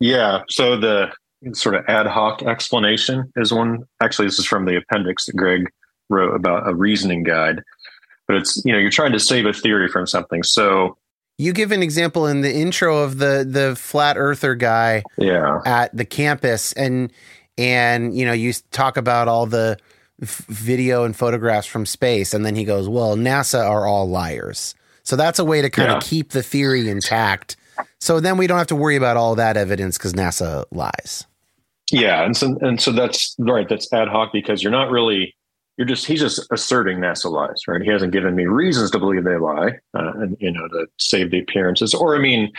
Yeah. 0.00 0.42
So 0.48 0.76
the 0.78 1.12
sort 1.52 1.74
of 1.74 1.84
ad 1.88 2.06
hoc 2.06 2.42
explanation 2.42 3.32
is 3.36 3.52
one. 3.52 3.84
Actually, 4.02 4.28
this 4.28 4.38
is 4.38 4.46
from 4.46 4.64
the 4.64 4.76
appendix 4.76 5.26
that 5.26 5.36
Greg 5.36 5.64
wrote 6.08 6.34
about 6.34 6.68
a 6.68 6.74
reasoning 6.74 7.22
guide. 7.22 7.62
But 8.26 8.36
it's 8.36 8.62
you 8.64 8.72
know 8.72 8.78
you're 8.78 8.90
trying 8.90 9.12
to 9.12 9.20
save 9.20 9.46
a 9.46 9.52
theory 9.52 9.88
from 9.88 10.06
something. 10.06 10.42
So 10.42 10.96
you 11.38 11.52
give 11.52 11.72
an 11.72 11.82
example 11.82 12.26
in 12.26 12.40
the 12.40 12.54
intro 12.54 12.98
of 12.98 13.18
the 13.18 13.46
the 13.48 13.76
flat 13.76 14.16
earther 14.16 14.54
guy 14.54 15.02
yeah. 15.18 15.60
at 15.64 15.96
the 15.96 16.04
campus 16.04 16.72
and 16.72 17.12
and 17.58 18.16
you 18.16 18.24
know 18.24 18.32
you 18.32 18.52
talk 18.70 18.96
about 18.96 19.28
all 19.28 19.46
the 19.46 19.78
f- 20.22 20.44
video 20.48 21.04
and 21.04 21.14
photographs 21.14 21.66
from 21.66 21.86
space 21.86 22.34
and 22.34 22.44
then 22.44 22.54
he 22.54 22.64
goes 22.64 22.88
well 22.88 23.16
nasa 23.16 23.64
are 23.68 23.86
all 23.86 24.08
liars 24.08 24.74
so 25.02 25.14
that's 25.14 25.38
a 25.38 25.44
way 25.44 25.62
to 25.62 25.70
kind 25.70 25.90
yeah. 25.90 25.96
of 25.98 26.02
keep 26.02 26.30
the 26.30 26.42
theory 26.42 26.88
intact 26.88 27.56
so 28.00 28.20
then 28.20 28.36
we 28.36 28.46
don't 28.46 28.58
have 28.58 28.66
to 28.68 28.76
worry 28.76 28.96
about 28.96 29.16
all 29.16 29.34
that 29.36 29.56
evidence 29.56 29.98
because 29.98 30.12
NASA 30.12 30.64
lies. 30.70 31.26
Yeah, 31.90 32.24
and 32.24 32.36
so 32.36 32.56
and 32.60 32.80
so 32.80 32.92
that's 32.92 33.34
right. 33.38 33.68
That's 33.68 33.92
ad 33.92 34.08
hoc 34.08 34.32
because 34.32 34.62
you're 34.62 34.72
not 34.72 34.90
really 34.90 35.35
you're 35.76 35.86
just 35.86 36.06
he's 36.06 36.20
just 36.20 36.46
asserting 36.50 36.98
NASA 36.98 37.30
lies, 37.30 37.62
right? 37.68 37.82
He 37.82 37.90
hasn't 37.90 38.12
given 38.12 38.34
me 38.34 38.46
reasons 38.46 38.90
to 38.90 38.98
believe 38.98 39.24
they 39.24 39.36
lie, 39.36 39.72
uh, 39.94 40.12
and 40.14 40.36
you 40.40 40.50
know 40.50 40.66
to 40.68 40.86
save 40.98 41.30
the 41.30 41.40
appearances. 41.40 41.94
Or 41.94 42.16
I 42.16 42.18
mean, 42.18 42.52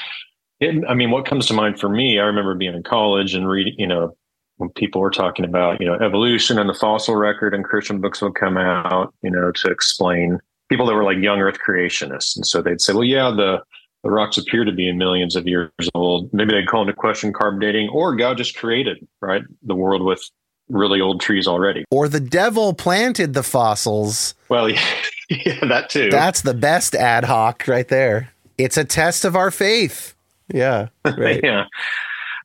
it, 0.59 0.83
I 0.87 0.93
mean, 0.93 1.11
what 1.11 1.25
comes 1.25 1.47
to 1.47 1.53
mind 1.53 1.79
for 1.79 1.89
me? 1.89 2.19
I 2.19 2.25
remember 2.25 2.53
being 2.55 2.75
in 2.75 2.83
college 2.83 3.33
and 3.33 3.49
reading, 3.49 3.75
you 3.77 3.87
know, 3.87 4.15
when 4.57 4.69
people 4.71 5.01
were 5.01 5.11
talking 5.11 5.45
about 5.45 5.81
you 5.81 5.87
know 5.87 5.95
evolution 5.95 6.59
and 6.59 6.69
the 6.69 6.75
fossil 6.75 7.15
record, 7.15 7.53
and 7.53 7.63
Christian 7.63 8.01
books 8.01 8.21
would 8.21 8.35
come 8.35 8.57
out, 8.57 9.13
you 9.23 9.31
know, 9.31 9.51
to 9.51 9.69
explain 9.69 10.39
people 10.69 10.85
that 10.85 10.93
were 10.93 11.03
like 11.03 11.17
young 11.17 11.39
Earth 11.39 11.57
creationists, 11.65 12.35
and 12.35 12.45
so 12.45 12.61
they'd 12.61 12.81
say, 12.81 12.93
well, 12.93 13.03
yeah, 13.03 13.31
the 13.31 13.61
the 14.03 14.11
rocks 14.11 14.37
appear 14.37 14.63
to 14.63 14.71
be 14.71 14.91
millions 14.91 15.35
of 15.35 15.47
years 15.47 15.71
old. 15.95 16.31
Maybe 16.31 16.53
they'd 16.53 16.67
call 16.67 16.81
into 16.81 16.93
question 16.93 17.33
carbon 17.33 17.59
dating, 17.59 17.89
or 17.89 18.15
God 18.15 18.37
just 18.37 18.55
created 18.55 18.97
right 19.21 19.41
the 19.63 19.75
world 19.75 20.03
with 20.03 20.21
really 20.69 21.01
old 21.01 21.21
trees 21.21 21.47
already, 21.47 21.85
or 21.91 22.07
the 22.07 22.19
devil 22.19 22.73
planted 22.73 23.33
the 23.33 23.43
fossils. 23.43 24.33
Well, 24.49 24.69
yeah, 24.69 24.83
yeah 25.29 25.65
that 25.65 25.89
too. 25.89 26.09
That's 26.09 26.41
the 26.41 26.53
best 26.53 26.95
ad 26.95 27.25
hoc 27.25 27.67
right 27.67 27.87
there. 27.87 28.31
It's 28.57 28.77
a 28.77 28.85
test 28.85 29.25
of 29.25 29.35
our 29.35 29.51
faith. 29.51 30.15
Yeah, 30.53 30.87
right. 31.05 31.41
yeah, 31.43 31.65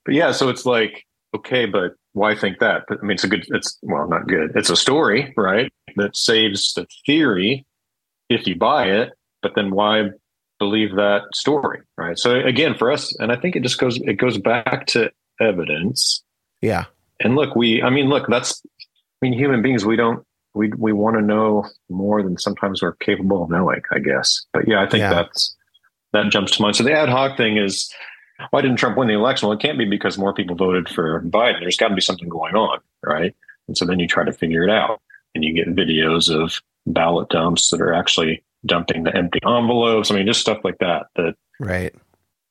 but 0.05 0.15
yeah, 0.15 0.33
so 0.33 0.49
it's 0.49 0.67
like 0.67 1.07
okay, 1.35 1.67
but 1.67 1.95
why 2.13 2.35
think 2.35 2.59
that? 2.59 2.85
But, 2.89 2.99
I 2.99 3.03
mean, 3.03 3.13
it's 3.13 3.25
a 3.25 3.29
good. 3.29 3.45
It's 3.49 3.79
well, 3.83 4.09
not 4.09 4.27
good. 4.27 4.53
It's 4.55 4.71
a 4.71 4.77
story, 4.77 5.33
right? 5.37 5.73
That 5.97 6.17
saves 6.17 6.75
the 6.75 6.87
theory 7.07 7.65
if 8.29 8.47
you 8.47 8.57
buy 8.57 8.87
it. 8.87 9.13
But 9.43 9.55
then 9.57 9.71
why 9.71 10.11
believe 10.63 10.95
that 10.95 11.23
story, 11.35 11.81
right? 11.99 12.17
So 12.17 12.37
again, 12.37 12.77
for 12.79 12.93
us, 12.93 13.15
and 13.19 13.33
I 13.33 13.37
think 13.37 13.57
it 13.57 13.65
just 13.65 13.79
goes 13.79 14.01
it 14.01 14.15
goes 14.15 14.39
back 14.39 14.87
to 14.89 15.11
evidence. 15.41 16.23
Yeah. 16.61 16.85
And 17.23 17.37
look, 17.37 17.55
we 17.57 17.83
I 17.83 17.91
mean, 17.91 18.09
look, 18.09 18.27
that's 18.29 18.63
I 18.81 19.29
mean, 19.29 19.33
human 19.33 19.63
beings, 19.63 19.85
we 19.85 19.97
don't 19.97 20.25
we 20.55 20.71
we 20.77 20.93
want 20.93 21.17
to 21.17 21.23
know 21.23 21.67
more 21.89 22.23
than 22.23 22.39
sometimes 22.39 22.83
we're 22.83 22.93
capable 22.97 23.43
of 23.43 23.51
knowing, 23.51 23.83
I 23.93 23.99
guess. 23.99 24.45
But 24.53 24.69
yeah, 24.69 24.83
I 24.83 24.89
think 24.89 25.01
yeah. 25.01 25.15
that's 25.15 25.57
that 26.13 26.31
jumps 26.31 26.57
to 26.57 26.63
mind. 26.63 26.77
So 26.77 26.85
the 26.85 26.93
ad 26.93 27.09
hoc 27.09 27.37
thing 27.37 27.57
is 27.57 27.93
why 28.51 28.61
didn't 28.61 28.77
Trump 28.77 28.97
win 28.97 29.09
the 29.09 29.15
election? 29.15 29.49
Well, 29.49 29.57
it 29.57 29.63
can't 29.63 29.79
be 29.79 29.85
because 29.85 30.19
more 30.19 30.35
people 30.35 30.57
voted 30.57 30.89
for 30.89 31.23
Biden. 31.23 31.61
There's 31.61 31.77
got 31.77 31.89
to 31.89 31.95
be 31.95 32.01
something 32.01 32.29
going 32.29 32.55
on, 32.55 32.81
right? 33.05 33.35
And 33.69 33.77
so 33.77 33.85
then 33.85 33.99
you 33.99 34.09
try 34.09 34.25
to 34.25 34.33
figure 34.33 34.65
it 34.65 34.71
out, 34.71 35.01
and 35.35 35.45
you 35.45 35.55
get 35.55 35.75
videos 35.75 36.29
of 36.29 36.61
ballot 36.87 37.29
dumps 37.29 37.71
that 37.71 37.81
are 37.81 37.95
actually 37.95 38.43
dumping 38.67 39.05
the 39.05 39.17
empty 39.17 39.39
envelopes. 39.47 40.11
I 40.11 40.17
mean, 40.17 40.27
just 40.27 40.41
stuff 40.41 40.59
like 40.65 40.79
that. 40.79 41.07
That 41.17 41.35
right. 41.61 41.95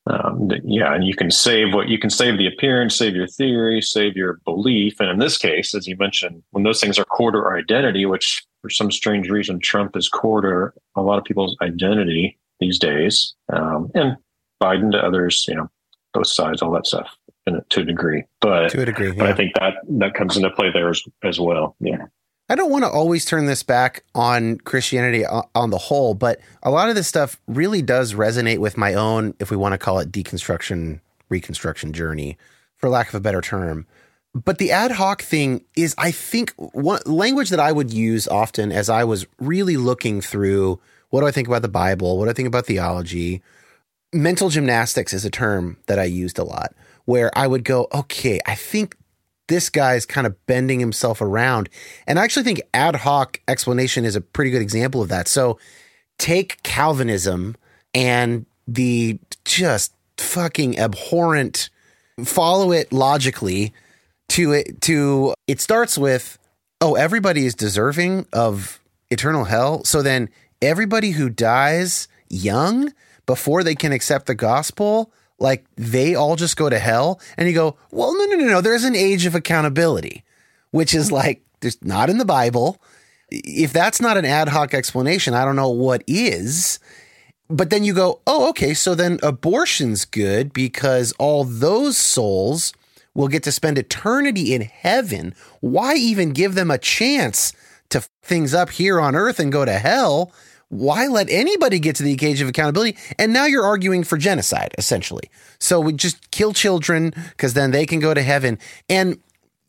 Um, 0.08 0.50
yeah, 0.64 0.94
and 0.96 1.06
you 1.06 1.16
can 1.16 1.30
save 1.30 1.74
what 1.74 1.88
you 1.88 2.00
can 2.00 2.10
save 2.10 2.38
the 2.38 2.48
appearance, 2.48 2.96
save 2.96 3.16
your 3.16 3.28
theory, 3.28 3.82
save 3.82 4.16
your 4.16 4.40
belief. 4.46 5.00
And 5.00 5.10
in 5.10 5.20
this 5.20 5.38
case, 5.38 5.76
as 5.76 5.88
you 5.88 5.96
mentioned, 5.98 6.42
when 6.52 6.64
those 6.64 6.82
things 6.82 6.98
are 6.98 7.06
core 7.06 7.32
to 7.32 7.38
our 7.38 7.58
identity, 7.58 8.06
which 8.06 8.44
for 8.62 8.70
some 8.70 8.92
strange 8.92 9.30
reason 9.30 9.60
Trump 9.60 9.96
is 9.96 10.10
core 10.10 10.42
to 10.42 10.80
a 10.96 11.02
lot 11.02 11.20
of 11.20 11.24
people's 11.24 11.56
identity 11.62 12.38
these 12.60 12.80
days, 12.80 13.36
um, 13.54 13.92
and 13.94 14.18
Biden 14.62 14.92
to 14.92 14.98
others, 14.98 15.46
you 15.48 15.56
know, 15.56 15.70
both 16.14 16.28
sides, 16.28 16.62
all 16.62 16.72
that 16.72 16.88
stuff, 16.88 17.16
in, 17.46 17.62
to 17.70 17.82
a 17.82 17.86
degree. 17.86 18.24
But 18.40 18.70
to 18.70 18.82
a 18.82 18.86
degree, 18.86 19.10
yeah. 19.10 19.14
but 19.18 19.28
I 19.28 19.34
think 19.34 19.54
that 19.60 19.76
that 19.88 20.16
comes 20.16 20.36
into 20.36 20.50
play 20.50 20.72
there 20.72 20.90
as, 20.90 21.04
as 21.24 21.40
well. 21.40 21.76
Yeah. 21.80 22.06
I 22.52 22.56
don't 22.56 22.70
want 22.70 22.84
to 22.84 22.90
always 22.90 23.24
turn 23.24 23.46
this 23.46 23.64
back 23.64 24.04
on 24.14 24.58
Christianity 24.58 25.24
on 25.26 25.70
the 25.70 25.78
whole, 25.78 26.14
but 26.14 26.42
a 26.62 26.70
lot 26.70 26.90
of 26.90 26.96
this 26.96 27.08
stuff 27.08 27.40
really 27.48 27.82
does 27.82 28.14
resonate 28.14 28.58
with 28.58 28.76
my 28.76 28.94
own, 28.94 29.34
if 29.40 29.50
we 29.52 29.56
want 29.56 29.72
to 29.72 29.78
call 29.78 30.00
it 30.00 30.12
deconstruction, 30.12 31.00
reconstruction 31.30 31.94
journey, 31.94 32.38
for 32.76 32.90
lack 32.90 33.08
of 33.08 33.16
a 33.16 33.22
better 33.22 33.40
term. 33.40 33.88
But 34.36 34.58
the 34.58 34.70
ad 34.70 34.92
hoc 34.92 35.22
thing 35.22 35.64
is, 35.78 35.96
I 35.98 36.12
think, 36.12 36.54
one 36.58 37.00
language 37.06 37.52
that 37.52 37.62
I 37.62 37.72
would 37.72 37.94
use 37.94 38.28
often 38.28 38.74
as 38.74 38.90
I 38.90 39.06
was 39.06 39.26
really 39.40 39.78
looking 39.78 40.20
through 40.20 40.78
what 41.10 41.22
do 41.22 41.28
I 41.28 41.32
think 41.32 41.48
about 41.48 41.62
the 41.62 41.70
Bible? 41.70 42.18
What 42.18 42.26
do 42.26 42.32
I 42.32 42.34
think 42.34 42.50
about 42.50 42.66
theology? 42.66 43.42
Mental 44.12 44.50
gymnastics 44.50 45.14
is 45.14 45.24
a 45.24 45.30
term 45.30 45.78
that 45.86 46.00
I 46.00 46.04
used 46.04 46.38
a 46.38 46.44
lot 46.44 46.74
where 47.06 47.32
I 47.34 47.48
would 47.48 47.64
go, 47.64 47.88
okay, 47.94 48.42
I 48.46 48.56
think 48.56 48.98
this 49.52 49.70
guy's 49.70 50.06
kind 50.06 50.26
of 50.26 50.46
bending 50.46 50.80
himself 50.80 51.22
around. 51.22 51.70
And 52.08 52.18
I 52.18 52.24
actually 52.24 52.44
think 52.44 52.62
ad 52.74 52.96
hoc 52.96 53.42
explanation 53.50 54.06
is 54.06 54.16
a 54.16 54.22
pretty 54.22 54.50
good 54.50 54.62
example 54.62 55.02
of 55.02 55.10
that. 55.10 55.28
So 55.28 55.60
take 56.18 56.64
Calvinism 56.64 57.58
and 57.94 58.46
the 58.66 59.20
just 59.44 59.94
fucking 60.18 60.80
abhorrent 60.80 61.70
follow 62.24 62.72
it 62.72 62.94
logically 62.94 63.74
to 64.30 64.54
it 64.54 64.80
to 64.82 65.34
it 65.48 65.60
starts 65.60 65.98
with 65.98 66.38
oh 66.80 66.94
everybody 66.94 67.46
is 67.46 67.56
deserving 67.56 68.28
of 68.32 68.80
eternal 69.10 69.46
hell 69.46 69.84
so 69.84 70.04
then 70.04 70.30
everybody 70.62 71.10
who 71.10 71.28
dies 71.28 72.08
young 72.30 72.94
before 73.26 73.64
they 73.64 73.76
can 73.76 73.92
accept 73.92 74.26
the 74.26 74.36
gospel, 74.36 75.12
like 75.42 75.66
they 75.76 76.16
all 76.16 76.36
just 76.36 76.56
go 76.56 76.70
to 76.70 76.80
hell. 76.80 77.20
And 77.36 77.50
you 77.50 77.56
go, 77.56 77.76
well, 77.92 78.16
no, 78.18 78.26
no, 78.26 78.36
no, 78.36 78.46
no. 78.46 78.62
There's 78.62 78.84
an 78.84 78.96
age 78.96 79.26
of 79.26 79.36
accountability, 79.36 80.24
which 80.70 80.94
is 80.94 81.12
like, 81.12 81.42
there's 81.60 81.84
not 81.84 82.10
in 82.10 82.18
the 82.18 82.26
Bible. 82.26 82.82
If 83.30 83.74
that's 83.74 84.00
not 84.00 84.18
an 84.18 84.26
ad 84.26 84.50
hoc 84.50 84.74
explanation, 84.74 85.34
I 85.34 85.44
don't 85.44 85.56
know 85.56 85.70
what 85.70 86.04
is. 86.08 86.80
But 87.50 87.70
then 87.70 87.84
you 87.84 87.94
go, 87.94 88.22
oh, 88.28 88.50
okay. 88.50 88.74
So 88.74 88.96
then 88.96 89.20
abortion's 89.24 90.06
good 90.06 90.54
because 90.54 91.12
all 91.20 91.44
those 91.44 91.98
souls 91.98 92.74
will 93.14 93.28
get 93.28 93.44
to 93.44 93.52
spend 93.52 93.78
eternity 93.78 94.54
in 94.54 94.62
heaven. 94.62 95.34
Why 95.60 95.96
even 95.96 96.32
give 96.32 96.56
them 96.56 96.72
a 96.72 96.78
chance 96.78 97.52
to 97.90 97.98
f- 97.98 98.10
things 98.22 98.54
up 98.54 98.70
here 98.70 99.02
on 99.02 99.16
earth 99.16 99.40
and 99.40 99.52
go 99.52 99.66
to 99.66 99.80
hell? 99.80 100.32
Why 100.72 101.08
let 101.08 101.30
anybody 101.30 101.80
get 101.80 101.98
to 101.98 102.04
the 102.04 102.18
age 102.26 102.40
of 102.40 102.48
accountability? 102.48 102.98
And 103.20 103.34
now 103.34 103.46
you're 103.46 103.66
arguing 103.66 104.06
for 104.06 104.18
genocide, 104.18 104.74
essentially. 104.78 105.30
So 105.60 105.82
we 105.82 105.92
just 105.92 106.32
kill 106.32 106.54
children 106.54 107.14
because 107.32 107.56
then 107.56 107.72
they 107.72 107.86
can 107.86 108.00
go 108.00 108.14
to 108.14 108.22
heaven. 108.22 108.58
And 108.88 109.20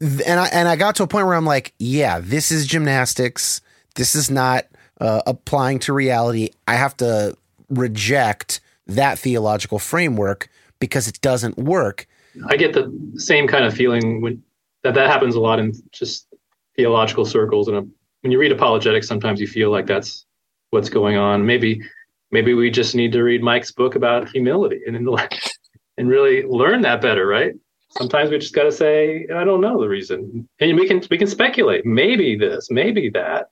and 0.01 0.39
I 0.39 0.47
and 0.53 0.69
I 0.69 0.77
got 0.77 0.95
to 0.97 1.03
a 1.03 1.09
point 1.09 1.27
where 1.27 1.35
I'm 1.35 1.45
like, 1.45 1.75
yeah, 1.81 2.21
this 2.21 2.53
is 2.53 2.69
gymnastics. 2.69 3.61
This 3.97 4.15
is 4.15 4.31
not 4.31 4.67
uh, 5.01 5.23
applying 5.27 5.81
to 5.81 5.93
reality. 5.93 6.51
I 6.69 6.75
have 6.75 6.97
to 6.99 7.37
reject 7.69 8.61
that 8.87 9.19
theological 9.19 9.81
framework 9.81 10.49
because 10.79 11.09
it 11.09 11.21
doesn't 11.21 11.59
work. 11.59 12.07
I 12.47 12.57
get 12.57 12.75
the 12.75 12.93
same 13.17 13.49
kind 13.49 13.65
of 13.65 13.75
feeling 13.75 14.21
when 14.21 14.41
that 14.85 14.95
that 14.95 15.09
happens 15.09 15.35
a 15.35 15.41
lot 15.41 15.59
in 15.59 15.75
just 15.91 16.29
theological 16.77 17.25
circles. 17.25 17.67
And 17.67 17.91
when 18.21 18.31
you 18.31 18.39
read 18.39 18.53
apologetics, 18.53 19.09
sometimes 19.09 19.41
you 19.41 19.49
feel 19.49 19.73
like 19.73 19.87
that's 19.87 20.25
what's 20.73 20.89
going 20.89 21.17
on. 21.17 21.47
Maybe 21.47 21.81
maybe 22.31 22.55
we 22.55 22.71
just 22.71 22.95
need 22.95 23.13
to 23.13 23.23
read 23.23 23.43
Mike's 23.43 23.71
book 23.71 23.95
about 23.95 24.29
humility 24.29 24.81
and 24.87 24.97
and 25.99 26.09
really 26.09 26.43
learn 26.45 26.81
that 26.83 27.01
better, 27.01 27.27
right? 27.27 27.53
Sometimes 27.91 28.31
we 28.31 28.39
just 28.39 28.55
got 28.55 28.65
to 28.65 28.73
say, 28.73 29.27
I 29.35 29.45
don't 29.45 29.61
know 29.61 29.79
the 29.79 29.89
reason, 29.89 30.49
and 30.61 30.79
we 30.79 30.89
can 30.89 31.03
we 31.11 31.19
can 31.19 31.29
speculate. 31.29 31.85
Maybe 31.85 32.37
this, 32.37 32.69
maybe 32.71 33.11
that, 33.11 33.51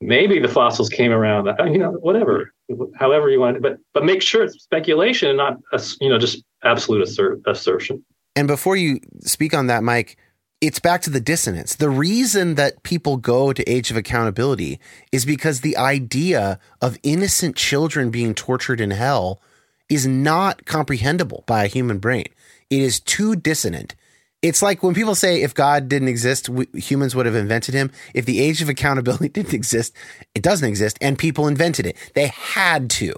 maybe 0.00 0.40
the 0.40 0.48
fossils 0.48 0.88
came 0.88 1.12
around. 1.12 1.48
You 1.72 1.78
know, 1.78 1.92
whatever, 1.92 2.52
however 2.96 3.30
you 3.30 3.40
want. 3.40 3.56
It. 3.56 3.62
But 3.62 3.78
but 3.94 4.04
make 4.04 4.20
sure 4.20 4.42
it's 4.42 4.62
speculation, 4.62 5.28
and 5.28 5.38
not 5.38 5.58
you 6.00 6.08
know 6.08 6.18
just 6.18 6.42
absolute 6.64 7.02
assert, 7.02 7.40
assertion. 7.46 8.04
And 8.34 8.48
before 8.48 8.76
you 8.76 9.00
speak 9.20 9.54
on 9.54 9.68
that, 9.68 9.84
Mike, 9.84 10.16
it's 10.60 10.80
back 10.80 11.02
to 11.02 11.10
the 11.10 11.20
dissonance. 11.20 11.76
The 11.76 11.90
reason 11.90 12.56
that 12.56 12.82
people 12.82 13.16
go 13.16 13.52
to 13.52 13.70
Age 13.70 13.90
of 13.90 13.96
Accountability 13.96 14.80
is 15.12 15.24
because 15.24 15.60
the 15.60 15.76
idea 15.76 16.58
of 16.82 16.98
innocent 17.02 17.54
children 17.54 18.10
being 18.10 18.34
tortured 18.34 18.80
in 18.80 18.90
hell 18.90 19.40
is 19.88 20.06
not 20.06 20.66
comprehensible 20.66 21.44
by 21.46 21.64
a 21.64 21.68
human 21.68 21.98
brain. 21.98 22.26
It 22.70 22.80
is 22.80 23.00
too 23.00 23.36
dissonant. 23.36 23.94
It's 24.42 24.62
like 24.62 24.82
when 24.82 24.94
people 24.94 25.14
say 25.14 25.42
if 25.42 25.54
God 25.54 25.88
didn't 25.88 26.08
exist, 26.08 26.48
we, 26.48 26.66
humans 26.74 27.14
would 27.14 27.26
have 27.26 27.34
invented 27.34 27.74
him. 27.74 27.90
If 28.14 28.24
the 28.24 28.40
age 28.40 28.60
of 28.60 28.68
accountability 28.68 29.28
didn't 29.32 29.54
exist, 29.54 29.94
it 30.34 30.42
doesn't 30.42 30.68
exist, 30.68 30.98
and 31.00 31.18
people 31.18 31.48
invented 31.48 31.86
it. 31.86 31.96
They 32.14 32.28
had 32.28 32.90
to 32.90 33.14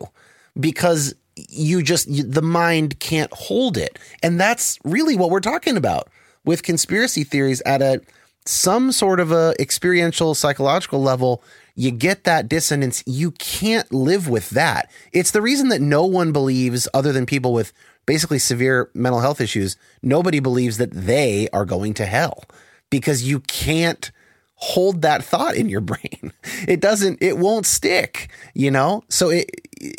because 0.59 1.15
you 1.37 1.83
just 1.83 2.09
you, 2.09 2.23
the 2.23 2.43
mind 2.43 3.01
can't 3.01 3.33
hold 3.33 3.77
it, 3.77 3.99
and 4.23 4.39
that's 4.39 4.79
really 4.85 5.17
what 5.17 5.31
we're 5.31 5.41
talking 5.41 5.77
about 5.77 6.09
with 6.51 6.65
conspiracy 6.65 7.23
theories 7.23 7.63
at 7.65 7.81
a 7.81 8.01
some 8.45 8.91
sort 8.91 9.21
of 9.21 9.31
a 9.31 9.55
experiential 9.61 10.35
psychological 10.35 11.01
level 11.01 11.45
you 11.77 11.91
get 11.91 12.25
that 12.25 12.49
dissonance. 12.49 13.03
You 13.07 13.31
can't 13.31 13.91
live 13.93 14.29
with 14.29 14.51
that. 14.51 14.91
It's 15.13 15.31
the 15.31 15.41
reason 15.41 15.69
that 15.69 15.81
no 15.81 16.05
one 16.05 16.33
believes 16.33 16.89
other 16.93 17.13
than 17.13 17.25
people 17.25 17.53
with 17.53 17.73
basically 18.05 18.41
severe 18.41 18.91
mental 18.93 19.21
health 19.21 19.41
issues 19.41 19.77
nobody 20.03 20.41
believes 20.41 20.79
that 20.79 20.91
they 20.91 21.49
are 21.53 21.65
going 21.65 21.95
to 21.95 22.05
hell 22.05 22.43
because 22.91 23.23
you 23.23 23.39
can't 23.41 24.11
hold 24.57 25.03
that 25.03 25.23
thought 25.23 25.55
in 25.55 25.69
your 25.69 25.81
brain. 25.93 26.33
It 26.67 26.81
doesn't 26.81 27.23
it 27.23 27.39
won't 27.39 27.67
stick 27.67 28.31
you 28.53 28.73
know? 28.73 29.05
So 29.09 29.31
it 29.31 29.49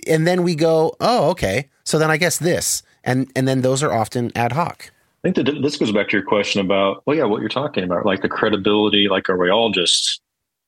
and 0.05 0.27
then 0.27 0.43
we 0.43 0.55
go 0.55 0.93
oh 0.99 1.29
okay. 1.29 1.69
So 1.85 1.97
then 1.97 2.11
i 2.11 2.17
guess 2.17 2.37
this. 2.37 2.83
And 3.03 3.31
and 3.33 3.47
then 3.47 3.61
those 3.61 3.81
are 3.81 3.93
often 3.93 4.31
ad 4.35 4.51
hoc 4.51 4.91
I 5.23 5.29
think 5.29 5.35
that 5.35 5.61
this 5.61 5.77
goes 5.77 5.91
back 5.91 6.09
to 6.09 6.17
your 6.17 6.25
question 6.25 6.61
about, 6.61 7.03
well, 7.05 7.15
yeah, 7.15 7.25
what 7.25 7.41
you're 7.41 7.49
talking 7.49 7.83
about, 7.83 8.05
like 8.05 8.23
the 8.23 8.29
credibility. 8.29 9.07
Like, 9.07 9.29
are 9.29 9.37
we 9.37 9.51
all 9.51 9.69
just, 9.69 10.19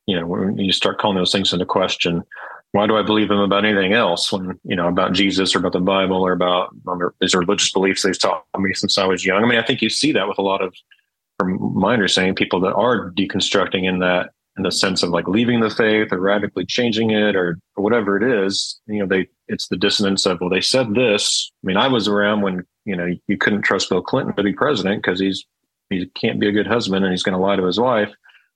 you 0.05 0.19
know, 0.19 0.27
when 0.27 0.59
you 0.59 0.71
start 0.71 0.99
calling 0.99 1.17
those 1.17 1.31
things 1.31 1.51
into 1.53 1.65
question, 1.65 2.23
why 2.71 2.85
do 2.85 2.95
I 2.95 3.01
believe 3.01 3.29
them 3.29 3.39
about 3.39 3.65
anything 3.65 3.93
else 3.93 4.31
when, 4.31 4.59
you 4.63 4.75
know, 4.75 4.87
about 4.87 5.13
Jesus 5.13 5.55
or 5.55 5.59
about 5.59 5.73
the 5.73 5.79
Bible 5.79 6.17
or 6.17 6.33
about 6.33 6.69
um, 6.87 7.01
these 7.19 7.33
religious 7.33 7.71
beliefs 7.71 8.03
they've 8.03 8.17
taught 8.17 8.45
me 8.57 8.73
since 8.75 8.97
I 8.97 9.05
was 9.05 9.25
young? 9.25 9.43
I 9.43 9.47
mean, 9.47 9.59
I 9.59 9.65
think 9.65 9.81
you 9.81 9.89
see 9.89 10.11
that 10.11 10.27
with 10.27 10.37
a 10.37 10.43
lot 10.43 10.61
of, 10.61 10.75
from 11.39 11.57
my 11.75 11.93
understanding, 11.93 12.35
people 12.35 12.59
that 12.61 12.73
are 12.73 13.11
deconstructing 13.11 13.85
in 13.87 13.99
that, 13.99 14.31
in 14.57 14.63
the 14.63 14.71
sense 14.71 15.01
of 15.01 15.09
like 15.09 15.27
leaving 15.27 15.61
the 15.61 15.69
faith 15.69 16.11
or 16.11 16.19
radically 16.19 16.65
changing 16.65 17.09
it 17.09 17.35
or, 17.35 17.57
or 17.75 17.83
whatever 17.83 18.17
it 18.17 18.45
is, 18.45 18.79
you 18.85 18.99
know, 18.99 19.07
they, 19.07 19.27
it's 19.47 19.67
the 19.67 19.77
dissonance 19.77 20.25
of, 20.25 20.39
well, 20.41 20.49
they 20.49 20.61
said 20.61 20.95
this. 20.95 21.51
I 21.63 21.67
mean, 21.67 21.77
I 21.77 21.87
was 21.87 22.07
around 22.07 22.41
when 22.41 22.65
you 22.85 22.95
know, 22.95 23.13
you 23.27 23.37
couldn't 23.37 23.61
trust 23.61 23.89
Bill 23.89 24.01
Clinton 24.01 24.35
to 24.35 24.43
be 24.43 24.53
president 24.53 25.01
because 25.01 25.19
he's 25.19 25.45
he 25.89 26.05
can't 26.15 26.39
be 26.39 26.47
a 26.47 26.51
good 26.51 26.67
husband 26.67 27.05
and 27.05 27.11
he's 27.11 27.23
going 27.23 27.37
to 27.37 27.43
lie 27.43 27.55
to 27.55 27.65
his 27.65 27.79
wife. 27.79 28.11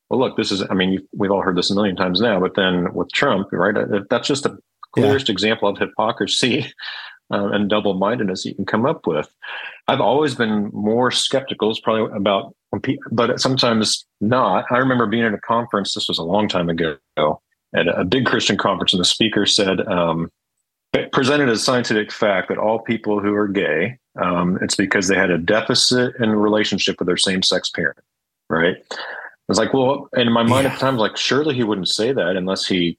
Well, 0.09 0.19
look, 0.19 0.37
this 0.37 0.51
is, 0.51 0.63
I 0.69 0.73
mean, 0.73 1.05
we've 1.15 1.31
all 1.31 1.41
heard 1.41 1.57
this 1.57 1.69
a 1.69 1.75
million 1.75 1.95
times 1.95 2.21
now, 2.21 2.39
but 2.39 2.55
then 2.55 2.93
with 2.93 3.11
Trump, 3.11 3.49
right? 3.51 3.75
That's 4.09 4.27
just 4.27 4.43
the 4.43 4.57
clearest 4.93 5.27
yeah. 5.27 5.33
example 5.33 5.67
of 5.67 5.77
hypocrisy 5.77 6.65
uh, 7.31 7.47
and 7.51 7.69
double 7.69 7.93
mindedness 7.93 8.45
you 8.45 8.55
can 8.55 8.65
come 8.65 8.85
up 8.85 9.05
with. 9.05 9.29
I've 9.87 10.01
always 10.01 10.33
been 10.33 10.69
more 10.73 11.11
skeptical, 11.11 11.69
it's 11.69 11.79
probably 11.79 12.15
about, 12.15 12.55
but 13.11 13.39
sometimes 13.39 14.05
not. 14.21 14.65
I 14.71 14.77
remember 14.77 15.05
being 15.05 15.25
at 15.25 15.33
a 15.33 15.39
conference, 15.39 15.93
this 15.93 16.07
was 16.07 16.17
a 16.17 16.23
long 16.23 16.47
time 16.47 16.69
ago, 16.69 16.97
at 17.75 17.87
a 17.87 18.05
big 18.05 18.25
Christian 18.25 18.57
conference, 18.57 18.93
and 18.93 19.01
the 19.01 19.05
speaker 19.05 19.45
said, 19.45 19.81
um, 19.87 20.31
presented 21.11 21.49
as 21.49 21.63
scientific 21.63 22.11
fact 22.11 22.49
that 22.49 22.57
all 22.57 22.79
people 22.79 23.19
who 23.19 23.33
are 23.33 23.47
gay, 23.47 23.97
um, 24.21 24.57
it's 24.61 24.75
because 24.75 25.07
they 25.07 25.15
had 25.15 25.29
a 25.29 25.37
deficit 25.37 26.15
in 26.19 26.31
relationship 26.31 26.99
with 26.99 27.07
their 27.07 27.17
same 27.17 27.43
sex 27.43 27.69
parent, 27.69 27.99
right? 28.49 28.77
I 28.91 29.51
was 29.51 29.57
like, 29.57 29.73
well, 29.73 30.09
and 30.13 30.23
in 30.23 30.33
my 30.33 30.43
mind 30.43 30.65
yeah. 30.65 30.71
at 30.71 30.75
the 30.75 30.79
time, 30.79 30.95
I 30.95 30.97
was 30.97 31.09
like, 31.09 31.17
surely 31.17 31.55
he 31.55 31.63
wouldn't 31.63 31.87
say 31.87 32.11
that 32.11 32.35
unless 32.35 32.65
he 32.65 32.97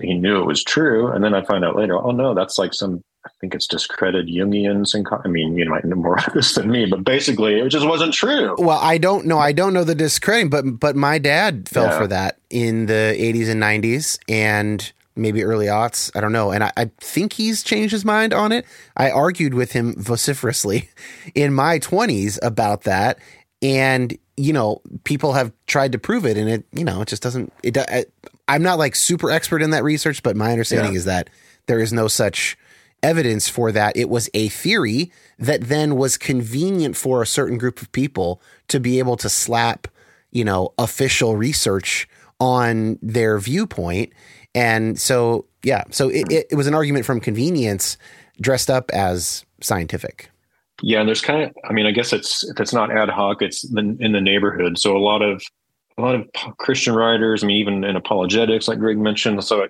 he 0.00 0.14
knew 0.14 0.40
it 0.40 0.46
was 0.46 0.64
true. 0.64 1.08
And 1.08 1.22
then 1.22 1.34
I 1.34 1.44
find 1.44 1.64
out 1.64 1.76
later, 1.76 1.98
oh 2.02 2.10
no, 2.10 2.34
that's 2.34 2.58
like 2.58 2.72
some 2.72 3.02
I 3.26 3.28
think 3.40 3.54
it's 3.54 3.66
discredited 3.66 4.28
Jungians 4.28 4.94
and 4.94 5.06
I 5.24 5.28
mean, 5.28 5.56
you 5.56 5.68
might 5.68 5.84
know 5.84 5.96
more 5.96 6.18
of 6.26 6.32
this 6.32 6.54
than 6.54 6.70
me, 6.70 6.86
but 6.86 7.04
basically 7.04 7.60
it 7.60 7.68
just 7.68 7.86
wasn't 7.86 8.14
true. 8.14 8.54
Well, 8.58 8.78
I 8.80 8.98
don't 8.98 9.26
know. 9.26 9.38
I 9.38 9.52
don't 9.52 9.74
know 9.74 9.84
the 9.84 9.94
discrediting, 9.94 10.50
but 10.50 10.80
but 10.80 10.96
my 10.96 11.18
dad 11.18 11.68
fell 11.68 11.86
yeah. 11.86 11.98
for 11.98 12.06
that 12.06 12.38
in 12.50 12.86
the 12.86 13.14
80s 13.18 13.48
and 13.48 13.62
90s 13.62 14.18
and 14.28 14.92
maybe 15.16 15.42
early 15.42 15.66
aughts. 15.66 16.14
I 16.14 16.20
don't 16.20 16.32
know. 16.32 16.52
And 16.52 16.62
I, 16.62 16.72
I, 16.76 16.90
think 16.98 17.32
he's 17.32 17.62
changed 17.62 17.92
his 17.92 18.04
mind 18.04 18.34
on 18.34 18.52
it. 18.52 18.66
I 18.96 19.10
argued 19.10 19.54
with 19.54 19.72
him 19.72 19.94
vociferously 19.96 20.90
in 21.34 21.54
my 21.54 21.78
20s 21.78 22.38
about 22.42 22.82
that. 22.82 23.18
And, 23.62 24.16
you 24.36 24.52
know, 24.52 24.82
people 25.04 25.32
have 25.32 25.52
tried 25.66 25.92
to 25.92 25.98
prove 25.98 26.26
it 26.26 26.36
and 26.36 26.48
it, 26.48 26.64
you 26.72 26.84
know, 26.84 27.00
it 27.00 27.08
just 27.08 27.22
doesn't, 27.22 27.52
it, 27.62 27.78
I, 27.78 28.04
I'm 28.46 28.62
not 28.62 28.78
like 28.78 28.94
super 28.94 29.30
expert 29.30 29.62
in 29.62 29.70
that 29.70 29.82
research, 29.82 30.22
but 30.22 30.36
my 30.36 30.52
understanding 30.52 30.92
yeah. 30.92 30.98
is 30.98 31.04
that 31.06 31.30
there 31.66 31.80
is 31.80 31.92
no 31.92 32.06
such 32.06 32.56
evidence 33.02 33.48
for 33.48 33.72
that. 33.72 33.96
It 33.96 34.08
was 34.08 34.28
a 34.34 34.48
theory 34.48 35.10
that 35.38 35.62
then 35.62 35.96
was 35.96 36.16
convenient 36.16 36.96
for 36.96 37.22
a 37.22 37.26
certain 37.26 37.58
group 37.58 37.80
of 37.80 37.90
people 37.92 38.40
to 38.68 38.80
be 38.80 38.98
able 38.98 39.16
to 39.18 39.28
slap, 39.28 39.88
you 40.30 40.44
know, 40.44 40.72
official 40.78 41.36
research 41.36 42.08
on 42.40 42.98
their 43.02 43.38
viewpoint 43.38 44.12
and 44.56 44.98
so, 44.98 45.44
yeah, 45.62 45.84
so 45.90 46.08
it, 46.08 46.32
it, 46.32 46.46
it 46.50 46.54
was 46.54 46.66
an 46.66 46.72
argument 46.72 47.04
from 47.04 47.20
convenience 47.20 47.98
dressed 48.40 48.70
up 48.70 48.90
as 48.92 49.44
scientific. 49.60 50.30
Yeah, 50.82 51.00
and 51.00 51.08
there's 51.08 51.20
kind 51.20 51.42
of, 51.42 51.54
I 51.68 51.74
mean, 51.74 51.84
I 51.84 51.90
guess 51.90 52.14
it's 52.14 52.42
if 52.42 52.58
it's 52.58 52.72
not 52.72 52.90
ad 52.90 53.10
hoc, 53.10 53.42
it's 53.42 53.64
in 53.76 54.12
the 54.12 54.20
neighborhood. 54.20 54.78
So 54.78 54.96
a 54.96 54.98
lot 54.98 55.20
of 55.20 55.42
a 55.98 56.02
lot 56.02 56.14
of 56.14 56.26
Christian 56.58 56.94
writers, 56.94 57.44
I 57.44 57.48
mean, 57.48 57.58
even 57.58 57.84
in 57.84 57.96
apologetics, 57.96 58.66
like 58.66 58.78
Greg 58.78 58.98
mentioned. 58.98 59.42
So, 59.44 59.66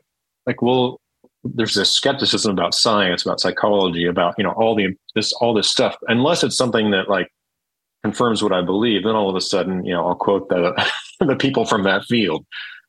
like, 0.47 0.62
well, 0.62 1.01
there's 1.43 1.75
this 1.75 1.91
skepticism 1.91 2.53
about 2.53 2.75
science, 2.75 3.25
about 3.25 3.41
psychology, 3.41 4.07
about 4.07 4.35
you 4.39 4.45
know 4.45 4.53
all 4.53 4.77
the 4.77 4.97
this 5.17 5.33
all 5.35 5.53
this 5.53 5.69
stuff. 5.69 5.97
Unless 6.07 6.45
it's 6.45 6.57
something 6.57 6.93
that 6.93 7.09
like 7.09 7.29
confirms 8.05 8.41
what 8.41 8.53
I 8.53 8.62
believe, 8.62 9.03
then 9.03 9.17
all 9.17 9.31
of 9.31 9.37
a 9.37 9.41
sudden, 9.41 9.85
you 9.85 9.93
know, 9.93 10.07
I'll 10.07 10.14
quote 10.14 10.49
the 10.49 10.75
the 11.27 11.37
people 11.37 11.67
from 11.67 11.83
that 11.85 12.05
field 12.05 12.45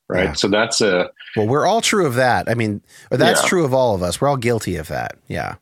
right? 0.10 0.26
Yeah. 0.26 0.34
So 0.34 0.48
that's 0.48 0.82
a 0.82 1.10
well, 1.36 1.48
we're 1.48 1.66
all 1.66 1.82
true 1.82 2.06
of 2.06 2.16
that. 2.16 2.50
I 2.50 2.54
mean, 2.54 2.82
that's 3.12 3.42
yeah. 3.44 3.48
true 3.50 3.66
of 3.66 3.74
all 3.74 3.96
of 3.96 4.02
us. 4.02 4.20
We're 4.20 4.28
all 4.28 4.38
guilty 4.38 4.78
of 4.78 4.88
that. 4.88 5.18
Yeah. 5.28 5.56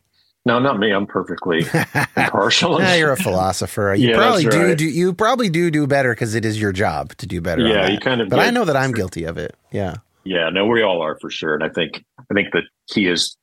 No, 0.45 0.59
not 0.59 0.78
me. 0.78 0.91
I'm 0.91 1.07
perfectly 1.07 1.66
impartial. 2.16 2.80
yeah, 2.80 2.95
you're 2.95 3.11
a 3.11 3.18
philosopher. 3.18 3.95
You 3.97 4.09
yeah, 4.11 4.16
probably 4.16 4.43
do, 4.43 4.68
right. 4.68 4.78
do. 4.78 4.86
You 4.86 5.13
probably 5.13 5.49
do 5.49 5.72
do 5.72 5.88
better 5.88 6.13
because 6.13 6.36
it 6.36 6.45
is 6.45 6.61
your 6.61 6.72
job 6.72 7.16
to 7.18 7.26
do 7.26 7.41
better. 7.41 7.68
Yeah, 7.68 7.88
you 7.88 7.99
kind 7.99 8.22
of. 8.22 8.30
But 8.30 8.39
I 8.39 8.51
know 8.51 8.63
that 8.66 8.78
I'm 8.78 8.91
guilty 8.91 9.24
of 9.24 9.38
it. 9.38 9.55
Yeah. 9.72 9.95
Yeah. 10.24 10.49
No, 10.49 10.68
we 10.68 10.84
all 10.84 11.01
are 11.01 11.18
for 11.20 11.32
sure. 11.32 11.55
And 11.55 11.63
I 11.63 11.70
think 11.70 12.05
I 12.20 12.34
think 12.34 12.51
the 12.51 12.61
key 12.88 13.07
is 13.07 13.36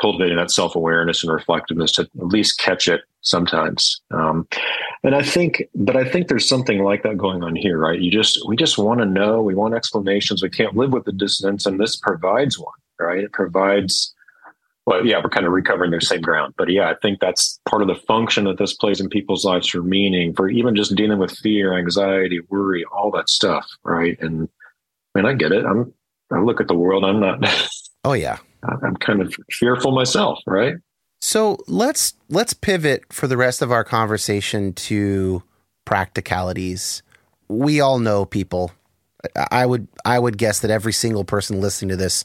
cultivating 0.00 0.36
that 0.36 0.52
self 0.52 0.76
awareness 0.76 1.24
and 1.24 1.32
reflectiveness 1.32 1.90
to 1.92 2.02
at 2.02 2.26
least 2.26 2.58
catch 2.58 2.86
it 2.86 3.00
sometimes. 3.22 4.00
Um, 4.12 4.46
and 5.04 5.14
I 5.14 5.22
think, 5.22 5.62
but 5.74 5.96
I 5.96 6.04
think 6.04 6.28
there's 6.28 6.48
something 6.48 6.82
like 6.82 7.02
that 7.04 7.16
going 7.16 7.42
on 7.44 7.54
here, 7.54 7.78
right? 7.78 8.00
You 8.00 8.10
just, 8.10 8.40
we 8.48 8.56
just 8.56 8.78
want 8.78 9.00
to 9.00 9.06
know, 9.06 9.40
we 9.42 9.54
want 9.54 9.74
explanations. 9.74 10.42
We 10.42 10.50
can't 10.50 10.76
live 10.76 10.92
with 10.92 11.04
the 11.04 11.12
dissonance, 11.12 11.66
and 11.66 11.78
this 11.78 11.96
provides 11.96 12.58
one, 12.58 12.74
right? 12.98 13.22
It 13.22 13.32
provides, 13.32 14.12
well, 14.86 15.06
yeah, 15.06 15.20
we're 15.22 15.30
kind 15.30 15.46
of 15.46 15.52
recovering 15.52 15.92
the 15.92 16.00
same 16.00 16.20
ground. 16.20 16.54
But 16.58 16.70
yeah, 16.70 16.90
I 16.90 16.94
think 17.00 17.20
that's 17.20 17.60
part 17.68 17.82
of 17.82 17.88
the 17.88 17.94
function 17.94 18.44
that 18.44 18.58
this 18.58 18.74
plays 18.74 19.00
in 19.00 19.08
people's 19.08 19.44
lives 19.44 19.68
for 19.68 19.82
meaning, 19.82 20.34
for 20.34 20.48
even 20.48 20.74
just 20.74 20.96
dealing 20.96 21.18
with 21.18 21.30
fear, 21.30 21.78
anxiety, 21.78 22.40
worry, 22.48 22.84
all 22.92 23.10
that 23.12 23.28
stuff, 23.28 23.66
right? 23.84 24.18
And 24.20 24.48
I 25.14 25.18
mean, 25.18 25.26
I 25.26 25.34
get 25.34 25.52
it. 25.52 25.64
I'm, 25.64 25.92
I 26.32 26.40
look 26.40 26.60
at 26.60 26.68
the 26.68 26.74
world, 26.74 27.04
I'm 27.04 27.20
not. 27.20 27.44
Oh, 28.04 28.14
yeah. 28.14 28.38
I'm 28.82 28.96
kind 28.96 29.22
of 29.22 29.34
fearful 29.50 29.92
myself, 29.92 30.40
right? 30.46 30.74
So 31.20 31.58
let's 31.66 32.14
let's 32.28 32.52
pivot 32.52 33.12
for 33.12 33.26
the 33.26 33.36
rest 33.36 33.62
of 33.62 33.72
our 33.72 33.84
conversation 33.84 34.72
to 34.74 35.42
practicalities. 35.84 37.02
We 37.48 37.80
all 37.80 37.98
know 37.98 38.24
people. 38.24 38.72
I 39.50 39.66
would 39.66 39.88
I 40.04 40.18
would 40.18 40.38
guess 40.38 40.60
that 40.60 40.70
every 40.70 40.92
single 40.92 41.24
person 41.24 41.60
listening 41.60 41.88
to 41.90 41.96
this 41.96 42.24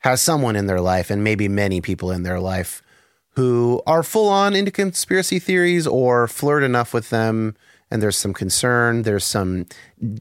has 0.00 0.20
someone 0.20 0.56
in 0.56 0.66
their 0.66 0.80
life, 0.80 1.10
and 1.10 1.24
maybe 1.24 1.48
many 1.48 1.80
people 1.80 2.10
in 2.10 2.22
their 2.22 2.38
life, 2.38 2.82
who 3.30 3.82
are 3.86 4.02
full 4.02 4.28
on 4.28 4.54
into 4.54 4.70
conspiracy 4.70 5.38
theories 5.38 5.86
or 5.86 6.28
flirt 6.28 6.62
enough 6.62 6.92
with 6.92 7.08
them, 7.10 7.56
and 7.90 8.02
there's 8.02 8.16
some 8.16 8.34
concern, 8.34 9.02
there's 9.02 9.24
some 9.24 9.66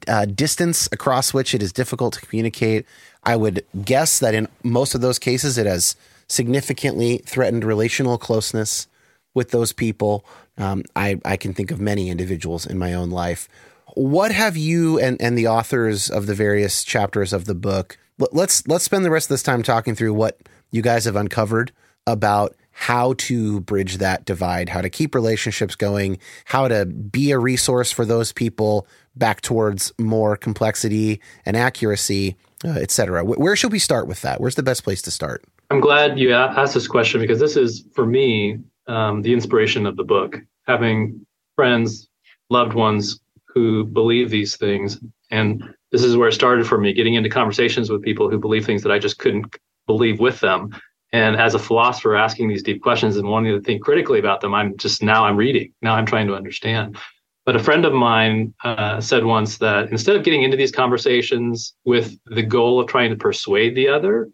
uh, 0.08 0.26
distance 0.26 0.88
across 0.92 1.34
which 1.34 1.54
it 1.54 1.62
is 1.62 1.74
difficult 1.74 2.14
to 2.14 2.22
communicate. 2.22 2.86
I 3.24 3.36
would 3.36 3.66
guess 3.84 4.20
that 4.20 4.34
in 4.34 4.48
most 4.64 4.96
of 4.96 5.02
those 5.02 5.20
cases, 5.20 5.58
it 5.58 5.66
has 5.66 5.96
significantly 6.28 7.20
threatened 7.26 7.64
relational 7.64 8.18
closeness 8.18 8.88
with 9.34 9.52
those 9.52 9.74
people. 9.74 10.26
Um, 10.58 10.84
I, 10.96 11.20
I 11.26 11.38
can 11.38 11.54
think 11.54 11.72
of 11.72 11.80
many 11.80 12.10
individuals 12.10 12.66
in 12.66 12.78
my 12.78 12.94
own 12.94 13.10
life. 13.10 13.48
What 13.94 14.32
have 14.32 14.58
you 14.58 15.00
and, 15.00 15.22
and 15.22 15.38
the 15.38 15.48
authors 15.48 16.10
of 16.10 16.26
the 16.26 16.34
various 16.34 16.84
chapters 16.84 17.34
of 17.34 17.46
the 17.46 17.56
book? 17.56 17.98
Let's 18.18 18.66
let's 18.68 18.86
spend 18.86 19.04
the 19.04 19.12
rest 19.12 19.26
of 19.26 19.34
this 19.34 19.44
time 19.44 19.62
talking 19.62 19.94
through 19.94 20.14
what 20.14 20.40
you 20.72 20.82
guys 20.82 21.06
have 21.06 21.18
uncovered 21.18 21.74
about 22.08 22.56
how 22.72 23.14
to 23.14 23.62
bridge 23.62 23.98
that 23.98 24.26
divide, 24.26 24.70
how 24.70 24.82
to 24.82 24.90
keep 24.90 25.16
relationships 25.16 25.76
going, 25.76 26.18
how 26.46 26.68
to 26.68 26.86
be 26.86 27.32
a 27.32 27.40
resource 27.40 27.92
for 27.92 28.06
those 28.06 28.34
people 28.34 28.88
back 29.16 29.42
towards 29.42 29.94
more 29.98 30.36
complexity 30.36 31.22
and 31.46 31.56
accuracy, 31.56 32.36
uh, 32.66 32.78
et 32.80 32.92
cetera. 32.92 33.24
Where 33.24 33.56
should 33.56 33.72
we 33.72 33.80
start 33.80 34.08
with 34.08 34.22
that? 34.22 34.42
Where's 34.42 34.56
the 34.56 34.64
best 34.64 34.84
place 34.84 35.02
to 35.04 35.12
start? 35.12 35.44
I'm 35.70 35.80
glad 35.80 36.20
you 36.20 36.34
asked 36.34 36.74
this 36.74 36.88
question 36.88 37.22
because 37.22 37.40
this 37.40 37.58
is, 37.58 37.86
for 37.94 38.06
me, 38.06 38.60
um, 38.88 39.22
the 39.22 39.34
inspiration 39.34 39.86
of 39.86 39.98
the 39.98 40.04
book. 40.04 40.38
Having 40.68 41.26
friends, 41.56 42.10
loved 42.50 42.74
ones 42.74 43.20
who 43.48 43.86
believe 43.86 44.30
these 44.30 44.58
things. 44.58 45.00
And 45.32 45.64
this 45.92 46.04
is 46.04 46.18
where 46.18 46.28
it 46.28 46.34
started 46.34 46.68
for 46.68 46.78
me, 46.78 46.94
getting 46.94 47.16
into 47.16 47.30
conversations 47.30 47.90
with 47.90 48.02
people 48.02 48.30
who 48.30 48.38
believe 48.38 48.66
things 48.66 48.84
that 48.84 48.92
I 48.92 49.00
just 49.00 49.18
couldn't 49.18 49.56
believe 49.88 50.20
with 50.20 50.40
them. 50.40 50.76
And 51.14 51.36
as 51.38 51.56
a 51.56 51.60
philosopher, 51.60 52.16
asking 52.16 52.50
these 52.50 52.64
deep 52.64 52.82
questions 52.82 53.16
and 53.16 53.30
wanting 53.30 53.56
to 53.56 53.62
think 53.62 53.82
critically 53.82 54.20
about 54.20 54.42
them, 54.42 54.54
I'm 54.54 54.76
just 54.78 55.02
now 55.02 55.26
I'm 55.26 55.38
reading. 55.38 55.74
Now 55.82 55.96
I'm 55.96 56.06
trying 56.06 56.28
to 56.28 56.36
understand. 56.36 56.98
But 57.46 57.56
a 57.56 57.60
friend 57.60 57.86
of 57.86 57.94
mine 57.94 58.54
uh, 58.64 59.00
said 59.00 59.24
once 59.24 59.60
that 59.60 59.90
instead 59.92 60.16
of 60.16 60.24
getting 60.24 60.44
into 60.44 60.58
these 60.58 60.72
conversations 60.72 61.76
with 61.86 62.18
the 62.26 62.42
goal 62.44 62.80
of 62.80 62.88
trying 62.88 63.12
to 63.12 63.16
persuade 63.16 63.76
the 63.76 63.88
other, 63.88 64.30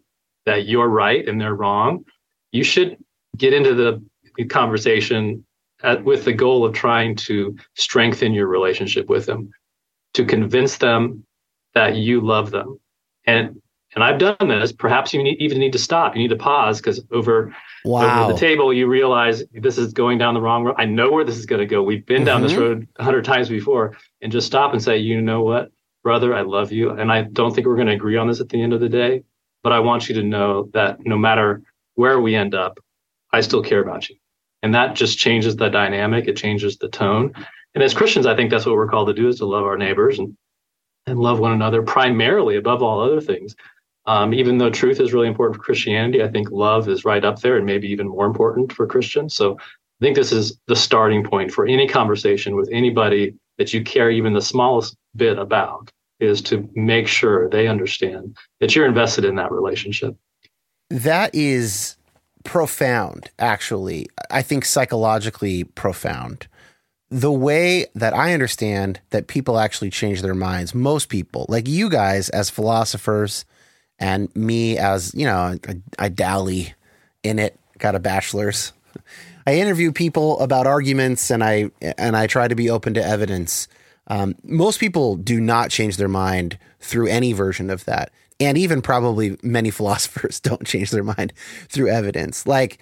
that 0.46 0.66
you're 0.66 0.88
right 0.88 1.26
and 1.28 1.40
they're 1.40 1.54
wrong. 1.54 2.04
You 2.50 2.64
should 2.64 2.96
get 3.36 3.52
into 3.52 3.74
the 3.74 4.44
conversation 4.46 5.44
at, 5.82 6.04
with 6.04 6.24
the 6.24 6.32
goal 6.32 6.64
of 6.64 6.74
trying 6.74 7.16
to 7.16 7.56
strengthen 7.74 8.32
your 8.32 8.46
relationship 8.46 9.08
with 9.08 9.26
them, 9.26 9.50
to 10.14 10.24
convince 10.24 10.78
them 10.78 11.24
that 11.74 11.96
you 11.96 12.20
love 12.20 12.50
them. 12.50 12.78
And 13.26 13.60
and 13.94 14.02
I've 14.02 14.18
done 14.18 14.48
this. 14.48 14.72
Perhaps 14.72 15.12
you 15.12 15.22
need, 15.22 15.38
even 15.38 15.58
need 15.58 15.72
to 15.72 15.78
stop. 15.78 16.16
You 16.16 16.22
need 16.22 16.28
to 16.28 16.36
pause 16.36 16.80
because 16.80 17.02
over, 17.10 17.54
wow. 17.84 18.24
over 18.24 18.32
the 18.32 18.38
table 18.38 18.72
you 18.72 18.86
realize 18.86 19.44
this 19.52 19.76
is 19.76 19.92
going 19.92 20.16
down 20.16 20.32
the 20.32 20.40
wrong 20.40 20.64
road. 20.64 20.76
I 20.78 20.86
know 20.86 21.10
where 21.10 21.24
this 21.24 21.36
is 21.36 21.44
going 21.44 21.60
to 21.60 21.66
go. 21.66 21.82
We've 21.82 22.04
been 22.06 22.18
mm-hmm. 22.18 22.24
down 22.24 22.42
this 22.42 22.52
mm-hmm. 22.52 22.60
road 22.62 22.88
a 22.96 23.04
hundred 23.04 23.26
times 23.26 23.50
before, 23.50 23.96
and 24.22 24.32
just 24.32 24.46
stop 24.46 24.72
and 24.72 24.82
say, 24.82 24.96
you 24.96 25.20
know 25.20 25.42
what, 25.42 25.72
brother, 26.02 26.34
I 26.34 26.40
love 26.40 26.72
you, 26.72 26.90
and 26.90 27.12
I 27.12 27.22
don't 27.22 27.54
think 27.54 27.66
we're 27.66 27.76
going 27.76 27.88
to 27.88 27.92
agree 27.92 28.16
on 28.16 28.28
this 28.28 28.40
at 28.40 28.48
the 28.48 28.62
end 28.62 28.72
of 28.72 28.80
the 28.80 28.88
day, 28.88 29.24
but 29.62 29.72
I 29.72 29.80
want 29.80 30.08
you 30.08 30.14
to 30.16 30.22
know 30.22 30.68
that 30.72 31.04
no 31.04 31.16
matter 31.16 31.62
where 31.94 32.20
we 32.20 32.34
end 32.34 32.54
up, 32.54 32.78
I 33.32 33.40
still 33.40 33.62
care 33.62 33.80
about 33.80 34.08
you. 34.08 34.16
And 34.62 34.74
that 34.74 34.94
just 34.94 35.18
changes 35.18 35.56
the 35.56 35.68
dynamic. 35.68 36.28
It 36.28 36.36
changes 36.36 36.78
the 36.78 36.88
tone. 36.88 37.32
And 37.74 37.82
as 37.82 37.94
Christians, 37.94 38.26
I 38.26 38.36
think 38.36 38.50
that's 38.50 38.66
what 38.66 38.74
we're 38.74 38.88
called 38.88 39.08
to 39.08 39.14
do 39.14 39.28
is 39.28 39.38
to 39.38 39.46
love 39.46 39.64
our 39.64 39.76
neighbors 39.76 40.18
and, 40.18 40.36
and 41.06 41.18
love 41.18 41.40
one 41.40 41.52
another 41.52 41.82
primarily 41.82 42.56
above 42.56 42.82
all 42.82 43.00
other 43.00 43.20
things. 43.20 43.56
Um, 44.06 44.34
even 44.34 44.58
though 44.58 44.70
truth 44.70 45.00
is 45.00 45.12
really 45.12 45.28
important 45.28 45.56
for 45.56 45.62
Christianity, 45.62 46.22
I 46.22 46.28
think 46.28 46.50
love 46.50 46.88
is 46.88 47.04
right 47.04 47.24
up 47.24 47.40
there 47.40 47.56
and 47.56 47.64
maybe 47.64 47.88
even 47.88 48.08
more 48.08 48.26
important 48.26 48.72
for 48.72 48.86
Christians. 48.86 49.34
So 49.34 49.56
I 49.58 50.04
think 50.04 50.16
this 50.16 50.32
is 50.32 50.58
the 50.66 50.76
starting 50.76 51.22
point 51.22 51.52
for 51.52 51.66
any 51.66 51.86
conversation 51.86 52.56
with 52.56 52.68
anybody 52.72 53.34
that 53.58 53.72
you 53.72 53.82
care 53.84 54.10
even 54.10 54.32
the 54.32 54.42
smallest 54.42 54.96
bit 55.14 55.38
about 55.38 55.90
is 56.22 56.40
to 56.42 56.68
make 56.74 57.08
sure 57.08 57.48
they 57.50 57.66
understand 57.66 58.36
that 58.60 58.74
you're 58.74 58.86
invested 58.86 59.24
in 59.24 59.34
that 59.36 59.50
relationship. 59.50 60.16
That 60.90 61.34
is 61.34 61.96
profound, 62.44 63.30
actually. 63.38 64.06
I 64.30 64.42
think 64.42 64.64
psychologically 64.64 65.64
profound. 65.64 66.46
The 67.10 67.32
way 67.32 67.86
that 67.94 68.14
I 68.14 68.32
understand 68.32 69.00
that 69.10 69.26
people 69.26 69.58
actually 69.58 69.90
change 69.90 70.22
their 70.22 70.34
minds, 70.34 70.74
most 70.74 71.08
people, 71.08 71.46
like 71.48 71.68
you 71.68 71.90
guys 71.90 72.28
as 72.30 72.48
philosophers, 72.48 73.44
and 73.98 74.34
me 74.34 74.78
as, 74.78 75.14
you 75.14 75.26
know, 75.26 75.56
I, 75.68 75.76
I 75.98 76.08
dally 76.08 76.74
in 77.22 77.38
it, 77.38 77.58
got 77.78 77.94
a 77.94 78.00
bachelor's. 78.00 78.72
I 79.46 79.54
interview 79.54 79.92
people 79.92 80.38
about 80.40 80.66
arguments 80.66 81.30
and 81.30 81.42
I 81.42 81.70
and 81.98 82.16
I 82.16 82.26
try 82.26 82.48
to 82.48 82.54
be 82.54 82.70
open 82.70 82.94
to 82.94 83.04
evidence. 83.04 83.68
Um, 84.08 84.34
most 84.44 84.80
people 84.80 85.16
do 85.16 85.40
not 85.40 85.70
change 85.70 85.96
their 85.96 86.08
mind 86.08 86.58
through 86.80 87.08
any 87.08 87.32
version 87.32 87.70
of 87.70 87.84
that. 87.84 88.10
And 88.40 88.58
even 88.58 88.82
probably 88.82 89.38
many 89.42 89.70
philosophers 89.78 90.40
don't 90.40 90.66
change 90.66 90.90
their 90.90 91.04
mind 91.04 91.32
through 91.68 91.88
evidence. 91.88 92.46
Like, 92.46 92.78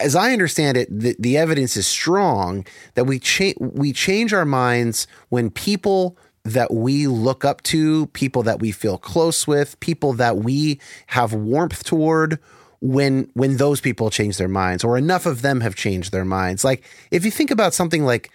as 0.00 0.16
I 0.16 0.32
understand 0.32 0.76
it, 0.76 0.88
the, 0.90 1.14
the 1.18 1.36
evidence 1.36 1.76
is 1.76 1.86
strong 1.86 2.66
that 2.94 3.04
we, 3.04 3.18
cha- 3.18 3.52
we 3.60 3.92
change 3.92 4.32
our 4.32 4.44
minds 4.44 5.06
when 5.28 5.50
people 5.50 6.18
that 6.44 6.74
we 6.74 7.06
look 7.06 7.44
up 7.44 7.62
to, 7.62 8.06
people 8.08 8.42
that 8.42 8.60
we 8.60 8.70
feel 8.70 8.98
close 8.98 9.46
with, 9.46 9.78
people 9.80 10.12
that 10.14 10.38
we 10.38 10.80
have 11.06 11.32
warmth 11.32 11.84
toward, 11.84 12.38
when 12.84 13.30
when 13.32 13.56
those 13.56 13.80
people 13.80 14.10
change 14.10 14.36
their 14.36 14.46
minds 14.46 14.84
or 14.84 14.98
enough 14.98 15.24
of 15.24 15.40
them 15.40 15.62
have 15.62 15.74
changed 15.74 16.12
their 16.12 16.24
minds 16.24 16.64
like 16.64 16.84
if 17.10 17.24
you 17.24 17.30
think 17.30 17.50
about 17.50 17.72
something 17.72 18.04
like 18.04 18.30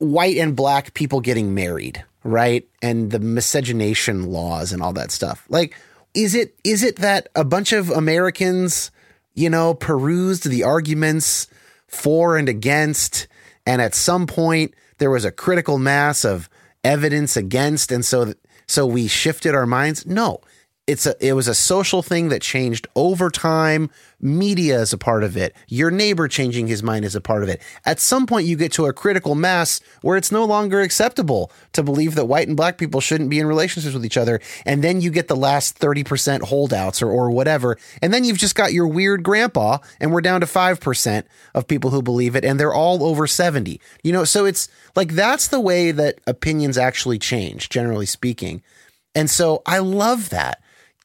white 0.00 0.38
and 0.38 0.56
black 0.56 0.94
people 0.94 1.20
getting 1.20 1.54
married, 1.54 2.04
right? 2.24 2.66
And 2.82 3.10
the 3.10 3.20
miscegenation 3.20 4.32
laws 4.32 4.72
and 4.72 4.82
all 4.82 4.92
that 4.94 5.12
stuff. 5.12 5.44
Like, 5.48 5.76
is 6.14 6.34
it 6.34 6.56
is 6.64 6.82
it 6.82 6.96
that 6.96 7.28
a 7.36 7.44
bunch 7.44 7.72
of 7.72 7.90
Americans, 7.90 8.90
you 9.34 9.48
know, 9.48 9.74
perused 9.74 10.48
the 10.48 10.64
arguments 10.64 11.46
for 11.86 12.36
and 12.36 12.48
against, 12.48 13.28
and 13.64 13.80
at 13.80 13.94
some 13.94 14.26
point 14.26 14.74
there 14.98 15.10
was 15.10 15.24
a 15.24 15.30
critical 15.30 15.78
mass 15.78 16.24
of 16.24 16.48
evidence 16.82 17.36
against, 17.36 17.92
and 17.92 18.04
so 18.04 18.34
so 18.66 18.86
we 18.86 19.06
shifted 19.06 19.54
our 19.54 19.66
minds? 19.66 20.06
No, 20.06 20.40
it's 20.86 21.06
a 21.06 21.14
it 21.24 21.34
was 21.34 21.46
a 21.46 21.54
social 21.54 22.02
thing 22.02 22.30
that 22.30 22.42
changed 22.42 22.88
over 22.96 23.30
time. 23.30 23.90
Media 24.20 24.80
is 24.80 24.92
a 24.92 24.98
part 24.98 25.22
of 25.22 25.36
it. 25.36 25.54
Your 25.68 25.90
neighbor 25.90 26.26
changing 26.26 26.66
his 26.66 26.82
mind 26.82 27.04
is 27.04 27.14
a 27.14 27.20
part 27.20 27.42
of 27.42 27.48
it. 27.48 27.62
At 27.86 28.00
some 28.00 28.26
point 28.26 28.46
you 28.46 28.56
get 28.56 28.72
to 28.72 28.86
a 28.86 28.92
critical 28.92 29.34
mass 29.34 29.80
where 30.02 30.16
it's 30.16 30.32
no 30.32 30.44
longer 30.44 30.80
acceptable 30.80 31.52
to 31.72 31.82
believe 31.82 32.16
that 32.16 32.26
white 32.26 32.48
and 32.48 32.56
black 32.56 32.76
people 32.76 33.00
shouldn't 33.00 33.30
be 33.30 33.38
in 33.38 33.46
relationships 33.46 33.94
with 33.94 34.04
each 34.04 34.16
other. 34.16 34.40
And 34.66 34.82
then 34.82 35.00
you 35.00 35.10
get 35.10 35.28
the 35.28 35.36
last 35.36 35.78
30% 35.78 36.42
holdouts 36.42 37.00
or, 37.00 37.10
or 37.10 37.30
whatever. 37.30 37.78
And 38.02 38.12
then 38.12 38.24
you've 38.24 38.38
just 38.38 38.56
got 38.56 38.72
your 38.72 38.88
weird 38.88 39.22
grandpa 39.22 39.78
and 40.00 40.12
we're 40.12 40.20
down 40.20 40.40
to 40.40 40.46
5% 40.46 41.24
of 41.54 41.68
people 41.68 41.90
who 41.90 42.02
believe 42.02 42.34
it 42.34 42.44
and 42.44 42.58
they're 42.58 42.74
all 42.74 43.04
over 43.04 43.26
70 43.26 43.80
you 44.02 44.12
know 44.12 44.24
so 44.24 44.44
it's 44.44 44.68
like 44.96 45.12
that's 45.12 45.48
the 45.48 45.60
way 45.60 45.90
that 45.90 46.20
opinions 46.26 46.76
actually 46.76 47.18
change 47.18 47.68
generally 47.68 48.06
speaking. 48.06 48.62
And 49.14 49.30
so 49.30 49.62
i 49.66 49.78
love 49.78 50.30
that 50.30 50.62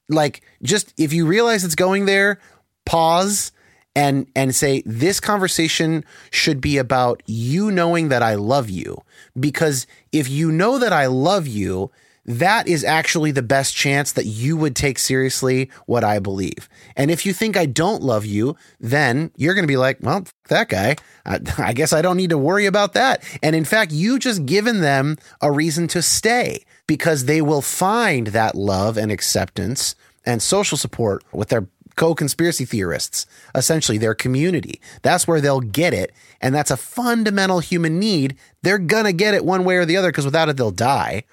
like 0.09 0.41
just 0.61 0.93
if 0.97 1.13
you 1.13 1.25
realize 1.25 1.63
it's 1.63 1.75
going 1.75 2.05
there, 2.05 2.39
pause 2.85 3.51
and 3.95 4.27
and 4.35 4.53
say 4.53 4.83
this 4.85 5.19
conversation 5.19 6.03
should 6.31 6.59
be 6.59 6.77
about 6.77 7.23
you 7.25 7.71
knowing 7.71 8.09
that 8.09 8.21
I 8.21 8.35
love 8.35 8.69
you 8.69 9.01
because 9.39 9.87
if 10.11 10.29
you 10.29 10.51
know 10.51 10.77
that 10.77 10.91
I 10.91 11.05
love 11.07 11.47
you, 11.47 11.91
that 12.25 12.67
is 12.67 12.83
actually 12.83 13.31
the 13.31 13.43
best 13.43 13.75
chance 13.75 14.11
that 14.13 14.25
you 14.25 14.57
would 14.57 14.75
take 14.75 14.97
seriously 14.97 15.69
what 15.85 16.03
I 16.03 16.19
believe. 16.19 16.67
And 16.95 17.11
if 17.11 17.25
you 17.25 17.33
think 17.33 17.55
I 17.55 17.67
don't 17.67 18.01
love 18.01 18.25
you, 18.25 18.55
then 18.79 19.31
you're 19.37 19.53
going 19.53 19.63
to 19.63 19.67
be 19.67 19.77
like, 19.77 19.99
well, 20.01 20.25
that 20.47 20.69
guy, 20.69 20.95
I, 21.25 21.39
I, 21.59 21.73
guess 21.73 21.93
I 21.93 22.01
don't 22.01 22.17
need 22.17 22.31
to 22.31 22.37
worry 22.37 22.65
about 22.65 22.93
that. 22.93 23.23
And 23.43 23.55
in 23.55 23.63
fact, 23.63 23.91
you 23.91 24.17
just 24.17 24.45
given 24.45 24.81
them 24.81 25.17
a 25.39 25.51
reason 25.51 25.87
to 25.89 26.01
stay 26.01 26.65
because 26.87 27.25
they 27.25 27.41
will 27.41 27.61
find 27.61 28.27
that 28.27 28.55
love 28.55 28.97
and 28.97 29.11
acceptance 29.11 29.95
and 30.25 30.41
social 30.41 30.77
support 30.77 31.23
with 31.31 31.49
their 31.49 31.67
co-conspiracy 31.95 32.65
theorists, 32.65 33.25
essentially 33.53 33.97
their 33.97 34.15
community. 34.15 34.81
That's 35.01 35.27
where 35.27 35.39
they'll 35.39 35.61
get 35.61 35.93
it. 35.93 36.11
And 36.41 36.53
that's 36.53 36.71
a 36.71 36.77
fundamental 36.77 37.59
human 37.59 37.99
need. 37.99 38.35
They're 38.63 38.77
going 38.77 39.05
to 39.05 39.13
get 39.13 39.33
it 39.33 39.45
one 39.45 39.63
way 39.63 39.77
or 39.77 39.85
the 39.85 39.97
other 39.97 40.09
because 40.09 40.25
without 40.25 40.49
it, 40.49 40.57
they'll 40.57 40.71
die 40.71 41.23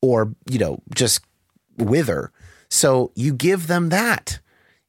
or, 0.00 0.34
you 0.48 0.58
know, 0.58 0.80
just 0.94 1.24
wither. 1.78 2.30
So 2.68 3.12
you 3.14 3.32
give 3.32 3.66
them 3.66 3.88
that 3.88 4.38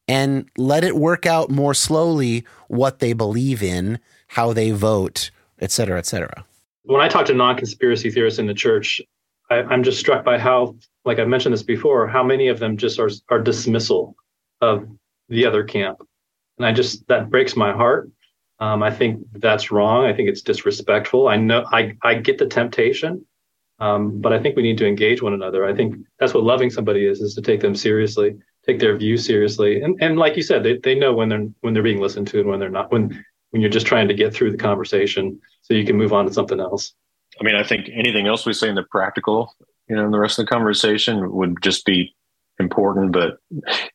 and 0.07 0.49
let 0.57 0.83
it 0.83 0.95
work 0.95 1.25
out 1.25 1.49
more 1.49 1.73
slowly 1.73 2.45
what 2.67 2.99
they 2.99 3.13
believe 3.13 3.63
in, 3.63 3.99
how 4.27 4.53
they 4.53 4.71
vote, 4.71 5.31
et 5.59 5.71
cetera, 5.71 5.97
et 5.97 6.05
cetera. 6.05 6.45
When 6.83 7.01
I 7.01 7.07
talk 7.07 7.25
to 7.27 7.33
non 7.33 7.57
conspiracy 7.57 8.11
theorists 8.11 8.39
in 8.39 8.45
the 8.45 8.53
church, 8.53 9.01
I, 9.49 9.73
am 9.73 9.83
just 9.83 9.99
struck 9.99 10.25
by 10.25 10.37
how, 10.37 10.75
like 11.03 11.19
I've 11.19 11.27
mentioned 11.27 11.53
this 11.53 11.63
before, 11.63 12.07
how 12.07 12.23
many 12.23 12.47
of 12.47 12.59
them 12.59 12.77
just 12.77 12.99
are, 12.99 13.09
are 13.29 13.39
dismissal 13.39 14.15
of 14.61 14.87
the 15.29 15.45
other 15.45 15.63
camp. 15.63 15.99
And 16.57 16.65
I 16.65 16.71
just, 16.71 17.07
that 17.07 17.29
breaks 17.29 17.55
my 17.55 17.73
heart. 17.73 18.09
Um, 18.59 18.81
I 18.81 18.91
think 18.91 19.25
that's 19.33 19.71
wrong. 19.71 20.05
I 20.05 20.13
think 20.13 20.29
it's 20.29 20.41
disrespectful. 20.41 21.27
I 21.27 21.35
know 21.35 21.65
I, 21.71 21.97
I 22.03 22.15
get 22.15 22.37
the 22.37 22.47
temptation, 22.47 23.25
um, 23.79 24.21
but 24.21 24.31
I 24.31 24.39
think 24.39 24.55
we 24.55 24.63
need 24.63 24.77
to 24.77 24.87
engage 24.87 25.21
one 25.21 25.33
another. 25.33 25.65
I 25.65 25.75
think 25.75 25.97
that's 26.19 26.33
what 26.33 26.43
loving 26.43 26.69
somebody 26.69 27.05
is, 27.05 27.19
is 27.19 27.35
to 27.35 27.41
take 27.41 27.59
them 27.59 27.75
seriously, 27.75 28.37
take 28.65 28.79
their 28.79 28.95
view 28.97 29.17
seriously. 29.17 29.81
And, 29.81 30.01
and 30.01 30.17
like 30.17 30.37
you 30.37 30.43
said, 30.43 30.63
they, 30.63 30.77
they 30.77 30.95
know 30.95 31.13
when 31.13 31.27
they're, 31.27 31.47
when 31.61 31.73
they're 31.73 31.83
being 31.83 31.99
listened 31.99 32.27
to 32.29 32.39
and 32.39 32.49
when 32.49 32.59
they're 32.59 32.69
not, 32.69 32.91
when, 32.91 33.25
when 33.49 33.61
you're 33.61 33.69
just 33.69 33.87
trying 33.87 34.07
to 34.07 34.13
get 34.13 34.33
through 34.33 34.51
the 34.51 34.57
conversation 34.57 35.41
so 35.61 35.73
you 35.73 35.85
can 35.85 35.97
move 35.97 36.13
on 36.13 36.25
to 36.25 36.33
something 36.33 36.59
else. 36.59 36.93
I 37.39 37.43
mean, 37.43 37.55
I 37.55 37.63
think 37.63 37.89
anything 37.93 38.27
else 38.27 38.45
we 38.45 38.53
say 38.53 38.69
in 38.69 38.75
the 38.75 38.83
practical, 38.83 39.53
you 39.87 39.95
know, 39.95 40.05
in 40.05 40.11
the 40.11 40.19
rest 40.19 40.39
of 40.39 40.45
the 40.45 40.49
conversation 40.49 41.31
would 41.33 41.61
just 41.61 41.85
be 41.85 42.15
important, 42.59 43.11
but 43.11 43.37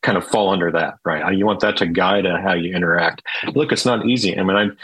kind 0.02 0.18
of 0.18 0.26
fall 0.26 0.50
under 0.50 0.70
that, 0.70 0.94
right? 1.04 1.34
You 1.34 1.46
want 1.46 1.60
that 1.60 1.76
to 1.78 1.86
guide 1.86 2.26
how 2.26 2.52
you 2.52 2.74
interact. 2.74 3.22
Look, 3.54 3.72
it's 3.72 3.86
not 3.86 4.06
easy. 4.06 4.38
I 4.38 4.42
mean, 4.42 4.76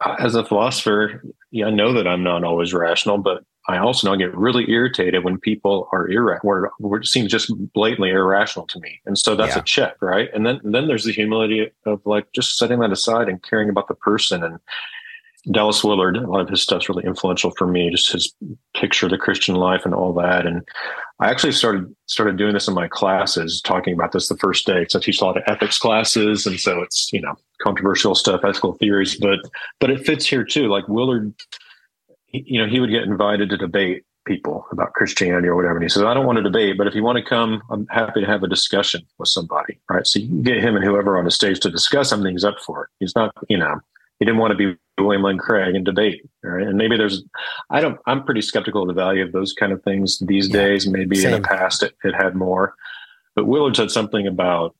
I, 0.00 0.14
as 0.18 0.34
a 0.34 0.44
philosopher, 0.44 1.22
yeah, 1.50 1.66
I 1.66 1.70
know 1.70 1.92
that 1.92 2.06
I'm 2.06 2.22
not 2.22 2.44
always 2.44 2.74
rational, 2.74 3.18
but 3.18 3.44
I 3.68 3.78
also 3.78 4.06
know 4.06 4.14
I 4.14 4.16
get 4.16 4.36
really 4.36 4.70
irritated 4.70 5.24
when 5.24 5.38
people 5.38 5.88
are 5.92 6.08
irrational, 6.08 6.70
where 6.78 7.00
it 7.00 7.06
seems 7.06 7.30
just 7.30 7.52
blatantly 7.72 8.10
irrational 8.10 8.66
to 8.68 8.80
me. 8.80 9.00
And 9.06 9.18
so 9.18 9.34
that's 9.34 9.56
yeah. 9.56 9.60
a 9.60 9.64
check, 9.64 9.96
right? 10.00 10.28
And 10.34 10.46
then, 10.46 10.60
and 10.62 10.74
then 10.74 10.86
there's 10.86 11.04
the 11.04 11.12
humility 11.12 11.70
of 11.84 12.00
like 12.04 12.30
just 12.32 12.58
setting 12.58 12.78
that 12.80 12.92
aside 12.92 13.28
and 13.28 13.42
caring 13.42 13.68
about 13.68 13.88
the 13.88 13.94
person 13.94 14.44
and 14.44 14.58
Dallas 15.50 15.84
Willard, 15.84 16.16
a 16.16 16.28
lot 16.28 16.40
of 16.40 16.48
his 16.48 16.62
stuff's 16.62 16.88
really 16.88 17.04
influential 17.04 17.52
for 17.52 17.66
me, 17.66 17.90
just 17.90 18.10
his 18.10 18.34
picture 18.74 19.06
of 19.06 19.10
the 19.10 19.18
Christian 19.18 19.54
life 19.54 19.84
and 19.84 19.94
all 19.94 20.12
that. 20.14 20.46
And 20.46 20.66
I 21.20 21.30
actually 21.30 21.52
started 21.52 21.94
started 22.06 22.36
doing 22.36 22.52
this 22.52 22.66
in 22.66 22.74
my 22.74 22.88
classes, 22.88 23.60
talking 23.60 23.94
about 23.94 24.12
this 24.12 24.28
the 24.28 24.36
first 24.36 24.66
day 24.66 24.80
because 24.80 24.96
I 24.96 25.00
teach 25.00 25.20
a 25.20 25.24
lot 25.24 25.36
of 25.36 25.44
ethics 25.46 25.78
classes, 25.78 26.46
and 26.46 26.58
so 26.58 26.82
it's 26.82 27.12
you 27.12 27.20
know 27.20 27.34
controversial 27.62 28.14
stuff, 28.14 28.42
ethical 28.44 28.74
theories, 28.74 29.16
but 29.16 29.38
but 29.78 29.90
it 29.90 30.04
fits 30.04 30.26
here 30.26 30.44
too. 30.44 30.68
Like 30.68 30.88
Willard, 30.88 31.32
you 32.32 32.60
know, 32.60 32.68
he 32.68 32.80
would 32.80 32.90
get 32.90 33.04
invited 33.04 33.50
to 33.50 33.56
debate 33.56 34.04
people 34.26 34.66
about 34.72 34.92
Christianity 34.94 35.46
or 35.46 35.54
whatever, 35.54 35.76
and 35.76 35.84
he 35.84 35.88
says, 35.88 36.02
"I 36.02 36.12
don't 36.12 36.26
want 36.26 36.36
to 36.36 36.42
debate, 36.42 36.76
but 36.76 36.88
if 36.88 36.94
you 36.94 37.04
want 37.04 37.18
to 37.18 37.24
come, 37.24 37.62
I'm 37.70 37.86
happy 37.86 38.20
to 38.20 38.26
have 38.26 38.42
a 38.42 38.48
discussion 38.48 39.02
with 39.18 39.28
somebody." 39.28 39.78
Right? 39.88 40.06
So 40.06 40.18
you 40.18 40.26
can 40.26 40.42
get 40.42 40.58
him 40.58 40.74
and 40.74 40.84
whoever 40.84 41.16
on 41.16 41.24
the 41.24 41.30
stage 41.30 41.60
to 41.60 41.70
discuss 41.70 42.10
something. 42.10 42.32
He's 42.32 42.44
up 42.44 42.58
for 42.58 42.84
it. 42.84 42.90
He's 42.98 43.14
not, 43.14 43.32
you 43.48 43.56
know, 43.56 43.80
he 44.18 44.24
didn't 44.24 44.40
want 44.40 44.50
to 44.50 44.56
be 44.56 44.76
William 44.98 45.22
Lane 45.22 45.38
Craig 45.38 45.74
and 45.74 45.84
debate. 45.84 46.22
Right. 46.42 46.66
And 46.66 46.78
maybe 46.78 46.96
there's, 46.96 47.22
I 47.70 47.80
don't, 47.80 47.98
I'm 48.06 48.24
pretty 48.24 48.42
skeptical 48.42 48.82
of 48.82 48.88
the 48.88 48.94
value 48.94 49.24
of 49.24 49.32
those 49.32 49.52
kind 49.52 49.72
of 49.72 49.82
things 49.82 50.18
these 50.20 50.48
yeah, 50.48 50.54
days. 50.54 50.86
Maybe 50.86 51.16
same. 51.16 51.34
in 51.34 51.42
the 51.42 51.48
past 51.48 51.82
it, 51.82 51.94
it 52.04 52.14
had 52.14 52.34
more. 52.34 52.74
But 53.34 53.46
Willard 53.46 53.76
said 53.76 53.90
something 53.90 54.26
about 54.26 54.74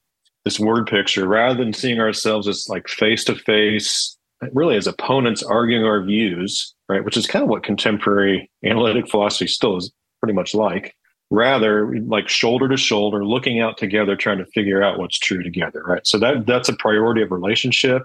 this 0.44 0.58
word 0.60 0.86
picture 0.86 1.26
rather 1.26 1.58
than 1.62 1.72
seeing 1.72 2.00
ourselves 2.00 2.48
as 2.48 2.68
like 2.68 2.88
face 2.88 3.24
to 3.24 3.34
face, 3.34 4.16
really 4.52 4.76
as 4.76 4.86
opponents 4.86 5.42
arguing 5.42 5.84
our 5.84 6.02
views, 6.02 6.74
right? 6.88 7.04
Which 7.04 7.16
is 7.16 7.26
kind 7.26 7.42
of 7.42 7.48
what 7.48 7.62
contemporary 7.62 8.50
analytic 8.64 9.10
philosophy 9.10 9.48
still 9.48 9.76
is 9.76 9.92
pretty 10.20 10.34
much 10.34 10.54
like. 10.54 10.94
Rather, 11.28 11.98
like 12.02 12.28
shoulder 12.28 12.68
to 12.68 12.76
shoulder, 12.76 13.24
looking 13.24 13.60
out 13.60 13.76
together, 13.76 14.14
trying 14.14 14.38
to 14.38 14.46
figure 14.46 14.80
out 14.80 15.00
what's 15.00 15.18
true 15.18 15.42
together, 15.42 15.82
right? 15.84 16.06
So 16.06 16.18
that 16.20 16.46
that's 16.46 16.68
a 16.68 16.76
priority 16.76 17.20
of 17.20 17.32
relationship 17.32 18.04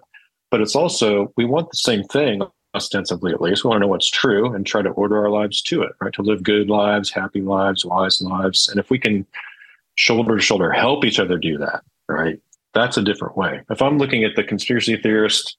but 0.52 0.62
it's 0.62 0.76
also 0.76 1.34
we 1.38 1.46
want 1.46 1.72
the 1.72 1.78
same 1.78 2.04
thing 2.04 2.42
ostensibly 2.76 3.34
at 3.34 3.42
least. 3.42 3.64
We 3.64 3.70
want 3.70 3.82
to 3.82 3.86
know 3.86 3.90
what's 3.90 4.10
true 4.10 4.54
and 4.54 4.66
try 4.66 4.82
to 4.82 4.90
order 4.90 5.18
our 5.18 5.30
lives 5.30 5.62
to 5.64 5.82
it 5.82 5.94
right? 6.00 6.14
To 6.14 6.22
live 6.22 6.44
good 6.44 6.70
lives 6.70 7.12
happy 7.12 7.42
lives 7.42 7.84
wise 7.84 8.22
lives. 8.22 8.70
And 8.70 8.80
if 8.80 8.90
we 8.90 9.00
can 9.00 9.26
shoulder 9.96 10.38
to 10.38 10.42
shoulder 10.42 10.72
help 10.72 11.04
each 11.04 11.20
other 11.20 11.38
do 11.38 11.58
that 11.58 11.84
right 12.08 12.40
that's 12.74 12.98
a 12.98 13.04
different 13.04 13.36
way. 13.36 13.62
If 13.70 13.82
i'm 13.82 13.98
looking 13.98 14.24
at 14.24 14.36
the 14.36 14.44
conspiracy 14.44 14.96
theorist 14.98 15.58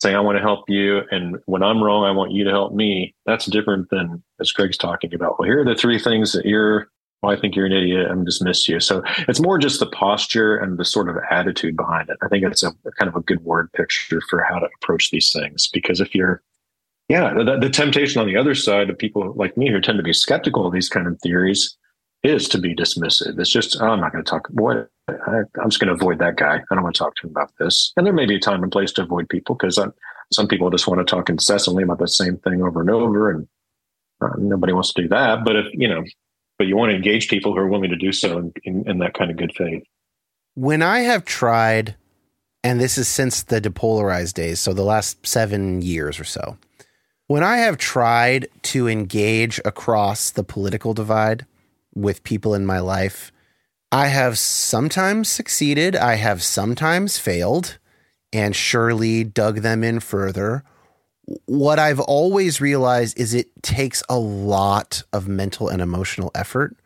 saying 0.00 0.16
i 0.16 0.20
want 0.20 0.36
to 0.36 0.42
help 0.42 0.68
you 0.68 1.02
and 1.10 1.36
when 1.46 1.62
i'm 1.62 1.82
wrong 1.82 2.04
i 2.04 2.10
want 2.10 2.32
you 2.32 2.44
to 2.44 2.50
help 2.50 2.72
me 2.72 3.14
that's 3.26 3.46
different 3.46 3.88
than 3.90 4.22
as 4.40 4.50
greg's 4.52 4.76
talking 4.76 5.14
about 5.14 5.38
well 5.38 5.46
here 5.46 5.60
are 5.60 5.64
the 5.64 5.74
three 5.74 5.98
things 5.98 6.32
that 6.32 6.44
you're 6.44 6.88
well, 7.22 7.36
I 7.36 7.40
think 7.40 7.54
you're 7.54 7.66
an 7.66 7.72
idiot. 7.72 8.08
I'm 8.10 8.24
dismiss 8.24 8.68
you. 8.68 8.80
So 8.80 9.02
it's 9.28 9.40
more 9.40 9.58
just 9.58 9.78
the 9.78 9.86
posture 9.86 10.56
and 10.56 10.76
the 10.76 10.84
sort 10.84 11.08
of 11.08 11.16
attitude 11.30 11.76
behind 11.76 12.08
it. 12.08 12.16
I 12.20 12.28
think 12.28 12.44
it's 12.44 12.64
a, 12.64 12.72
kind 12.98 13.08
of 13.08 13.14
a 13.14 13.20
good 13.20 13.44
word 13.44 13.72
picture 13.72 14.20
for 14.28 14.42
how 14.42 14.58
to 14.58 14.68
approach 14.76 15.10
these 15.10 15.32
things. 15.32 15.68
Because 15.68 16.00
if 16.00 16.14
you're, 16.14 16.42
yeah, 17.08 17.32
the, 17.32 17.58
the, 17.58 17.70
temptation 17.70 18.20
on 18.20 18.26
the 18.26 18.36
other 18.36 18.56
side 18.56 18.90
of 18.90 18.98
people 18.98 19.32
like 19.36 19.56
me 19.56 19.70
who 19.70 19.80
tend 19.80 19.98
to 19.98 20.02
be 20.02 20.12
skeptical 20.12 20.66
of 20.66 20.72
these 20.72 20.88
kind 20.88 21.06
of 21.06 21.20
theories 21.20 21.76
is 22.24 22.48
to 22.48 22.58
be 22.58 22.74
dismissive. 22.74 23.38
It's 23.38 23.50
just, 23.50 23.80
oh, 23.80 23.86
I'm 23.86 24.00
not 24.00 24.12
going 24.12 24.24
to 24.24 24.30
talk. 24.30 24.48
Boy, 24.50 24.84
I, 25.08 25.42
am 25.62 25.70
just 25.70 25.80
going 25.80 25.88
to 25.88 25.94
avoid 25.94 26.18
that 26.18 26.36
guy. 26.36 26.56
I 26.56 26.74
don't 26.74 26.82
want 26.82 26.94
to 26.94 26.98
talk 26.98 27.14
to 27.16 27.26
him 27.26 27.30
about 27.30 27.52
this. 27.58 27.92
And 27.96 28.04
there 28.04 28.12
may 28.12 28.26
be 28.26 28.36
a 28.36 28.40
time 28.40 28.62
and 28.64 28.72
place 28.72 28.92
to 28.92 29.02
avoid 29.02 29.28
people 29.28 29.54
because 29.54 29.78
some 30.32 30.48
people 30.48 30.70
just 30.70 30.88
want 30.88 30.98
to 30.98 31.04
talk 31.04 31.28
incessantly 31.28 31.84
about 31.84 31.98
the 31.98 32.08
same 32.08 32.36
thing 32.38 32.62
over 32.62 32.80
and 32.80 32.90
over, 32.90 33.30
and 33.30 33.48
uh, 34.20 34.30
nobody 34.38 34.72
wants 34.72 34.92
to 34.92 35.02
do 35.02 35.08
that. 35.08 35.44
But 35.44 35.56
if 35.56 35.66
you 35.72 35.88
know 35.88 36.04
but 36.62 36.68
you 36.68 36.76
want 36.76 36.90
to 36.90 36.94
engage 36.94 37.28
people 37.28 37.52
who 37.52 37.58
are 37.58 37.66
willing 37.66 37.90
to 37.90 37.96
do 37.96 38.12
so 38.12 38.38
in, 38.38 38.52
in, 38.62 38.88
in 38.88 38.98
that 38.98 39.14
kind 39.14 39.32
of 39.32 39.36
good 39.36 39.52
faith. 39.52 39.82
When 40.54 40.80
I 40.80 41.00
have 41.00 41.24
tried, 41.24 41.96
and 42.62 42.80
this 42.80 42.96
is 42.96 43.08
since 43.08 43.42
the 43.42 43.60
depolarized 43.60 44.34
days, 44.34 44.60
so 44.60 44.72
the 44.72 44.84
last 44.84 45.26
seven 45.26 45.82
years 45.82 46.20
or 46.20 46.24
so, 46.24 46.56
when 47.26 47.42
I 47.42 47.56
have 47.56 47.78
tried 47.78 48.46
to 48.62 48.86
engage 48.86 49.60
across 49.64 50.30
the 50.30 50.44
political 50.44 50.94
divide 50.94 51.46
with 51.96 52.22
people 52.22 52.54
in 52.54 52.64
my 52.64 52.78
life, 52.78 53.32
I 53.90 54.06
have 54.06 54.38
sometimes 54.38 55.28
succeeded, 55.28 55.96
I 55.96 56.14
have 56.14 56.44
sometimes 56.44 57.18
failed, 57.18 57.78
and 58.32 58.54
surely 58.54 59.24
dug 59.24 59.62
them 59.62 59.82
in 59.82 59.98
further 59.98 60.62
what 61.46 61.78
I've 61.78 62.00
always 62.00 62.60
realized 62.60 63.18
is 63.18 63.34
it 63.34 63.50
takes 63.62 64.02
a 64.08 64.18
lot 64.18 65.02
of 65.12 65.28
mental 65.28 65.68
and 65.68 65.82
emotional 65.82 66.30
effort. 66.34 66.76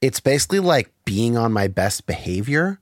It's 0.00 0.20
basically 0.20 0.60
like 0.60 0.90
being 1.04 1.36
on 1.36 1.52
my 1.52 1.68
best 1.68 2.06
behavior. 2.06 2.80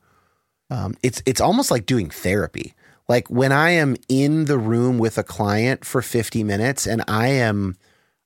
Um, 0.71 0.95
it's 1.03 1.23
it's 1.27 1.41
almost 1.41 1.71
like 1.71 1.87
doing 1.87 2.11
therapy. 2.11 2.75
Like 3.09 3.29
when 3.31 3.53
I 3.53 3.71
am 3.71 3.97
in 4.09 4.47
the 4.47 4.59
room 4.59 4.99
with 4.99 5.17
a 5.17 5.23
client 5.23 5.85
for 5.85 6.03
50 6.03 6.43
minutes 6.43 6.87
and 6.87 7.05
I 7.07 7.29
am 7.29 7.77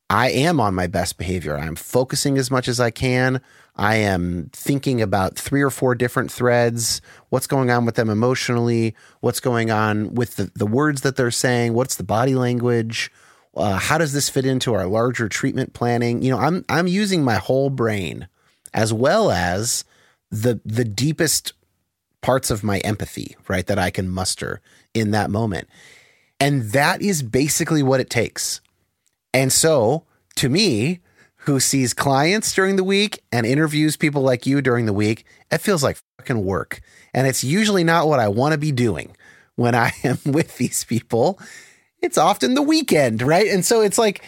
I 0.08 0.30
am 0.30 0.58
on 0.58 0.74
my 0.74 0.86
best 0.86 1.18
behavior. 1.18 1.56
I'm 1.56 1.76
focusing 1.76 2.38
as 2.38 2.50
much 2.50 2.66
as 2.66 2.80
I 2.80 2.90
can. 2.90 3.40
I 3.76 3.96
am 3.96 4.50
thinking 4.52 5.00
about 5.00 5.36
three 5.36 5.62
or 5.62 5.70
four 5.70 5.94
different 5.94 6.30
threads. 6.30 7.00
What's 7.28 7.46
going 7.46 7.70
on 7.70 7.86
with 7.86 7.94
them 7.94 8.10
emotionally? 8.10 8.94
What's 9.20 9.40
going 9.40 9.70
on 9.70 10.14
with 10.14 10.36
the, 10.36 10.50
the 10.54 10.66
words 10.66 11.02
that 11.02 11.16
they're 11.16 11.30
saying? 11.30 11.74
What's 11.74 11.96
the 11.96 12.04
body 12.04 12.34
language? 12.34 13.10
Uh, 13.54 13.78
how 13.78 13.98
does 13.98 14.12
this 14.12 14.28
fit 14.28 14.46
into 14.46 14.74
our 14.74 14.86
larger 14.86 15.28
treatment 15.28 15.72
planning? 15.72 16.22
You 16.22 16.30
know, 16.30 16.38
I'm 16.38 16.64
I'm 16.68 16.86
using 16.86 17.24
my 17.24 17.36
whole 17.36 17.70
brain 17.70 18.28
as 18.72 18.92
well 18.92 19.30
as 19.30 19.84
the 20.30 20.60
the 20.64 20.84
deepest 20.84 21.52
parts 22.20 22.50
of 22.50 22.62
my 22.62 22.78
empathy, 22.78 23.36
right, 23.48 23.66
that 23.66 23.78
I 23.78 23.90
can 23.90 24.08
muster 24.08 24.60
in 24.94 25.10
that 25.12 25.30
moment. 25.30 25.68
And 26.38 26.62
that 26.72 27.02
is 27.02 27.22
basically 27.22 27.82
what 27.82 28.00
it 28.00 28.10
takes. 28.10 28.60
And 29.32 29.52
so, 29.52 30.04
to 30.36 30.48
me, 30.48 31.00
who 31.44 31.58
sees 31.58 31.94
clients 31.94 32.52
during 32.54 32.76
the 32.76 32.84
week 32.84 33.22
and 33.32 33.46
interviews 33.46 33.96
people 33.96 34.22
like 34.22 34.46
you 34.46 34.60
during 34.60 34.86
the 34.86 34.92
week, 34.92 35.24
it 35.50 35.58
feels 35.58 35.82
like 35.82 35.98
fucking 36.18 36.44
work. 36.44 36.80
And 37.14 37.26
it's 37.26 37.42
usually 37.42 37.84
not 37.84 38.08
what 38.08 38.20
I 38.20 38.28
want 38.28 38.52
to 38.52 38.58
be 38.58 38.72
doing 38.72 39.16
when 39.56 39.74
I 39.74 39.92
am 40.04 40.18
with 40.26 40.58
these 40.58 40.84
people. 40.84 41.38
It's 42.02 42.18
often 42.18 42.54
the 42.54 42.62
weekend, 42.62 43.22
right? 43.22 43.48
And 43.48 43.64
so 43.64 43.80
it's 43.80 43.98
like 43.98 44.22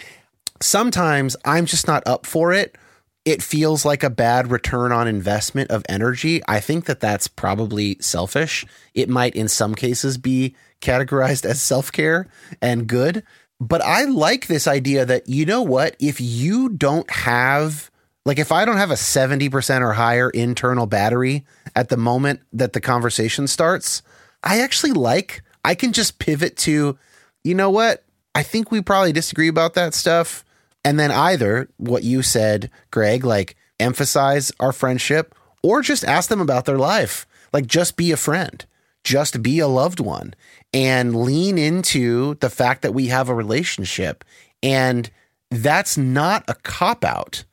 sometimes 0.61 1.37
I'm 1.45 1.67
just 1.67 1.87
not 1.87 2.03
up 2.07 2.27
for 2.27 2.53
it, 2.53 2.77
it 3.25 3.43
feels 3.43 3.85
like 3.85 4.03
a 4.03 4.11
bad 4.11 4.51
return 4.51 4.91
on 4.91 5.07
investment 5.07 5.71
of 5.71 5.85
energy. 5.89 6.43
I 6.49 6.59
think 6.59 6.87
that 6.87 7.01
that's 7.01 7.29
probably 7.29 7.97
selfish. 8.01 8.67
It 8.95 9.09
might, 9.09 9.37
in 9.37 9.47
some 9.49 9.75
cases, 9.75 10.19
be 10.19 10.57
categorized 10.81 11.45
as 11.45 11.63
self 11.63 11.93
care 11.93 12.27
and 12.61 12.89
good. 12.89 13.23
But 13.63 13.81
I 13.81 14.07
like 14.07 14.49
this 14.49 14.67
idea 14.67 15.05
that, 15.05 15.29
you 15.29 15.47
know 15.47 15.63
what, 15.63 15.95
if 16.01 16.21
you 16.21 16.69
don't 16.69 17.09
have, 17.09 17.93
like, 18.27 18.41
if 18.41 18.51
I 18.51 18.65
don't 18.65 18.77
have 18.77 18.91
a 18.91 18.95
70% 18.95 19.83
or 19.83 19.93
higher 19.93 20.31
internal 20.31 20.87
battery 20.87 21.47
at 21.77 21.89
the 21.89 21.97
moment 21.97 22.41
that 22.53 22.73
the 22.73 22.81
conversation 22.81 23.47
starts, 23.47 24.03
I 24.43 24.63
actually 24.63 24.95
like, 24.95 25.45
I 25.65 25.77
can 25.77 25.93
just 25.93 26.19
pivot 26.19 26.57
to, 26.57 26.99
you 27.45 27.55
know 27.55 27.71
what, 27.71 28.03
I 28.35 28.43
think 28.43 28.73
we 28.73 28.83
probably 28.83 29.13
disagree 29.13 29.47
about 29.47 29.75
that 29.75 29.95
stuff. 29.95 30.45
And 30.85 30.99
then 30.99 31.13
either 31.13 31.69
what 31.77 32.03
you 32.03 32.23
said, 32.23 32.69
Greg, 32.91 33.25
like 33.25 33.55
emphasize 33.79 34.51
our 34.59 34.73
friendship 34.73 35.37
or 35.63 35.83
just 35.83 36.05
ask 36.05 36.29
them 36.29 36.41
about 36.41 36.65
their 36.65 36.79
life. 36.79 37.29
Like 37.53 37.69
just 37.69 37.97
be 37.97 38.11
a 38.11 38.17
friend, 38.17 38.67
just 39.05 39.41
be 39.41 39.61
a 39.61 39.69
loved 39.69 40.01
one 40.01 40.35
and 40.73 41.15
lean 41.15 41.59
into 41.59 42.35
the 42.37 42.51
fact 42.51 42.83
that 42.83 42.95
we 42.95 43.09
have 43.09 43.29
a 43.29 43.35
relationship. 43.35 44.25
And 44.63 45.11
that's 45.51 45.99
not 45.99 46.45
a 46.49 46.55
cop 46.55 47.05
out, 47.05 47.45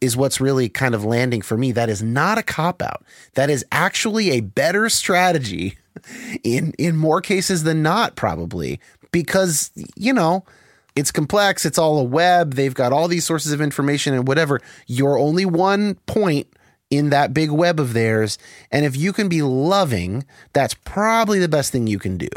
is 0.00 0.16
what's 0.16 0.40
really 0.40 0.68
kind 0.68 0.94
of 0.94 1.04
landing 1.04 1.42
for 1.42 1.56
me. 1.56 1.72
That 1.72 1.88
is 1.88 2.02
not 2.02 2.38
a 2.38 2.42
cop 2.42 2.82
out. 2.82 3.04
That 3.34 3.50
is 3.50 3.64
actually 3.72 4.30
a 4.30 4.40
better 4.40 4.88
strategy 4.88 5.76
in 6.44 6.72
in 6.78 6.96
more 6.96 7.20
cases 7.20 7.64
than 7.64 7.82
not, 7.82 8.16
probably. 8.16 8.80
Because, 9.10 9.70
you 9.96 10.12
know, 10.12 10.44
it's 10.94 11.10
complex. 11.10 11.64
It's 11.64 11.78
all 11.78 11.98
a 11.98 12.04
web. 12.04 12.54
They've 12.54 12.74
got 12.74 12.92
all 12.92 13.08
these 13.08 13.24
sources 13.24 13.52
of 13.52 13.60
information 13.60 14.14
and 14.14 14.28
whatever. 14.28 14.60
You're 14.86 15.18
only 15.18 15.46
one 15.46 15.94
point 16.06 16.46
in 16.90 17.10
that 17.10 17.34
big 17.34 17.50
web 17.50 17.80
of 17.80 17.92
theirs. 17.92 18.38
And 18.70 18.84
if 18.84 18.96
you 18.96 19.12
can 19.12 19.28
be 19.28 19.42
loving, 19.42 20.24
that's 20.52 20.74
probably 20.74 21.38
the 21.38 21.48
best 21.48 21.72
thing 21.72 21.86
you 21.86 21.98
can 21.98 22.16
do. 22.16 22.28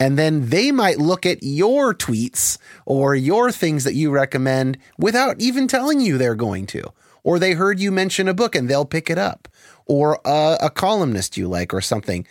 And 0.00 0.18
then 0.18 0.48
they 0.48 0.72
might 0.72 0.98
look 0.98 1.24
at 1.24 1.42
your 1.42 1.94
tweets 1.94 2.58
or 2.84 3.14
your 3.14 3.52
things 3.52 3.84
that 3.84 3.94
you 3.94 4.10
recommend 4.10 4.78
without 4.98 5.40
even 5.40 5.68
telling 5.68 6.00
you 6.00 6.18
they're 6.18 6.34
going 6.34 6.66
to. 6.66 6.92
Or 7.22 7.38
they 7.38 7.52
heard 7.52 7.80
you 7.80 7.90
mention 7.90 8.28
a 8.28 8.34
book 8.34 8.54
and 8.54 8.68
they'll 8.68 8.84
pick 8.84 9.08
it 9.08 9.18
up. 9.18 9.48
Or 9.86 10.20
a, 10.24 10.58
a 10.62 10.70
columnist 10.70 11.36
you 11.36 11.48
like 11.48 11.72
or 11.72 11.80
something. 11.80 12.26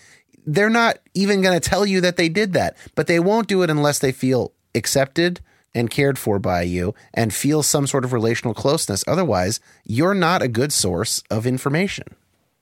They're 0.45 0.69
not 0.69 0.97
even 1.13 1.41
going 1.41 1.59
to 1.59 1.69
tell 1.69 1.85
you 1.85 2.01
that 2.01 2.17
they 2.17 2.29
did 2.29 2.53
that, 2.53 2.75
but 2.95 3.07
they 3.07 3.19
won't 3.19 3.47
do 3.47 3.63
it 3.63 3.69
unless 3.69 3.99
they 3.99 4.11
feel 4.11 4.51
accepted 4.75 5.39
and 5.73 5.89
cared 5.89 6.19
for 6.19 6.39
by 6.39 6.63
you 6.63 6.93
and 7.13 7.33
feel 7.33 7.63
some 7.63 7.87
sort 7.87 8.05
of 8.05 8.13
relational 8.13 8.53
closeness. 8.53 9.03
Otherwise, 9.07 9.59
you're 9.85 10.13
not 10.13 10.41
a 10.41 10.47
good 10.47 10.71
source 10.71 11.23
of 11.31 11.47
information. 11.47 12.05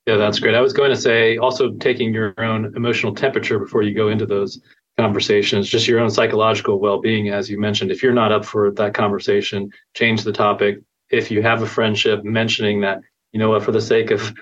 Yeah, 0.08 0.18
that's 0.18 0.40
great. 0.40 0.56
I 0.56 0.62
was 0.62 0.74
going 0.74 0.90
to 0.90 0.96
say 0.96 1.38
also 1.38 1.72
taking 1.74 2.14
your 2.14 2.34
own 2.38 2.74
emotional 2.76 3.14
temperature 3.14 3.60
before 3.60 3.84
you 3.84 3.94
go 3.94 4.08
into 4.08 4.26
those 4.26 4.60
conversations, 5.02 5.68
just 5.68 5.88
your 5.88 6.00
own 6.00 6.10
psychological 6.10 6.80
well 6.80 7.00
being, 7.00 7.30
as 7.30 7.50
you 7.50 7.60
mentioned. 7.60 7.92
If 7.92 8.04
you're 8.04 8.14
not 8.14 8.32
up 8.32 8.46
for 8.46 8.72
that 8.72 8.94
conversation, 8.94 9.72
change 9.96 10.24
the 10.24 10.32
topic. 10.32 10.80
If 11.10 11.32
you 11.32 11.42
have 11.42 11.62
a 11.62 11.68
friendship, 11.68 12.24
mentioning 12.24 12.82
that, 12.82 13.00
you 13.32 13.40
know 13.40 13.50
what, 13.50 13.64
for 13.64 13.72
the 13.72 13.82
sake 13.82 14.12
of 14.12 14.34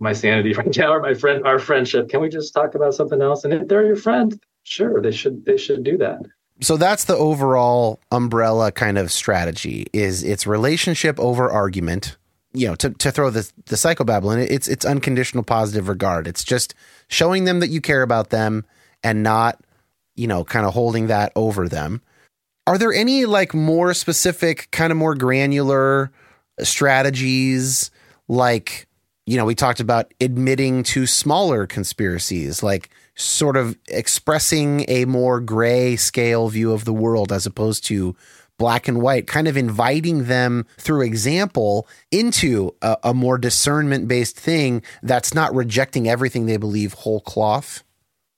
my 0.00 0.12
sanity 0.12 0.52
right 0.52 0.76
now 0.76 0.92
or 0.92 1.00
my 1.00 1.14
friend 1.14 1.46
our 1.46 1.58
friendship, 1.58 2.08
can 2.10 2.20
we 2.20 2.28
just 2.28 2.52
talk 2.52 2.74
about 2.74 2.94
something 2.94 3.22
else? 3.22 3.44
And 3.44 3.54
if 3.54 3.68
they're 3.68 3.86
your 3.86 3.96
friend, 3.96 4.38
sure, 4.64 5.00
they 5.00 5.12
should 5.12 5.44
they 5.44 5.56
should 5.56 5.82
do 5.82 5.96
that 5.98 6.20
so 6.60 6.76
that's 6.76 7.04
the 7.04 7.16
overall 7.16 8.00
umbrella 8.10 8.72
kind 8.72 8.96
of 8.98 9.12
strategy 9.12 9.86
is 9.92 10.22
it's 10.22 10.46
relationship 10.46 11.18
over 11.20 11.50
argument 11.50 12.16
you 12.52 12.66
know 12.66 12.74
to, 12.74 12.90
to 12.90 13.10
throw 13.12 13.30
the 13.30 13.50
the 13.66 13.76
psychobabble 13.76 14.32
in 14.32 14.40
it 14.40 14.50
it's 14.50 14.68
it's 14.68 14.84
unconditional 14.84 15.44
positive 15.44 15.88
regard 15.88 16.26
it's 16.26 16.44
just 16.44 16.74
showing 17.08 17.44
them 17.44 17.60
that 17.60 17.68
you 17.68 17.80
care 17.80 18.02
about 18.02 18.30
them 18.30 18.64
and 19.02 19.22
not 19.22 19.60
you 20.16 20.26
know 20.26 20.44
kind 20.44 20.66
of 20.66 20.74
holding 20.74 21.06
that 21.06 21.32
over 21.36 21.68
them 21.68 22.02
are 22.66 22.78
there 22.78 22.92
any 22.92 23.26
like 23.26 23.54
more 23.54 23.94
specific 23.94 24.68
kind 24.70 24.90
of 24.90 24.96
more 24.96 25.14
granular 25.14 26.10
strategies 26.60 27.90
like 28.28 28.86
you 29.26 29.36
know 29.36 29.44
we 29.44 29.54
talked 29.54 29.80
about 29.80 30.12
admitting 30.20 30.82
to 30.82 31.06
smaller 31.06 31.66
conspiracies 31.66 32.62
like 32.62 32.90
sort 33.14 33.56
of 33.56 33.76
expressing 33.88 34.84
a 34.88 35.04
more 35.06 35.40
gray 35.40 35.96
scale 35.96 36.48
view 36.48 36.72
of 36.72 36.84
the 36.84 36.92
world 36.92 37.32
as 37.32 37.46
opposed 37.46 37.84
to 37.84 38.14
black 38.58 38.88
and 38.88 39.00
white, 39.00 39.26
kind 39.26 39.48
of 39.48 39.56
inviting 39.56 40.24
them 40.24 40.66
through 40.78 41.02
example 41.02 41.86
into 42.10 42.74
a, 42.82 42.96
a 43.04 43.14
more 43.14 43.38
discernment 43.38 44.08
based 44.08 44.38
thing 44.38 44.82
that's 45.02 45.34
not 45.34 45.54
rejecting 45.54 46.08
everything 46.08 46.46
they 46.46 46.56
believe 46.56 46.92
whole 46.94 47.20
cloth. 47.20 47.82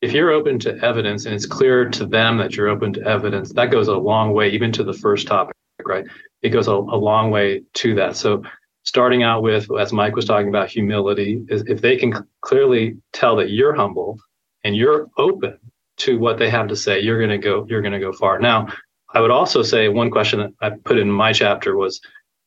If 0.00 0.12
you're 0.12 0.30
open 0.30 0.58
to 0.60 0.78
evidence 0.84 1.26
and 1.26 1.34
it's 1.34 1.46
clear 1.46 1.88
to 1.90 2.06
them 2.06 2.38
that 2.38 2.56
you're 2.56 2.68
open 2.68 2.92
to 2.94 3.02
evidence, 3.02 3.52
that 3.54 3.72
goes 3.72 3.88
a 3.88 3.96
long 3.96 4.32
way, 4.32 4.50
even 4.50 4.70
to 4.72 4.84
the 4.84 4.92
first 4.92 5.26
topic, 5.26 5.56
right? 5.84 6.04
It 6.42 6.50
goes 6.50 6.68
a, 6.68 6.72
a 6.72 6.98
long 6.98 7.30
way 7.30 7.62
to 7.74 7.94
that. 7.96 8.16
So 8.16 8.44
starting 8.84 9.24
out 9.24 9.42
with, 9.42 9.68
as 9.78 9.92
Mike 9.92 10.14
was 10.14 10.24
talking 10.24 10.48
about, 10.48 10.70
humility, 10.70 11.44
is 11.48 11.64
if 11.66 11.80
they 11.80 11.96
can 11.96 12.26
clearly 12.42 12.96
tell 13.12 13.34
that 13.36 13.50
you're 13.50 13.74
humble 13.74 14.18
and 14.62 14.76
you're 14.76 15.08
open 15.18 15.58
to 15.98 16.18
what 16.18 16.38
they 16.38 16.48
have 16.48 16.68
to 16.68 16.76
say, 16.76 17.00
you're 17.00 17.18
going 17.18 17.30
to 17.30 17.38
go, 17.38 17.66
you're 17.68 17.82
going 17.82 17.92
to 17.92 17.98
go 17.98 18.12
far. 18.12 18.38
Now, 18.38 18.68
I 19.14 19.20
would 19.20 19.32
also 19.32 19.62
say 19.62 19.88
one 19.88 20.10
question 20.10 20.38
that 20.38 20.52
I 20.60 20.70
put 20.84 20.98
in 20.98 21.10
my 21.10 21.32
chapter 21.32 21.76
was, 21.76 22.00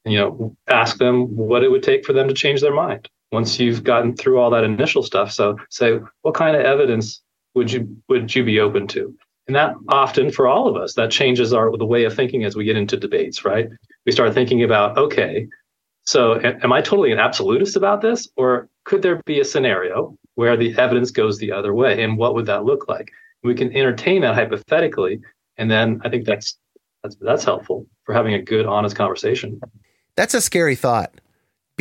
you 0.05 0.17
know, 0.17 0.55
ask 0.67 0.97
them 0.97 1.35
what 1.35 1.63
it 1.63 1.69
would 1.69 1.83
take 1.83 2.05
for 2.05 2.13
them 2.13 2.27
to 2.27 2.33
change 2.33 2.61
their 2.61 2.73
mind 2.73 3.09
once 3.31 3.59
you've 3.59 3.83
gotten 3.83 4.15
through 4.15 4.39
all 4.39 4.49
that 4.51 4.63
initial 4.63 5.03
stuff. 5.03 5.31
So 5.31 5.57
say, 5.69 5.99
what 6.21 6.33
kind 6.33 6.55
of 6.55 6.63
evidence 6.63 7.21
would 7.55 7.71
you 7.71 7.97
would 8.07 8.33
you 8.33 8.43
be 8.43 8.59
open 8.59 8.87
to? 8.87 9.15
And 9.47 9.55
that 9.55 9.75
often 9.89 10.31
for 10.31 10.47
all 10.47 10.67
of 10.67 10.75
us, 10.75 10.93
that 10.95 11.11
changes 11.11 11.53
our 11.53 11.75
the 11.75 11.85
way 11.85 12.03
of 12.05 12.13
thinking 12.13 12.43
as 12.45 12.55
we 12.55 12.63
get 12.63 12.77
into 12.77 12.97
debates, 12.97 13.43
right? 13.43 13.67
We 14.05 14.11
start 14.11 14.33
thinking 14.33 14.63
about, 14.63 14.97
okay, 14.97 15.47
so 16.03 16.39
am 16.39 16.71
I 16.71 16.81
totally 16.81 17.11
an 17.11 17.19
absolutist 17.19 17.75
about 17.75 18.01
this? 18.01 18.29
Or 18.37 18.69
could 18.85 19.01
there 19.01 19.21
be 19.25 19.39
a 19.39 19.45
scenario 19.45 20.17
where 20.35 20.57
the 20.57 20.77
evidence 20.77 21.11
goes 21.11 21.37
the 21.37 21.51
other 21.51 21.73
way 21.73 22.03
and 22.03 22.17
what 22.17 22.35
would 22.35 22.45
that 22.45 22.63
look 22.65 22.87
like 22.87 23.11
we 23.43 23.55
can 23.55 23.75
entertain 23.75 24.21
that 24.21 24.35
hypothetically 24.35 25.19
and 25.57 25.69
then 25.69 26.01
i 26.03 26.09
think 26.09 26.25
that's 26.25 26.57
that's 27.03 27.15
that's 27.21 27.43
helpful 27.43 27.85
for 28.05 28.13
having 28.13 28.33
a 28.33 28.41
good 28.41 28.65
honest 28.65 28.95
conversation 28.95 29.59
that's 30.15 30.33
a 30.33 30.41
scary 30.41 30.75
thought 30.75 31.13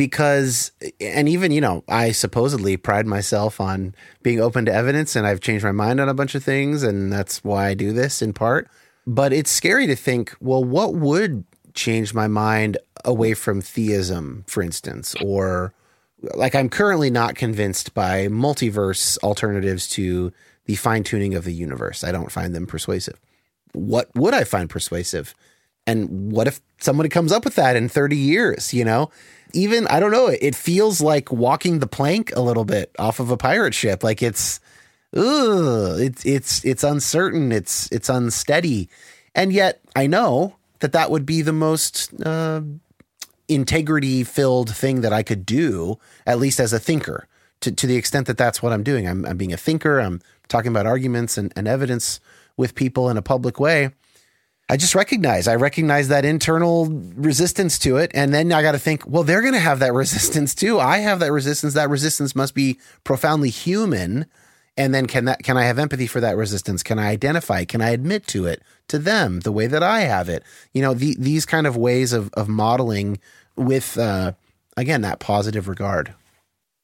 because 0.01 0.71
and 0.99 1.29
even 1.29 1.51
you 1.51 1.61
know 1.61 1.83
i 1.87 2.11
supposedly 2.11 2.75
pride 2.75 3.05
myself 3.05 3.61
on 3.61 3.93
being 4.23 4.39
open 4.39 4.65
to 4.65 4.73
evidence 4.73 5.15
and 5.15 5.27
i've 5.27 5.39
changed 5.39 5.63
my 5.63 5.71
mind 5.71 5.99
on 5.99 6.09
a 6.09 6.13
bunch 6.15 6.33
of 6.33 6.43
things 6.43 6.81
and 6.81 7.13
that's 7.13 7.43
why 7.43 7.67
i 7.67 7.75
do 7.75 7.93
this 7.93 8.19
in 8.19 8.33
part 8.33 8.67
but 9.05 9.31
it's 9.31 9.51
scary 9.51 9.85
to 9.85 9.95
think 9.95 10.35
well 10.39 10.63
what 10.63 10.95
would 10.95 11.43
change 11.75 12.15
my 12.15 12.27
mind 12.27 12.79
away 13.05 13.35
from 13.35 13.61
theism 13.61 14.43
for 14.47 14.63
instance 14.63 15.13
or 15.23 15.71
like 16.33 16.55
I'm 16.55 16.69
currently 16.69 17.09
not 17.09 17.35
convinced 17.35 17.93
by 17.93 18.27
multiverse 18.27 19.19
alternatives 19.19 19.87
to 19.89 20.31
the 20.65 20.75
fine 20.75 21.03
tuning 21.03 21.33
of 21.33 21.45
the 21.45 21.53
universe. 21.53 22.03
I 22.03 22.11
don't 22.11 22.31
find 22.31 22.53
them 22.53 22.67
persuasive. 22.67 23.19
What 23.73 24.09
would 24.15 24.33
I 24.33 24.43
find 24.43 24.69
persuasive? 24.69 25.33
And 25.91 26.31
what 26.31 26.47
if 26.47 26.61
somebody 26.79 27.09
comes 27.09 27.31
up 27.31 27.43
with 27.43 27.55
that 27.55 27.75
in 27.75 27.89
30 27.89 28.15
years, 28.15 28.73
you 28.73 28.85
know? 28.85 29.09
Even 29.53 29.85
I 29.87 29.99
don't 29.99 30.11
know, 30.11 30.27
it 30.27 30.55
feels 30.55 31.01
like 31.01 31.31
walking 31.31 31.79
the 31.79 31.87
plank 31.87 32.31
a 32.35 32.39
little 32.41 32.63
bit 32.63 32.95
off 32.97 33.19
of 33.19 33.29
a 33.29 33.37
pirate 33.37 33.73
ship. 33.73 34.01
Like 34.01 34.23
it's 34.23 34.61
ugh, 35.13 35.99
it's 35.99 36.25
it's 36.25 36.63
it's 36.63 36.83
uncertain, 36.85 37.51
it's 37.51 37.91
it's 37.91 38.07
unsteady. 38.07 38.87
And 39.35 39.51
yet 39.51 39.81
I 39.93 40.07
know 40.07 40.55
that 40.79 40.93
that 40.93 41.11
would 41.11 41.25
be 41.25 41.41
the 41.41 41.51
most 41.51 42.13
uh, 42.25 42.61
integrity 43.49 44.23
filled 44.23 44.73
thing 44.73 45.01
that 45.01 45.11
I 45.11 45.21
could 45.21 45.45
do, 45.45 45.99
at 46.25 46.39
least 46.39 46.61
as 46.61 46.71
a 46.71 46.79
thinker, 46.79 47.27
to, 47.59 47.73
to 47.73 47.87
the 47.87 47.97
extent 47.97 48.27
that 48.27 48.37
that's 48.37 48.63
what 48.63 48.71
I'm 48.71 48.83
doing. 48.83 49.05
I'm, 49.05 49.25
I'm 49.25 49.37
being 49.37 49.51
a 49.51 49.57
thinker, 49.57 49.99
I'm 49.99 50.21
talking 50.47 50.71
about 50.71 50.85
arguments 50.85 51.37
and, 51.37 51.51
and 51.57 51.67
evidence 51.67 52.21
with 52.55 52.73
people 52.73 53.09
in 53.09 53.17
a 53.17 53.21
public 53.21 53.59
way. 53.59 53.91
I 54.71 54.77
just 54.77 54.95
recognize, 54.95 55.49
I 55.49 55.55
recognize 55.55 56.07
that 56.07 56.23
internal 56.23 56.85
resistance 57.15 57.77
to 57.79 57.97
it. 57.97 58.09
And 58.13 58.33
then 58.33 58.53
I 58.53 58.61
got 58.61 58.71
to 58.71 58.79
think, 58.79 59.05
well, 59.05 59.23
they're 59.23 59.41
going 59.41 59.53
to 59.53 59.59
have 59.59 59.79
that 59.79 59.93
resistance 60.03 60.55
too. 60.55 60.79
I 60.79 60.99
have 60.99 61.19
that 61.19 61.33
resistance. 61.33 61.73
That 61.73 61.89
resistance 61.89 62.37
must 62.37 62.55
be 62.55 62.79
profoundly 63.03 63.49
human. 63.49 64.27
And 64.77 64.95
then 64.95 65.07
can 65.07 65.25
that, 65.25 65.43
can 65.43 65.57
I 65.57 65.65
have 65.65 65.77
empathy 65.77 66.07
for 66.07 66.21
that 66.21 66.37
resistance? 66.37 66.83
Can 66.83 66.99
I 66.99 67.09
identify? 67.09 67.65
Can 67.65 67.81
I 67.81 67.89
admit 67.89 68.27
to 68.27 68.45
it 68.45 68.63
to 68.87 68.97
them 68.97 69.41
the 69.41 69.51
way 69.51 69.67
that 69.67 69.83
I 69.83 70.01
have 70.01 70.29
it? 70.29 70.41
You 70.73 70.81
know, 70.81 70.93
the, 70.93 71.17
these 71.19 71.45
kind 71.45 71.67
of 71.67 71.75
ways 71.75 72.13
of, 72.13 72.31
of 72.35 72.47
modeling 72.47 73.19
with 73.57 73.97
uh, 73.97 74.31
again 74.77 75.01
that 75.01 75.19
positive 75.19 75.67
regard. 75.67 76.13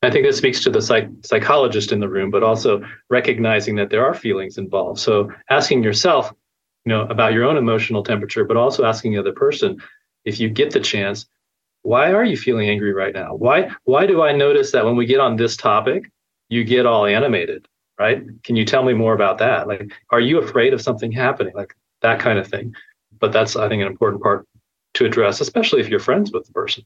I 0.03 0.11
think 0.11 0.25
this 0.25 0.37
speaks 0.37 0.61
to 0.65 0.69
the 0.69 0.81
psych- 0.81 1.09
psychologist 1.23 1.93
in 1.93 2.01
the 2.01 2.09
room, 2.09 2.31
but 2.31 2.43
also 2.43 2.83
recognizing 3.09 3.77
that 3.77 3.91
there 3.91 4.05
are 4.05 4.13
feelings 4.13 4.57
involved. 4.57 4.99
So 4.99 5.31
asking 5.49 5.83
yourself, 5.83 6.33
you 6.87 6.93
know, 6.93 7.01
about 7.07 7.33
your 7.33 7.43
own 7.43 7.57
emotional 7.57 8.01
temperature, 8.01 8.45
but 8.45 8.55
also 8.55 8.85
asking 8.85 9.11
the 9.11 9.19
other 9.19 9.33
person, 9.33 9.77
if 10.23 10.39
you 10.39 10.47
get 10.47 10.71
the 10.71 10.79
chance, 10.79 11.25
why 11.81 12.13
are 12.13 12.23
you 12.23 12.37
feeling 12.37 12.69
angry 12.69 12.93
right 12.93 13.13
now? 13.13 13.35
Why 13.35 13.69
why 13.83 14.05
do 14.05 14.21
I 14.21 14.31
notice 14.31 14.71
that 14.71 14.85
when 14.85 14.95
we 14.95 15.05
get 15.05 15.19
on 15.19 15.35
this 15.35 15.57
topic, 15.57 16.09
you 16.47 16.63
get 16.63 16.85
all 16.85 17.05
animated, 17.05 17.67
right? 17.99 18.23
Can 18.45 18.55
you 18.55 18.63
tell 18.63 18.85
me 18.85 18.93
more 18.93 19.13
about 19.13 19.37
that? 19.39 19.67
Like, 19.67 19.91
are 20.11 20.21
you 20.21 20.39
afraid 20.39 20.73
of 20.73 20.81
something 20.81 21.11
happening? 21.11 21.53
Like 21.53 21.75
that 22.03 22.21
kind 22.21 22.39
of 22.39 22.47
thing. 22.47 22.73
But 23.19 23.33
that's 23.33 23.57
I 23.57 23.67
think 23.67 23.81
an 23.81 23.89
important 23.89 24.23
part 24.23 24.47
to 24.93 25.05
address, 25.05 25.41
especially 25.41 25.81
if 25.81 25.89
you're 25.89 25.99
friends 25.99 26.31
with 26.31 26.45
the 26.47 26.53
person. 26.53 26.85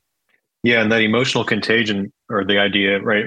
Yeah, 0.63 0.81
and 0.81 0.91
that 0.91 1.01
emotional 1.01 1.43
contagion 1.43 2.11
or 2.27 2.43
the 2.43 2.57
idea, 2.57 2.99
right? 3.01 3.25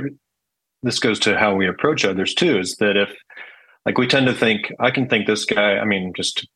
This 0.82 0.98
goes 0.98 1.20
to 1.20 1.38
how 1.38 1.54
we 1.54 1.68
approach 1.68 2.04
others 2.04 2.34
too, 2.34 2.58
is 2.58 2.74
that 2.78 2.96
if 2.96 3.10
like 3.86 3.96
we 3.96 4.08
tend 4.08 4.26
to 4.26 4.34
think, 4.34 4.72
I 4.80 4.90
can 4.90 5.08
think 5.08 5.28
this 5.28 5.44
guy, 5.44 5.78
I 5.78 5.84
mean, 5.84 6.12
just 6.16 6.48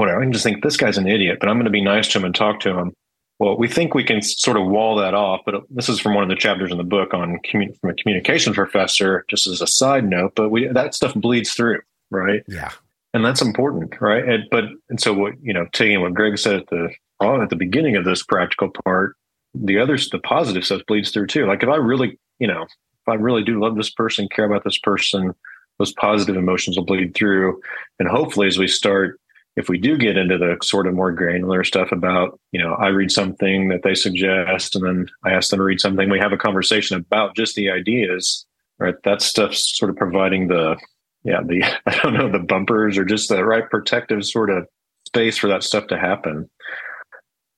whatever, 0.00 0.20
I 0.20 0.24
can 0.24 0.32
just 0.32 0.44
think 0.44 0.62
this 0.62 0.76
guy's 0.76 0.98
an 0.98 1.06
idiot, 1.06 1.38
but 1.40 1.48
I'm 1.48 1.56
going 1.56 1.66
to 1.66 1.70
be 1.70 1.82
nice 1.82 2.08
to 2.08 2.18
him 2.18 2.24
and 2.24 2.34
talk 2.34 2.60
to 2.60 2.76
him. 2.76 2.92
Well, 3.38 3.56
we 3.56 3.68
think 3.68 3.94
we 3.94 4.04
can 4.04 4.20
sort 4.22 4.56
of 4.56 4.66
wall 4.66 4.96
that 4.96 5.14
off, 5.14 5.42
but 5.44 5.54
uh, 5.54 5.60
this 5.70 5.88
is 5.88 6.00
from 6.00 6.14
one 6.14 6.22
of 6.22 6.28
the 6.28 6.36
chapters 6.36 6.72
in 6.72 6.78
the 6.78 6.84
book 6.84 7.14
on 7.14 7.38
commun- 7.44 7.74
from 7.80 7.90
a 7.90 7.94
communication 7.94 8.52
professor, 8.52 9.24
just 9.28 9.46
as 9.46 9.60
a 9.60 9.66
side 9.66 10.08
note. 10.08 10.32
But 10.34 10.50
we 10.50 10.66
that 10.66 10.94
stuff 10.94 11.14
bleeds 11.14 11.52
through, 11.52 11.80
right? 12.10 12.42
Yeah, 12.48 12.70
and 13.14 13.24
that's 13.24 13.40
important, 13.40 13.98
right? 14.00 14.26
And, 14.26 14.44
but 14.50 14.64
and 14.88 15.00
so 15.00 15.14
what 15.14 15.34
you 15.42 15.54
know, 15.54 15.66
taking 15.72 16.00
what 16.00 16.12
Greg 16.12 16.38
said 16.38 16.56
at 16.56 16.66
the 16.68 16.90
oh, 17.20 17.40
at 17.40 17.48
the 17.48 17.56
beginning 17.56 17.96
of 17.96 18.04
this 18.04 18.22
practical 18.22 18.70
part, 18.84 19.16
the 19.54 19.78
others, 19.78 20.10
the 20.10 20.18
positive 20.18 20.64
stuff 20.64 20.82
bleeds 20.86 21.10
through 21.10 21.28
too. 21.28 21.46
Like 21.46 21.62
if 21.62 21.68
I 21.68 21.76
really, 21.76 22.18
you 22.40 22.46
know, 22.46 22.62
if 22.62 23.08
I 23.08 23.14
really 23.14 23.42
do 23.42 23.58
love 23.58 23.76
this 23.76 23.90
person, 23.90 24.28
care 24.28 24.44
about 24.44 24.64
this 24.64 24.78
person, 24.78 25.34
those 25.78 25.92
positive 25.92 26.36
emotions 26.36 26.76
will 26.76 26.84
bleed 26.84 27.14
through, 27.14 27.58
and 27.98 28.08
hopefully, 28.08 28.48
as 28.48 28.58
we 28.58 28.68
start 28.68 29.18
if 29.60 29.68
we 29.68 29.78
do 29.78 29.98
get 29.98 30.16
into 30.16 30.38
the 30.38 30.56
sort 30.62 30.86
of 30.86 30.94
more 30.94 31.12
granular 31.12 31.62
stuff 31.64 31.92
about, 31.92 32.40
you 32.50 32.62
know, 32.62 32.72
I 32.74 32.88
read 32.88 33.12
something 33.12 33.68
that 33.68 33.82
they 33.82 33.94
suggest 33.94 34.74
and 34.74 34.86
then 34.86 35.06
I 35.22 35.32
ask 35.32 35.50
them 35.50 35.58
to 35.58 35.64
read 35.64 35.80
something, 35.80 36.08
we 36.08 36.18
have 36.18 36.32
a 36.32 36.38
conversation 36.38 36.96
about 36.96 37.36
just 37.36 37.56
the 37.56 37.70
ideas, 37.70 38.46
right? 38.78 38.94
That 39.04 39.20
stuff's 39.20 39.76
sort 39.76 39.90
of 39.90 39.96
providing 39.96 40.48
the, 40.48 40.78
yeah, 41.24 41.42
the, 41.44 41.62
I 41.86 41.98
don't 42.02 42.14
know, 42.14 42.32
the 42.32 42.38
bumpers 42.38 42.96
or 42.96 43.04
just 43.04 43.28
the 43.28 43.44
right 43.44 43.68
protective 43.68 44.24
sort 44.24 44.48
of 44.48 44.66
space 45.06 45.36
for 45.36 45.48
that 45.48 45.62
stuff 45.62 45.88
to 45.88 45.98
happen. 45.98 46.48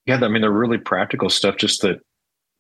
Yeah, 0.05 0.19
I 0.21 0.27
mean, 0.27 0.43
they're 0.43 0.51
really 0.51 0.79
practical 0.79 1.31
stuff, 1.31 1.57
just 1.57 1.83
that 1.83 2.01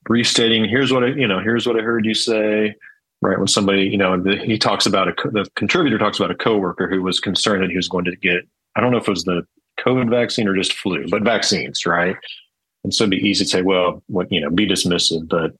restating, 0.08 0.68
here's 0.68 0.92
what 0.92 1.02
I, 1.02 1.08
you 1.08 1.26
know, 1.26 1.40
here's 1.40 1.66
what 1.66 1.76
I 1.76 1.82
heard 1.82 2.06
you 2.06 2.14
say, 2.14 2.76
right? 3.20 3.38
When 3.38 3.48
somebody, 3.48 3.82
you 3.82 3.98
know, 3.98 4.22
he 4.22 4.56
talks 4.56 4.86
about 4.86 5.08
a, 5.08 5.30
the 5.30 5.50
contributor 5.56 5.98
talks 5.98 6.20
about 6.20 6.30
a 6.30 6.36
coworker 6.36 6.88
who 6.88 7.02
was 7.02 7.18
concerned 7.18 7.64
that 7.64 7.70
he 7.70 7.76
was 7.76 7.88
going 7.88 8.04
to 8.04 8.14
get 8.14 8.46
I 8.76 8.80
don't 8.80 8.90
know 8.90 8.98
if 8.98 9.08
it 9.08 9.10
was 9.10 9.24
the 9.24 9.46
COVID 9.80 10.10
vaccine 10.10 10.48
or 10.48 10.54
just 10.54 10.74
flu, 10.74 11.06
but 11.08 11.22
vaccines, 11.22 11.86
right? 11.86 12.16
And 12.84 12.94
so 12.94 13.04
it'd 13.04 13.10
be 13.10 13.28
easy 13.28 13.44
to 13.44 13.50
say, 13.50 13.62
well, 13.62 14.02
what, 14.06 14.30
you 14.30 14.40
know, 14.40 14.50
be 14.50 14.66
dismissive. 14.66 15.28
But 15.28 15.52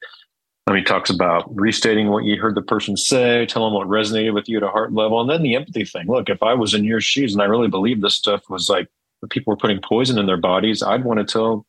I 0.67 0.73
mean, 0.73 0.85
talks 0.85 1.11
about 1.11 1.55
restating 1.55 2.09
what 2.09 2.25
you 2.25 2.41
heard 2.41 2.55
the 2.55 2.63
person 2.63 2.97
say, 2.97 3.47
tell 3.47 3.65
them 3.65 3.75
what 3.75 3.89
resonated 3.89 4.35
with 4.35 4.49
you 4.49 4.57
at 4.59 4.63
a 4.63 4.69
heart 4.69 4.93
level. 4.93 5.21
And 5.21 5.31
then 5.31 5.43
the 5.43 5.55
empathy 5.55 5.85
thing. 5.85 6.07
Look, 6.07 6.29
if 6.29 6.43
I 6.43 6.55
was 6.55 6.75
in 6.75 6.85
your 6.85 7.01
shoes 7.01 7.33
and 7.33 7.43
I 7.43 7.47
really 7.47 7.69
believed 7.69 8.03
this 8.03 8.15
stuff 8.15 8.43
was 8.49 8.69
like 8.69 8.89
people 9.31 9.53
were 9.53 9.57
putting 9.59 9.81
poison 9.81 10.19
in 10.19 10.27
their 10.27 10.37
bodies, 10.37 10.83
I'd 10.83 11.05
want 11.05 11.21
to 11.21 11.25
tell 11.25 11.67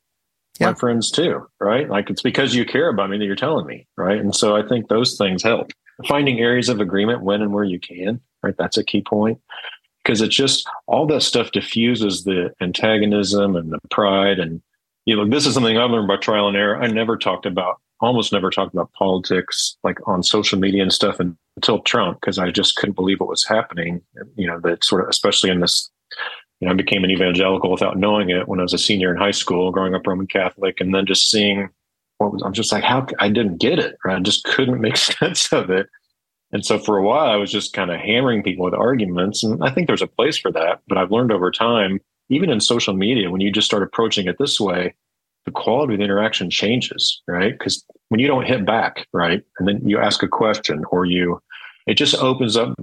yeah. 0.59 0.67
my 0.67 0.73
friends 0.75 1.11
too, 1.11 1.47
right? 1.59 1.89
Like 1.89 2.09
it's 2.09 2.21
because 2.21 2.55
you 2.55 2.65
care 2.65 2.89
about 2.89 3.09
me 3.09 3.17
that 3.17 3.25
you're 3.25 3.35
telling 3.35 3.65
me, 3.65 3.87
right? 3.97 4.19
And 4.19 4.35
so 4.35 4.55
I 4.55 4.67
think 4.67 4.87
those 4.87 5.17
things 5.17 5.43
help. 5.43 5.71
Finding 6.07 6.39
areas 6.39 6.69
of 6.69 6.81
agreement 6.81 7.21
when 7.21 7.41
and 7.41 7.53
where 7.53 7.63
you 7.63 7.79
can, 7.79 8.19
right? 8.41 8.55
That's 8.57 8.77
a 8.77 8.83
key 8.83 9.01
point 9.01 9.39
because 10.03 10.21
it's 10.21 10.35
just 10.35 10.67
all 10.87 11.05
that 11.07 11.21
stuff 11.21 11.51
diffuses 11.51 12.23
the 12.23 12.53
antagonism 12.61 13.55
and 13.55 13.71
the 13.71 13.79
pride 13.89 14.39
and 14.39 14.61
you 15.05 15.15
know 15.15 15.27
this 15.27 15.45
is 15.45 15.53
something 15.53 15.77
i've 15.77 15.91
learned 15.91 16.07
by 16.07 16.17
trial 16.17 16.47
and 16.47 16.57
error. 16.57 16.81
I 16.81 16.87
never 16.87 17.17
talked 17.17 17.45
about 17.45 17.79
almost 18.01 18.33
never 18.33 18.49
talked 18.49 18.73
about 18.73 18.91
politics 18.93 19.77
like 19.83 19.97
on 20.07 20.23
social 20.23 20.59
media 20.59 20.81
and 20.81 20.91
stuff 20.91 21.19
until 21.19 21.79
trump 21.79 22.19
because 22.19 22.37
i 22.37 22.51
just 22.51 22.75
couldn't 22.75 22.95
believe 22.95 23.19
what 23.19 23.29
was 23.29 23.45
happening 23.45 24.01
you 24.35 24.45
know 24.45 24.59
that 24.59 24.83
sort 24.83 25.03
of 25.03 25.09
especially 25.09 25.49
in 25.49 25.61
this 25.61 25.89
you 26.59 26.67
know 26.67 26.73
i 26.73 26.75
became 26.75 27.03
an 27.03 27.11
evangelical 27.11 27.71
without 27.71 27.97
knowing 27.97 28.29
it 28.29 28.47
when 28.47 28.59
i 28.59 28.63
was 28.63 28.73
a 28.73 28.77
senior 28.77 29.11
in 29.11 29.17
high 29.17 29.31
school 29.31 29.71
growing 29.71 29.95
up 29.95 30.05
roman 30.05 30.27
catholic 30.27 30.81
and 30.81 30.93
then 30.93 31.05
just 31.05 31.29
seeing 31.29 31.69
what 32.17 32.33
was 32.33 32.41
i'm 32.43 32.51
just 32.51 32.73
like 32.73 32.83
how 32.83 33.05
i 33.19 33.29
didn't 33.29 33.57
get 33.57 33.79
it 33.79 33.95
right? 34.03 34.17
I 34.17 34.19
just 34.19 34.43
couldn't 34.43 34.81
make 34.81 34.97
sense 35.19 35.53
of 35.53 35.69
it 35.69 35.87
and 36.53 36.63
so 36.63 36.77
for 36.77 36.97
a 36.97 37.03
while, 37.03 37.29
I 37.29 37.35
was 37.35 37.51
just 37.51 37.73
kind 37.73 37.89
of 37.89 37.99
hammering 37.99 38.43
people 38.43 38.63
with 38.63 38.75
arguments. 38.75 39.43
And 39.43 39.61
I 39.63 39.71
think 39.71 39.87
there's 39.87 40.03
a 40.03 40.07
place 40.07 40.37
for 40.37 40.51
that. 40.51 40.81
But 40.87 40.99
I've 40.99 41.11
learned 41.11 41.31
over 41.31 41.51
time, 41.51 41.99
even 42.29 42.51
in 42.51 42.61
social 42.61 42.93
media, 42.93 43.31
when 43.31 43.41
you 43.41 43.51
just 43.51 43.65
start 43.65 43.81
approaching 43.81 44.27
it 44.27 44.37
this 44.37 44.59
way, 44.59 44.93
the 45.45 45.51
quality 45.51 45.95
of 45.95 45.97
the 45.97 46.05
interaction 46.05 46.51
changes, 46.51 47.21
right? 47.27 47.51
Because 47.51 47.83
when 48.09 48.19
you 48.19 48.27
don't 48.27 48.45
hit 48.45 48.65
back, 48.65 49.07
right, 49.11 49.43
and 49.57 49.67
then 49.67 49.81
you 49.87 49.97
ask 49.97 50.21
a 50.21 50.27
question 50.27 50.85
or 50.91 51.05
you, 51.05 51.41
it 51.87 51.95
just 51.95 52.15
opens 52.15 52.55
up 52.55 52.77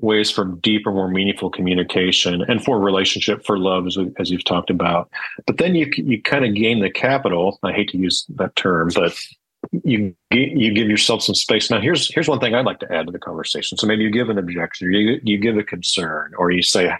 ways 0.00 0.30
for 0.30 0.46
deeper, 0.46 0.90
more 0.90 1.08
meaningful 1.08 1.50
communication 1.50 2.42
and 2.48 2.64
for 2.64 2.80
relationship, 2.80 3.44
for 3.44 3.56
love, 3.56 3.86
as, 3.86 3.96
as 4.18 4.30
you've 4.30 4.44
talked 4.44 4.70
about. 4.70 5.10
But 5.46 5.58
then 5.58 5.74
you 5.74 5.92
you 5.96 6.20
kind 6.20 6.44
of 6.44 6.54
gain 6.54 6.80
the 6.80 6.90
capital. 6.90 7.58
I 7.62 7.72
hate 7.72 7.90
to 7.90 7.98
use 7.98 8.26
that 8.36 8.56
term, 8.56 8.90
but 8.94 9.16
you 9.84 10.14
you 10.30 10.72
give 10.72 10.88
yourself 10.88 11.22
some 11.22 11.34
space. 11.34 11.70
Now, 11.70 11.80
here's 11.80 12.12
here's 12.12 12.28
one 12.28 12.40
thing 12.40 12.54
I'd 12.54 12.66
like 12.66 12.80
to 12.80 12.92
add 12.92 13.06
to 13.06 13.12
the 13.12 13.18
conversation. 13.18 13.78
So 13.78 13.86
maybe 13.86 14.02
you 14.02 14.10
give 14.10 14.28
an 14.28 14.38
objection, 14.38 14.88
or 14.88 14.90
you 14.90 15.20
you 15.22 15.38
give 15.38 15.56
a 15.56 15.62
concern, 15.62 16.32
or 16.36 16.50
you 16.50 16.62
say, 16.62 16.92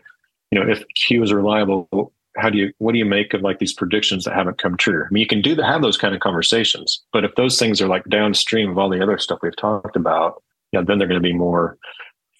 you 0.51 0.61
know, 0.61 0.71
if 0.71 0.85
Q 0.95 1.23
is 1.23 1.33
reliable, 1.33 2.13
how 2.37 2.51
do 2.51 2.59
you 2.59 2.73
what 2.79 2.93
do 2.93 2.99
you 2.99 3.05
make 3.05 3.35
of 3.35 3.43
like 3.43 3.59
these 3.59 3.73
predictions 3.73 4.25
that 4.25 4.35
haven't 4.35 4.59
come 4.59 4.77
true? 4.77 5.05
I 5.05 5.09
mean, 5.11 5.21
you 5.21 5.27
can 5.27 5.43
do 5.43 5.55
the, 5.55 5.67
have 5.67 5.83
those 5.83 5.97
kind 5.97 6.15
of 6.15 6.21
conversations, 6.21 7.03
but 7.13 7.25
if 7.25 7.35
those 7.35 7.59
things 7.59 7.81
are 7.81 7.89
like 7.89 8.05
downstream 8.05 8.71
of 8.71 8.79
all 8.79 8.89
the 8.89 9.03
other 9.03 9.19
stuff 9.19 9.41
we've 9.43 9.57
talked 9.57 9.97
about, 9.97 10.43
yeah, 10.73 10.83
then 10.83 10.99
they're 10.99 11.09
going 11.09 11.21
to 11.21 11.29
be 11.29 11.35
more 11.35 11.77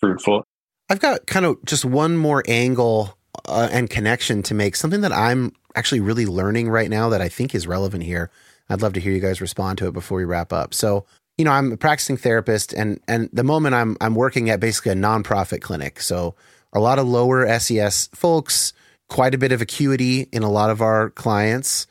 fruitful. 0.01 0.45
I've 0.89 1.01
got 1.01 1.27
kind 1.27 1.47
of 1.47 1.65
just 1.65 1.85
one 1.85 2.17
more 2.17 2.43
angle 2.47 3.17
uh, 3.47 3.69
and 3.71 3.89
connection 3.89 4.43
to 4.45 4.55
make 4.55 4.77
something 4.77 5.01
that 5.03 5.13
I'm 5.13 5.53
actually 5.75 6.01
really 6.01 6.27
learning 6.27 6.69
right 6.69 6.91
now 6.91 7.09
that 7.09 7.21
I 7.21 7.29
think 7.29 7.55
is 7.55 7.67
relevant 7.67 8.03
here. 8.03 8.31
I'd 8.69 8.83
love 8.83 8.93
to 8.95 9.01
hear 9.01 9.13
you 9.13 9.21
guys 9.21 9.41
respond 9.41 9.79
to 9.79 9.89
it 9.89 9.93
before 9.93 10.19
we 10.19 10.25
wrap 10.25 10.53
up. 10.53 10.75
So, 10.75 11.05
you 11.39 11.45
know, 11.45 11.51
I'm 11.51 11.73
a 11.73 11.77
practicing 11.77 12.17
therapist 12.17 12.73
and 12.73 13.01
and 13.09 13.29
the 13.33 13.45
moment 13.45 13.75
I'm 13.75 13.97
I'm 14.01 14.15
working 14.15 14.51
at 14.51 14.61
basically 14.61 14.93
a 14.93 14.97
nonprofit 14.97 15.61
clinic. 15.61 16.01
So, 16.01 16.35
a 16.73 16.81
lot 16.81 16.99
of 16.99 17.07
lower 17.07 17.47
SES 17.59 18.09
folks, 18.15 18.73
quite 19.09 19.35
a 19.35 19.39
bit 19.39 19.53
of 19.53 19.61
acuity 19.61 20.29
in 20.33 20.43
a 20.43 20.51
lot 20.51 20.71
of 20.71 20.81
our 20.81 21.11
clients, 21.11 21.87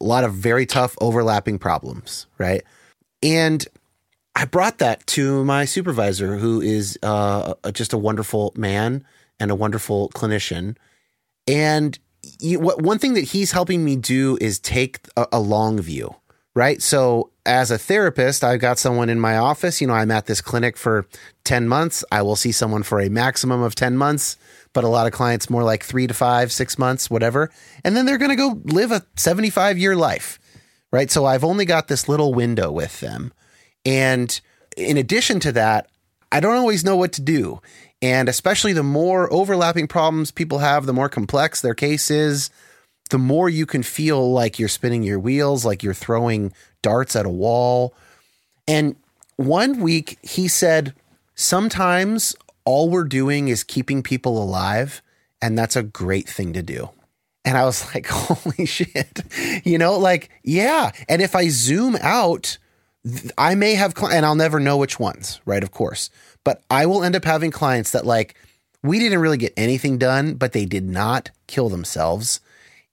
a 0.00 0.04
lot 0.04 0.24
of 0.24 0.34
very 0.34 0.66
tough 0.66 0.96
overlapping 1.00 1.58
problems, 1.58 2.26
right? 2.38 2.64
And 3.22 3.66
I 4.34 4.44
brought 4.44 4.78
that 4.78 5.06
to 5.08 5.44
my 5.44 5.64
supervisor, 5.64 6.36
who 6.36 6.60
is 6.60 6.98
uh, 7.02 7.54
just 7.72 7.92
a 7.92 7.98
wonderful 7.98 8.52
man 8.56 9.04
and 9.38 9.50
a 9.50 9.54
wonderful 9.54 10.08
clinician. 10.10 10.76
And 11.46 11.98
you, 12.40 12.60
what, 12.60 12.82
one 12.82 12.98
thing 12.98 13.14
that 13.14 13.24
he's 13.24 13.52
helping 13.52 13.84
me 13.84 13.96
do 13.96 14.38
is 14.40 14.58
take 14.58 15.00
a, 15.16 15.26
a 15.32 15.40
long 15.40 15.80
view 15.80 16.14
right? 16.54 16.80
So 16.80 17.30
as 17.44 17.70
a 17.70 17.78
therapist, 17.78 18.44
I've 18.44 18.60
got 18.60 18.78
someone 18.78 19.10
in 19.10 19.18
my 19.20 19.36
office. 19.36 19.80
You 19.80 19.88
know, 19.88 19.94
I'm 19.94 20.10
at 20.10 20.26
this 20.26 20.40
clinic 20.40 20.76
for 20.76 21.06
10 21.44 21.68
months. 21.68 22.04
I 22.10 22.22
will 22.22 22.36
see 22.36 22.52
someone 22.52 22.82
for 22.82 23.00
a 23.00 23.08
maximum 23.08 23.60
of 23.62 23.74
10 23.74 23.96
months, 23.96 24.36
but 24.72 24.84
a 24.84 24.88
lot 24.88 25.06
of 25.06 25.12
clients 25.12 25.50
more 25.50 25.64
like 25.64 25.82
three 25.82 26.06
to 26.06 26.14
five, 26.14 26.52
six 26.52 26.78
months, 26.78 27.10
whatever. 27.10 27.50
And 27.84 27.96
then 27.96 28.06
they're 28.06 28.18
going 28.18 28.30
to 28.30 28.36
go 28.36 28.60
live 28.64 28.92
a 28.92 29.04
75 29.16 29.78
year 29.78 29.96
life, 29.96 30.38
right? 30.92 31.10
So 31.10 31.24
I've 31.24 31.44
only 31.44 31.64
got 31.64 31.88
this 31.88 32.08
little 32.08 32.32
window 32.32 32.70
with 32.70 33.00
them. 33.00 33.32
And 33.84 34.40
in 34.76 34.96
addition 34.96 35.40
to 35.40 35.52
that, 35.52 35.88
I 36.34 36.40
don't 36.40 36.56
always 36.56 36.84
know 36.84 36.96
what 36.96 37.12
to 37.12 37.22
do. 37.22 37.60
And 38.02 38.28
especially 38.28 38.72
the 38.72 38.82
more 38.82 39.32
overlapping 39.32 39.86
problems 39.86 40.32
people 40.32 40.58
have, 40.58 40.84
the 40.84 40.92
more 40.92 41.08
complex 41.08 41.60
their 41.60 41.76
case 41.76 42.10
is, 42.10 42.50
the 43.10 43.18
more 43.18 43.48
you 43.48 43.66
can 43.66 43.84
feel 43.84 44.32
like 44.32 44.58
you're 44.58 44.68
spinning 44.68 45.04
your 45.04 45.20
wheels, 45.20 45.64
like 45.64 45.84
you're 45.84 45.94
throwing 45.94 46.52
darts 46.82 47.14
at 47.14 47.24
a 47.24 47.30
wall. 47.30 47.94
And 48.66 48.96
one 49.36 49.80
week 49.80 50.18
he 50.22 50.48
said, 50.48 50.92
sometimes 51.36 52.34
all 52.64 52.90
we're 52.90 53.04
doing 53.04 53.46
is 53.46 53.62
keeping 53.62 54.02
people 54.02 54.42
alive. 54.42 55.02
And 55.40 55.56
that's 55.56 55.76
a 55.76 55.84
great 55.84 56.28
thing 56.28 56.52
to 56.54 56.62
do. 56.64 56.90
And 57.44 57.56
I 57.56 57.64
was 57.64 57.84
like, 57.94 58.08
holy 58.08 58.66
shit. 58.66 59.22
You 59.64 59.78
know, 59.78 59.98
like, 60.00 60.30
yeah. 60.42 60.90
And 61.08 61.22
if 61.22 61.36
I 61.36 61.46
zoom 61.46 61.96
out, 62.00 62.58
I 63.36 63.54
may 63.54 63.74
have, 63.74 63.94
clients, 63.94 64.16
and 64.16 64.26
I'll 64.26 64.34
never 64.34 64.60
know 64.60 64.76
which 64.76 64.98
ones, 64.98 65.40
right? 65.44 65.62
Of 65.62 65.70
course. 65.70 66.10
But 66.42 66.62
I 66.70 66.86
will 66.86 67.04
end 67.04 67.16
up 67.16 67.24
having 67.24 67.50
clients 67.50 67.90
that, 67.92 68.06
like, 68.06 68.34
we 68.82 68.98
didn't 68.98 69.20
really 69.20 69.38
get 69.38 69.54
anything 69.56 69.98
done, 69.98 70.34
but 70.34 70.52
they 70.52 70.66
did 70.66 70.84
not 70.84 71.30
kill 71.46 71.68
themselves. 71.68 72.40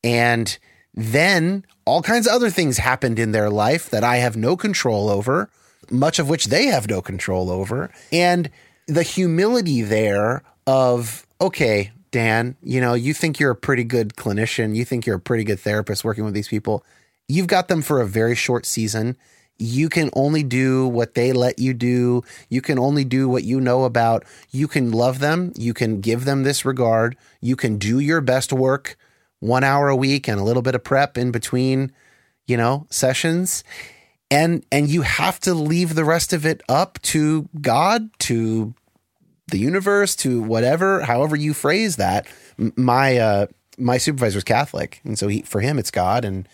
And 0.04 0.58
then 0.94 1.66
all 1.86 2.02
kinds 2.02 2.28
of 2.28 2.34
other 2.34 2.50
things 2.50 2.78
happened 2.78 3.20
in 3.20 3.32
their 3.32 3.50
life 3.50 3.90
that 3.90 4.04
I 4.04 4.18
have 4.18 4.36
no 4.36 4.58
control 4.58 5.10
over, 5.10 5.50
much 5.90 6.20
of 6.20 6.30
which 6.30 6.46
they 6.46 6.66
have 6.68 6.90
no 6.90 7.02
control 7.02 7.50
over. 7.50 7.90
And 8.12 8.50
the 8.88 9.04
humility 9.04 9.82
there 9.82 10.44
of, 10.68 11.26
okay, 11.40 11.92
Dan, 12.12 12.56
you 12.62 12.82
know, 12.82 12.94
you 12.94 13.14
think 13.14 13.40
you're 13.40 13.52
a 13.52 13.56
pretty 13.56 13.86
good 13.86 14.16
clinician, 14.16 14.76
you 14.76 14.84
think 14.84 15.06
you're 15.06 15.16
a 15.16 15.20
pretty 15.20 15.46
good 15.46 15.60
therapist 15.60 16.04
working 16.04 16.26
with 16.26 16.34
these 16.34 16.50
people. 16.50 16.84
you've 17.32 17.48
got 17.48 17.68
them 17.68 17.82
for 17.82 18.02
a 18.02 18.08
very 18.08 18.36
short 18.36 18.66
season. 18.66 19.16
You 19.62 19.90
can 19.90 20.10
only 20.14 20.42
do 20.42 20.88
what 20.88 21.14
they 21.14 21.34
let 21.34 21.60
you 21.60 21.74
do. 21.74 22.24
You 22.50 22.62
can 22.62 22.80
only 22.80 23.06
do 23.06 23.30
what 23.30 23.44
you 23.44 23.62
know 23.62 23.84
about. 23.84 24.26
You 24.50 24.68
can 24.68 24.92
love 24.92 25.20
them. 25.20 25.54
You 25.56 25.74
can 25.74 26.02
give 26.02 26.26
them 26.26 26.44
this 26.44 26.66
regard. 26.66 27.16
You 27.42 27.56
can 27.56 27.78
do 27.78 28.00
your 28.00 28.22
best 28.22 28.52
work 28.52 28.98
one 29.40 29.64
hour 29.64 29.90
a 29.90 29.96
week 29.96 30.28
and 30.28 30.40
a 30.40 30.44
little 30.44 30.62
bit 30.64 30.76
of 30.76 30.84
prep 30.84 31.18
in 31.18 31.32
between, 31.32 31.92
you 32.48 32.58
know, 32.58 32.88
sessions. 32.90 33.64
And 34.32 34.66
and 34.72 34.90
you 34.90 35.04
have 35.04 35.40
to 35.42 35.54
leave 35.54 35.94
the 35.94 36.06
rest 36.06 36.34
of 36.34 36.46
it 36.46 36.62
up 36.68 37.00
to 37.04 37.48
God, 37.60 38.10
to 38.20 38.74
the 39.50 39.60
universe, 39.60 40.16
to 40.18 40.42
whatever, 40.42 41.02
however 41.02 41.36
you 41.36 41.54
phrase 41.54 41.98
that. 41.98 42.26
My 42.58 43.18
uh 43.18 43.48
my 43.78 43.98
supervisor's 43.98 44.44
Catholic, 44.44 45.02
and 45.04 45.20
so 45.20 45.28
he 45.28 45.42
for 45.42 45.62
him 45.62 45.78
it's 45.78 45.92
God 45.92 46.26
and 46.26 46.48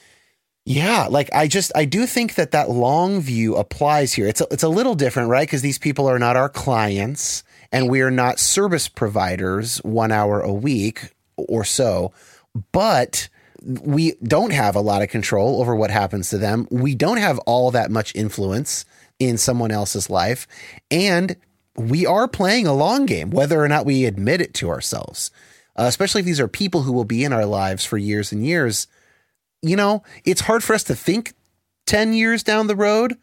yeah, 0.67 1.07
like 1.09 1.29
I 1.33 1.47
just 1.47 1.71
I 1.75 1.85
do 1.85 2.05
think 2.05 2.35
that 2.35 2.51
that 2.51 2.69
long 2.69 3.21
view 3.21 3.55
applies 3.55 4.11
here. 4.11 4.27
It's 4.27 4.41
a, 4.41 4.47
it's 4.51 4.63
a 4.63 4.67
little 4.67 4.95
different, 4.95 5.29
right? 5.29 5.47
Because 5.47 5.61
these 5.61 5.79
people 5.79 6.09
are 6.09 6.19
not 6.19 6.35
our 6.35 6.49
clients, 6.49 7.45
and 7.71 7.89
we 7.89 8.01
are 8.01 8.11
not 8.11 8.37
service 8.37 8.89
providers 8.89 9.77
one 9.77 10.11
hour 10.11 10.41
a 10.41 10.51
week 10.51 11.13
or 11.37 11.63
so. 11.63 12.11
But 12.73 13.29
we 13.63 14.15
don't 14.21 14.51
have 14.51 14.75
a 14.75 14.81
lot 14.81 15.01
of 15.01 15.07
control 15.07 15.61
over 15.61 15.73
what 15.73 15.89
happens 15.89 16.31
to 16.31 16.37
them. 16.37 16.67
We 16.69 16.95
don't 16.95 17.15
have 17.15 17.39
all 17.39 17.71
that 17.71 17.89
much 17.89 18.13
influence 18.13 18.83
in 19.19 19.37
someone 19.37 19.71
else's 19.71 20.09
life, 20.09 20.47
and 20.91 21.37
we 21.77 22.05
are 22.05 22.27
playing 22.27 22.67
a 22.67 22.73
long 22.73 23.05
game, 23.05 23.29
whether 23.29 23.63
or 23.63 23.69
not 23.69 23.85
we 23.85 24.03
admit 24.03 24.41
it 24.41 24.53
to 24.55 24.67
ourselves. 24.67 25.31
Uh, 25.77 25.83
especially 25.83 26.19
if 26.19 26.25
these 26.25 26.41
are 26.41 26.49
people 26.49 26.81
who 26.81 26.91
will 26.91 27.05
be 27.05 27.23
in 27.23 27.31
our 27.31 27.45
lives 27.45 27.85
for 27.85 27.97
years 27.97 28.33
and 28.33 28.45
years 28.45 28.87
you 29.61 29.75
know, 29.75 30.03
it's 30.25 30.41
hard 30.41 30.63
for 30.63 30.73
us 30.73 30.83
to 30.85 30.95
think 30.95 31.33
10 31.85 32.13
years 32.13 32.43
down 32.43 32.67
the 32.67 32.75
road, 32.75 33.17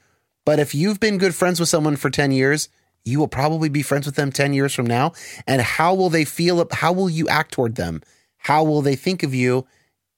but 0.44 0.58
if 0.58 0.74
you've 0.74 1.00
been 1.00 1.18
good 1.18 1.34
friends 1.34 1.60
with 1.60 1.68
someone 1.68 1.96
for 1.96 2.10
10 2.10 2.32
years, 2.32 2.68
you 3.04 3.18
will 3.18 3.28
probably 3.28 3.68
be 3.68 3.82
friends 3.82 4.06
with 4.06 4.16
them 4.16 4.32
10 4.32 4.54
years 4.54 4.74
from 4.74 4.86
now. 4.86 5.12
And 5.46 5.60
how 5.60 5.94
will 5.94 6.10
they 6.10 6.24
feel? 6.24 6.66
How 6.72 6.92
will 6.92 7.10
you 7.10 7.28
act 7.28 7.52
toward 7.52 7.76
them? 7.76 8.02
How 8.38 8.64
will 8.64 8.82
they 8.82 8.96
think 8.96 9.22
of 9.22 9.34
you 9.34 9.66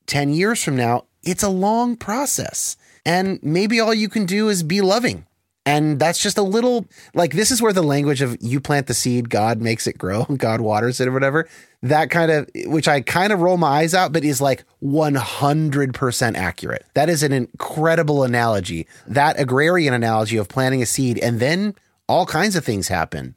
10 0.06 0.32
years 0.32 0.62
from 0.62 0.76
now? 0.76 1.06
It's 1.22 1.42
a 1.42 1.48
long 1.48 1.96
process. 1.96 2.76
And 3.04 3.40
maybe 3.42 3.80
all 3.80 3.94
you 3.94 4.08
can 4.08 4.24
do 4.26 4.48
is 4.48 4.62
be 4.62 4.80
loving 4.80 5.26
and 5.66 5.98
that's 5.98 6.22
just 6.22 6.38
a 6.38 6.42
little 6.42 6.86
like 7.12 7.32
this 7.32 7.50
is 7.50 7.60
where 7.60 7.72
the 7.72 7.82
language 7.82 8.22
of 8.22 8.38
you 8.40 8.60
plant 8.60 8.86
the 8.86 8.94
seed, 8.94 9.28
God 9.28 9.60
makes 9.60 9.88
it 9.88 9.98
grow, 9.98 10.24
God 10.36 10.60
waters 10.60 11.00
it 11.00 11.08
or 11.08 11.12
whatever. 11.12 11.48
That 11.82 12.08
kind 12.08 12.30
of, 12.30 12.48
which 12.66 12.88
I 12.88 13.00
kind 13.00 13.32
of 13.32 13.40
roll 13.40 13.58
my 13.58 13.80
eyes 13.80 13.92
out, 13.92 14.12
but 14.12 14.24
is 14.24 14.40
like 14.40 14.64
100% 14.82 16.36
accurate. 16.36 16.86
That 16.94 17.08
is 17.08 17.22
an 17.22 17.32
incredible 17.32 18.22
analogy. 18.22 18.86
That 19.06 19.38
agrarian 19.38 19.92
analogy 19.92 20.36
of 20.36 20.48
planting 20.48 20.82
a 20.82 20.86
seed 20.86 21.18
and 21.18 21.38
then 21.40 21.74
all 22.08 22.26
kinds 22.26 22.56
of 22.56 22.64
things 22.64 22.88
happen 22.88 23.36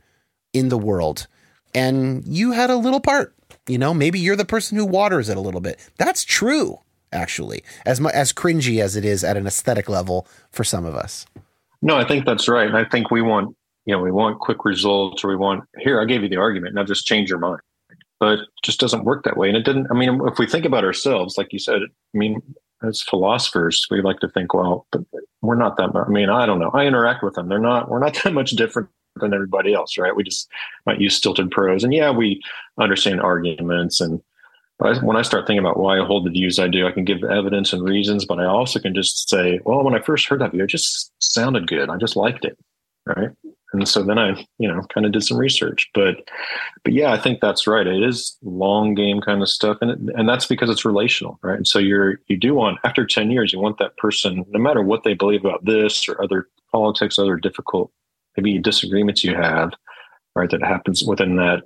in 0.53 0.69
the 0.69 0.77
world. 0.77 1.27
And 1.73 2.23
you 2.27 2.51
had 2.51 2.69
a 2.69 2.75
little 2.75 3.01
part, 3.01 3.36
you 3.67 3.77
know, 3.77 3.93
maybe 3.93 4.19
you're 4.19 4.36
the 4.36 4.45
person 4.45 4.77
who 4.77 4.86
waters 4.86 5.30
it 5.30 5.38
a 5.38 5.41
little 5.41 5.61
bit. 5.61 5.80
That's 5.97 6.23
true, 6.23 6.80
actually, 7.11 7.63
as, 7.86 8.03
as 8.07 8.34
cringy 8.34 8.82
as 8.82 8.95
it 8.95 9.05
is 9.05 9.23
at 9.23 9.38
an 9.38 9.47
aesthetic 9.47 9.89
level 9.89 10.27
for 10.51 10.63
some 10.63 10.86
of 10.86 10.95
us. 10.95 11.25
No, 11.82 11.97
I 11.97 12.05
think 12.05 12.25
that's 12.25 12.47
right. 12.47 12.73
I 12.73 12.86
think 12.86 13.11
we 13.11 13.21
want, 13.21 13.55
you 13.86 13.95
know, 13.95 14.01
we 14.01 14.11
want 14.11 14.39
quick 14.39 14.65
results 14.65 15.23
or 15.23 15.30
we 15.30 15.36
want, 15.36 15.63
here, 15.80 16.01
I 16.01 16.05
gave 16.05 16.23
you 16.23 16.30
the 16.30 16.38
argument. 16.38 16.75
Now 16.75 16.84
just 16.84 17.05
change 17.05 17.30
your 17.30 17.39
mind. 17.39 17.61
But 18.19 18.39
just 18.63 18.82
doesn't 18.82 19.05
work 19.05 19.23
that 19.23 19.38
way. 19.38 19.47
And 19.47 19.55
it 19.55 19.63
didn't, 19.63 19.88
I 19.89 19.93
mean, 19.93 20.19
if 20.27 20.39
we 20.39 20.45
think 20.45 20.65
about 20.65 20.84
ourselves, 20.84 21.38
like 21.38 21.53
you 21.53 21.59
said, 21.59 21.82
I 21.84 22.17
mean, 22.17 22.41
as 22.84 23.01
philosophers, 23.01 23.88
we 23.89 24.01
like 24.01 24.19
to 24.19 24.27
think, 24.27 24.53
well, 24.53 24.86
we're 25.41 25.55
not 25.55 25.77
that. 25.77 25.91
I 25.95 26.09
mean, 26.09 26.30
I 26.30 26.45
don't 26.45 26.59
know. 26.59 26.71
I 26.73 26.86
interact 26.86 27.23
with 27.23 27.36
them. 27.36 27.47
They're 27.47 27.59
not, 27.59 27.89
we're 27.89 27.99
not 27.99 28.19
that 28.23 28.34
much 28.34 28.51
different 28.51 28.89
than 29.15 29.34
everybody 29.34 29.73
else, 29.73 29.97
right? 29.97 30.15
We 30.15 30.23
just 30.23 30.49
might 30.86 30.99
use 30.99 31.15
stilted 31.15 31.49
prose. 31.51 31.84
And 31.84 31.93
yeah, 31.93 32.11
we 32.11 32.41
understand 32.77 33.21
arguments 33.21 34.01
and 34.01 34.21
but 34.80 35.03
when 35.03 35.17
I 35.17 35.21
start 35.23 35.45
thinking 35.45 35.59
about 35.59 35.77
why 35.77 35.99
I 35.99 36.05
hold 36.05 36.25
the 36.25 36.32
views 36.32 36.57
I 36.57 36.69
do, 36.69 36.88
I 36.88 36.91
can 36.91 37.03
give 37.03 37.23
evidence 37.23 37.73
and 37.73 37.84
reasons, 37.84 38.25
but 38.25 38.39
I 38.39 38.45
also 38.45 38.80
can 38.80 38.95
just 38.95 39.30
say, 39.30 39.59
well, 39.65 39.84
when 39.84 39.93
I 39.93 40.01
first 40.01 40.27
heard 40.27 40.39
that 40.39 40.51
view, 40.51 40.63
it 40.63 40.67
just 40.67 41.11
sounded 41.19 41.67
good. 41.67 41.89
I 41.89 41.97
just 41.97 42.15
liked 42.15 42.45
it. 42.45 42.57
Right. 43.05 43.30
And 43.73 43.88
so 43.88 44.03
then 44.03 44.17
I, 44.17 44.45
you 44.57 44.67
know, 44.67 44.82
kind 44.93 45.05
of 45.05 45.11
did 45.11 45.23
some 45.23 45.38
research. 45.38 45.89
But 45.93 46.27
but 46.84 46.93
yeah, 46.93 47.11
I 47.11 47.17
think 47.17 47.39
that's 47.41 47.67
right. 47.67 47.86
It 47.86 48.03
is 48.03 48.38
long 48.41 48.95
game 48.95 49.21
kind 49.21 49.41
of 49.41 49.49
stuff. 49.49 49.77
And 49.82 49.91
it, 49.91 49.99
and 50.15 50.27
that's 50.27 50.45
because 50.45 50.69
it's 50.69 50.86
relational, 50.86 51.39
right? 51.43 51.57
And 51.57 51.67
so 51.67 51.77
you're 51.77 52.19
you 52.27 52.38
do 52.38 52.55
want 52.55 52.80
after 52.84 53.05
10 53.05 53.32
years, 53.32 53.51
you 53.51 53.59
want 53.59 53.77
that 53.80 53.97
person, 53.97 54.45
no 54.49 54.59
matter 54.59 54.82
what 54.82 55.03
they 55.03 55.13
believe 55.13 55.43
about 55.43 55.65
this 55.65 56.07
or 56.07 56.21
other 56.23 56.47
politics, 56.71 57.19
other 57.19 57.36
difficult 57.36 57.91
maybe 58.38 58.57
disagreements 58.59 59.23
you 59.23 59.36
have, 59.36 59.73
right, 60.36 60.49
that 60.51 60.63
happens 60.63 61.03
within 61.03 61.36
that 61.36 61.63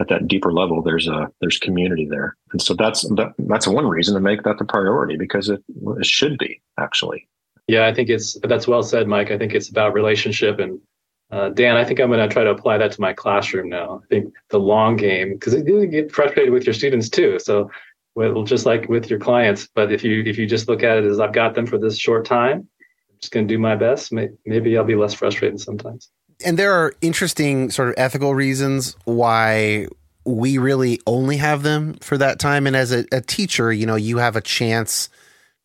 at 0.00 0.08
that 0.08 0.26
deeper 0.26 0.52
level, 0.52 0.82
there's 0.82 1.06
a 1.06 1.30
there's 1.40 1.58
community 1.58 2.06
there, 2.10 2.36
and 2.52 2.60
so 2.60 2.74
that's 2.74 3.02
that, 3.16 3.34
that's 3.38 3.66
one 3.66 3.86
reason 3.86 4.14
to 4.14 4.20
make 4.20 4.42
that 4.42 4.58
the 4.58 4.64
priority 4.64 5.16
because 5.16 5.48
it, 5.48 5.62
it 5.68 6.06
should 6.06 6.38
be 6.38 6.60
actually. 6.78 7.28
Yeah, 7.68 7.86
I 7.86 7.94
think 7.94 8.08
it's 8.08 8.36
that's 8.42 8.66
well 8.66 8.82
said, 8.82 9.06
Mike. 9.06 9.30
I 9.30 9.38
think 9.38 9.54
it's 9.54 9.68
about 9.68 9.92
relationship 9.92 10.58
and 10.58 10.80
uh, 11.30 11.48
Dan, 11.50 11.76
I 11.76 11.84
think 11.84 12.00
I'm 12.00 12.08
going 12.08 12.26
to 12.26 12.32
try 12.32 12.42
to 12.42 12.50
apply 12.50 12.78
that 12.78 12.90
to 12.92 13.00
my 13.00 13.12
classroom 13.12 13.68
now. 13.68 14.02
I 14.02 14.06
think 14.08 14.34
the 14.48 14.58
long 14.58 14.96
game, 14.96 15.34
because 15.34 15.54
you 15.54 15.86
get 15.86 16.10
frustrated 16.10 16.52
with 16.52 16.66
your 16.66 16.74
students 16.74 17.08
too. 17.08 17.38
So, 17.38 17.70
well, 18.16 18.42
just 18.42 18.66
like 18.66 18.88
with 18.88 19.08
your 19.08 19.20
clients, 19.20 19.68
but 19.72 19.92
if 19.92 20.02
you 20.02 20.24
if 20.24 20.38
you 20.38 20.46
just 20.46 20.68
look 20.68 20.82
at 20.82 20.98
it 20.98 21.04
as 21.04 21.20
I've 21.20 21.32
got 21.32 21.54
them 21.54 21.66
for 21.66 21.78
this 21.78 21.96
short 21.96 22.24
time, 22.24 22.68
I'm 23.10 23.16
just 23.20 23.32
going 23.32 23.46
to 23.46 23.54
do 23.54 23.58
my 23.58 23.76
best. 23.76 24.12
Maybe 24.12 24.76
I'll 24.76 24.84
be 24.84 24.96
less 24.96 25.14
frustrated 25.14 25.60
sometimes 25.60 26.10
and 26.44 26.58
there 26.58 26.72
are 26.72 26.94
interesting 27.00 27.70
sort 27.70 27.88
of 27.88 27.94
ethical 27.96 28.34
reasons 28.34 28.96
why 29.04 29.86
we 30.24 30.58
really 30.58 31.00
only 31.06 31.36
have 31.38 31.62
them 31.62 31.94
for 31.94 32.18
that 32.18 32.38
time. 32.38 32.66
And 32.66 32.76
as 32.76 32.92
a, 32.92 33.04
a 33.12 33.20
teacher, 33.20 33.72
you 33.72 33.86
know, 33.86 33.96
you 33.96 34.18
have 34.18 34.36
a 34.36 34.40
chance 34.40 35.08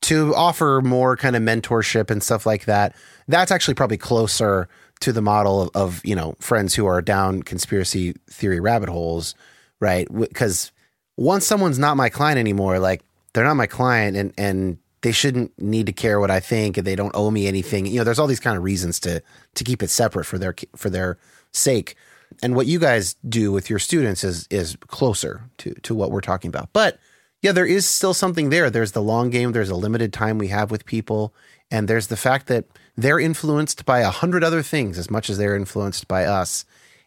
to 0.03 0.35
offer 0.35 0.81
more 0.83 1.17
kind 1.17 1.35
of 1.35 1.41
mentorship 1.41 2.09
and 2.11 2.21
stuff 2.21 2.45
like 2.45 2.65
that. 2.65 2.95
That's 3.27 3.51
actually 3.51 3.73
probably 3.73 3.97
closer 3.97 4.67
to 5.01 5.11
the 5.11 5.21
model 5.21 5.63
of, 5.63 5.69
of 5.75 6.05
you 6.05 6.15
know 6.15 6.35
friends 6.39 6.73
who 6.73 6.85
are 6.85 7.01
down 7.01 7.43
conspiracy 7.43 8.13
theory 8.29 8.59
rabbit 8.59 8.89
holes, 8.89 9.35
right? 9.79 10.07
Because 10.13 10.71
once 11.17 11.45
someone's 11.45 11.79
not 11.79 11.97
my 11.97 12.09
client 12.09 12.39
anymore, 12.39 12.79
like 12.79 13.01
they're 13.33 13.43
not 13.43 13.55
my 13.55 13.67
client, 13.67 14.15
and 14.15 14.33
and 14.37 14.77
they 15.05 15.11
shouldn't 15.11 15.51
need 15.61 15.85
to 15.85 15.93
care 15.93 16.19
what 16.19 16.31
I 16.31 16.39
think 16.39 16.77
and 16.77 16.87
they 16.87 16.95
don't 16.95 17.13
owe 17.13 17.29
me 17.29 17.45
anything. 17.45 17.85
You 17.85 17.97
know, 17.99 18.03
there's 18.03 18.17
all 18.17 18.25
these 18.25 18.39
kind 18.39 18.57
of 18.57 18.63
reasons 18.63 18.99
to 19.01 19.21
to 19.53 19.63
keep 19.63 19.83
it 19.83 19.91
separate 19.91 20.25
for 20.25 20.39
their 20.39 20.55
for 20.75 20.89
their 20.89 21.19
sake. 21.51 21.95
And 22.41 22.55
what 22.55 22.65
you 22.65 22.79
guys 22.79 23.15
do 23.29 23.51
with 23.51 23.69
your 23.69 23.77
students 23.77 24.23
is 24.23 24.47
is 24.49 24.75
closer 24.87 25.43
to 25.59 25.75
to 25.75 25.93
what 25.93 26.09
we're 26.09 26.21
talking 26.21 26.49
about. 26.49 26.69
But 26.73 26.97
yeah, 27.43 27.51
there 27.51 27.67
is 27.67 27.85
still 27.85 28.15
something 28.15 28.49
there. 28.49 28.71
There's 28.71 28.93
the 28.93 29.01
long 29.03 29.29
game, 29.29 29.51
there's 29.51 29.69
a 29.69 29.75
limited 29.75 30.11
time 30.11 30.39
we 30.39 30.47
have 30.47 30.71
with 30.71 30.87
people, 30.87 31.35
and 31.69 31.87
there's 31.87 32.07
the 32.07 32.17
fact 32.17 32.47
that 32.47 32.65
they're 32.97 33.19
influenced 33.19 33.85
by 33.85 33.99
a 33.99 34.09
hundred 34.09 34.43
other 34.43 34.63
things 34.63 34.97
as 34.97 35.11
much 35.11 35.29
as 35.29 35.37
they're 35.37 35.55
influenced 35.55 36.07
by 36.07 36.25
us. 36.25 36.65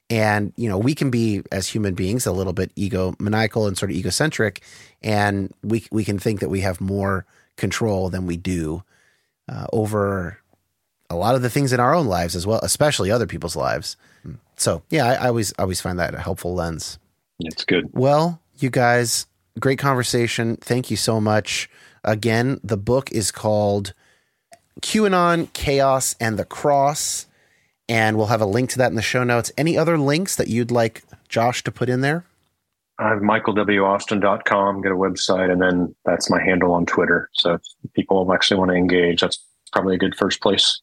And, 0.08 0.52
you 0.56 0.68
know, 0.68 0.78
we 0.78 0.94
can 0.94 1.10
be 1.10 1.42
as 1.50 1.66
human 1.66 1.94
beings 1.94 2.26
a 2.26 2.32
little 2.32 2.52
bit 2.52 2.72
egomaniacal 2.76 3.66
and 3.66 3.76
sort 3.76 3.90
of 3.90 3.96
egocentric, 3.96 4.62
and 5.02 5.52
we 5.64 5.84
we 5.90 6.04
can 6.04 6.20
think 6.20 6.38
that 6.38 6.48
we 6.48 6.60
have 6.60 6.80
more 6.80 7.26
control 7.58 8.08
than 8.08 8.26
we 8.26 8.36
do 8.36 8.82
uh, 9.48 9.66
over 9.72 10.38
a 11.10 11.16
lot 11.16 11.34
of 11.34 11.42
the 11.42 11.50
things 11.50 11.72
in 11.72 11.80
our 11.80 11.94
own 11.94 12.06
lives 12.06 12.34
as 12.34 12.46
well, 12.46 12.60
especially 12.62 13.10
other 13.10 13.26
people's 13.26 13.56
lives. 13.56 13.96
So 14.56 14.82
yeah, 14.90 15.06
I, 15.06 15.14
I 15.14 15.26
always 15.28 15.52
I 15.58 15.62
always 15.62 15.80
find 15.80 15.98
that 15.98 16.14
a 16.14 16.20
helpful 16.20 16.54
lens. 16.54 16.98
It's 17.40 17.64
good. 17.64 17.90
Well, 17.92 18.40
you 18.58 18.70
guys, 18.70 19.26
great 19.60 19.78
conversation. 19.78 20.56
Thank 20.56 20.90
you 20.90 20.96
so 20.96 21.20
much. 21.20 21.70
Again, 22.04 22.60
the 22.64 22.76
book 22.76 23.12
is 23.12 23.30
called 23.30 23.94
QAnon, 24.82 25.52
Chaos, 25.52 26.16
and 26.20 26.38
the 26.38 26.44
Cross. 26.44 27.26
And 27.88 28.16
we'll 28.16 28.26
have 28.26 28.42
a 28.42 28.46
link 28.46 28.70
to 28.70 28.78
that 28.78 28.90
in 28.90 28.96
the 28.96 29.02
show 29.02 29.24
notes. 29.24 29.50
Any 29.56 29.78
other 29.78 29.96
links 29.96 30.36
that 30.36 30.48
you'd 30.48 30.70
like 30.70 31.02
Josh 31.28 31.64
to 31.64 31.72
put 31.72 31.88
in 31.88 32.02
there? 32.02 32.24
I 32.98 33.08
have 33.10 33.18
michaelwaustin.com, 33.18 34.82
get 34.82 34.92
a 34.92 34.96
website, 34.96 35.52
and 35.52 35.62
then 35.62 35.94
that's 36.04 36.28
my 36.28 36.42
handle 36.42 36.72
on 36.72 36.84
Twitter. 36.84 37.30
So 37.32 37.54
if 37.54 37.92
people 37.94 38.32
actually 38.32 38.58
want 38.58 38.70
to 38.70 38.76
engage, 38.76 39.20
that's 39.20 39.38
probably 39.72 39.94
a 39.94 39.98
good 39.98 40.16
first 40.16 40.40
place. 40.40 40.80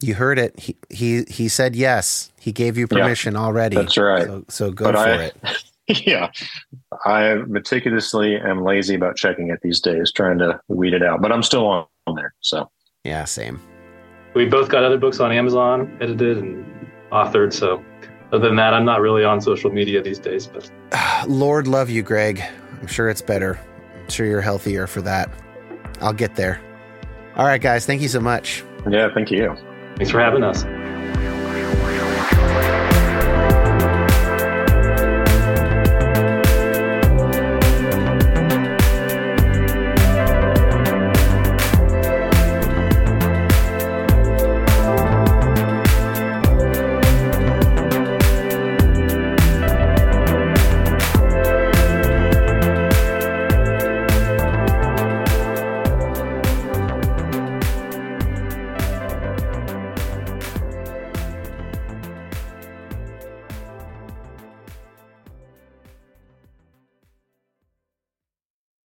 You 0.00 0.14
heard 0.14 0.38
it. 0.38 0.58
He 0.58 0.76
he 0.90 1.24
he 1.28 1.48
said 1.48 1.76
yes. 1.76 2.30
He 2.38 2.50
gave 2.52 2.76
you 2.76 2.88
permission 2.88 3.34
yeah, 3.34 3.40
already. 3.40 3.76
That's 3.76 3.96
right. 3.96 4.24
So, 4.24 4.44
so 4.48 4.70
go 4.72 4.86
but 4.86 4.94
for 4.94 5.00
I, 5.00 5.24
it. 5.24 5.36
Yeah, 6.06 6.30
I 7.04 7.34
meticulously 7.34 8.36
am 8.36 8.62
lazy 8.62 8.94
about 8.94 9.16
checking 9.16 9.50
it 9.50 9.58
these 9.62 9.80
days, 9.80 10.12
trying 10.12 10.38
to 10.38 10.58
weed 10.68 10.94
it 10.94 11.02
out. 11.02 11.20
But 11.20 11.32
I'm 11.32 11.42
still 11.42 11.66
on, 11.66 11.86
on 12.06 12.14
there. 12.14 12.34
So 12.40 12.70
yeah, 13.04 13.24
same. 13.24 13.60
We 14.34 14.46
both 14.46 14.68
got 14.68 14.84
other 14.84 14.96
books 14.96 15.18
on 15.18 15.32
Amazon, 15.32 15.98
edited 16.00 16.38
and 16.38 16.64
authored. 17.10 17.52
So 17.52 17.84
other 18.32 18.48
than 18.48 18.56
that, 18.56 18.74
I'm 18.74 18.84
not 18.84 19.00
really 19.00 19.24
on 19.24 19.40
social 19.40 19.70
media 19.70 20.02
these 20.02 20.18
days. 20.18 20.46
But 20.46 20.70
Lord 21.28 21.66
love 21.68 21.90
you, 21.90 22.02
Greg. 22.02 22.42
I'm 22.80 22.86
sure 22.86 23.08
it's 23.08 23.22
better. 23.22 23.60
I'm 24.02 24.08
sure 24.08 24.26
you're 24.26 24.40
healthier 24.40 24.86
for 24.86 25.02
that. 25.02 25.30
I'll 26.00 26.12
get 26.12 26.34
there. 26.34 26.60
All 27.36 27.46
right, 27.46 27.60
guys. 27.60 27.86
Thank 27.86 28.02
you 28.02 28.08
so 28.08 28.20
much. 28.20 28.64
Yeah, 28.90 29.08
thank 29.14 29.30
you. 29.30 29.54
Thanks 29.96 30.10
for 30.10 30.20
having 30.20 30.42
us. 30.42 30.64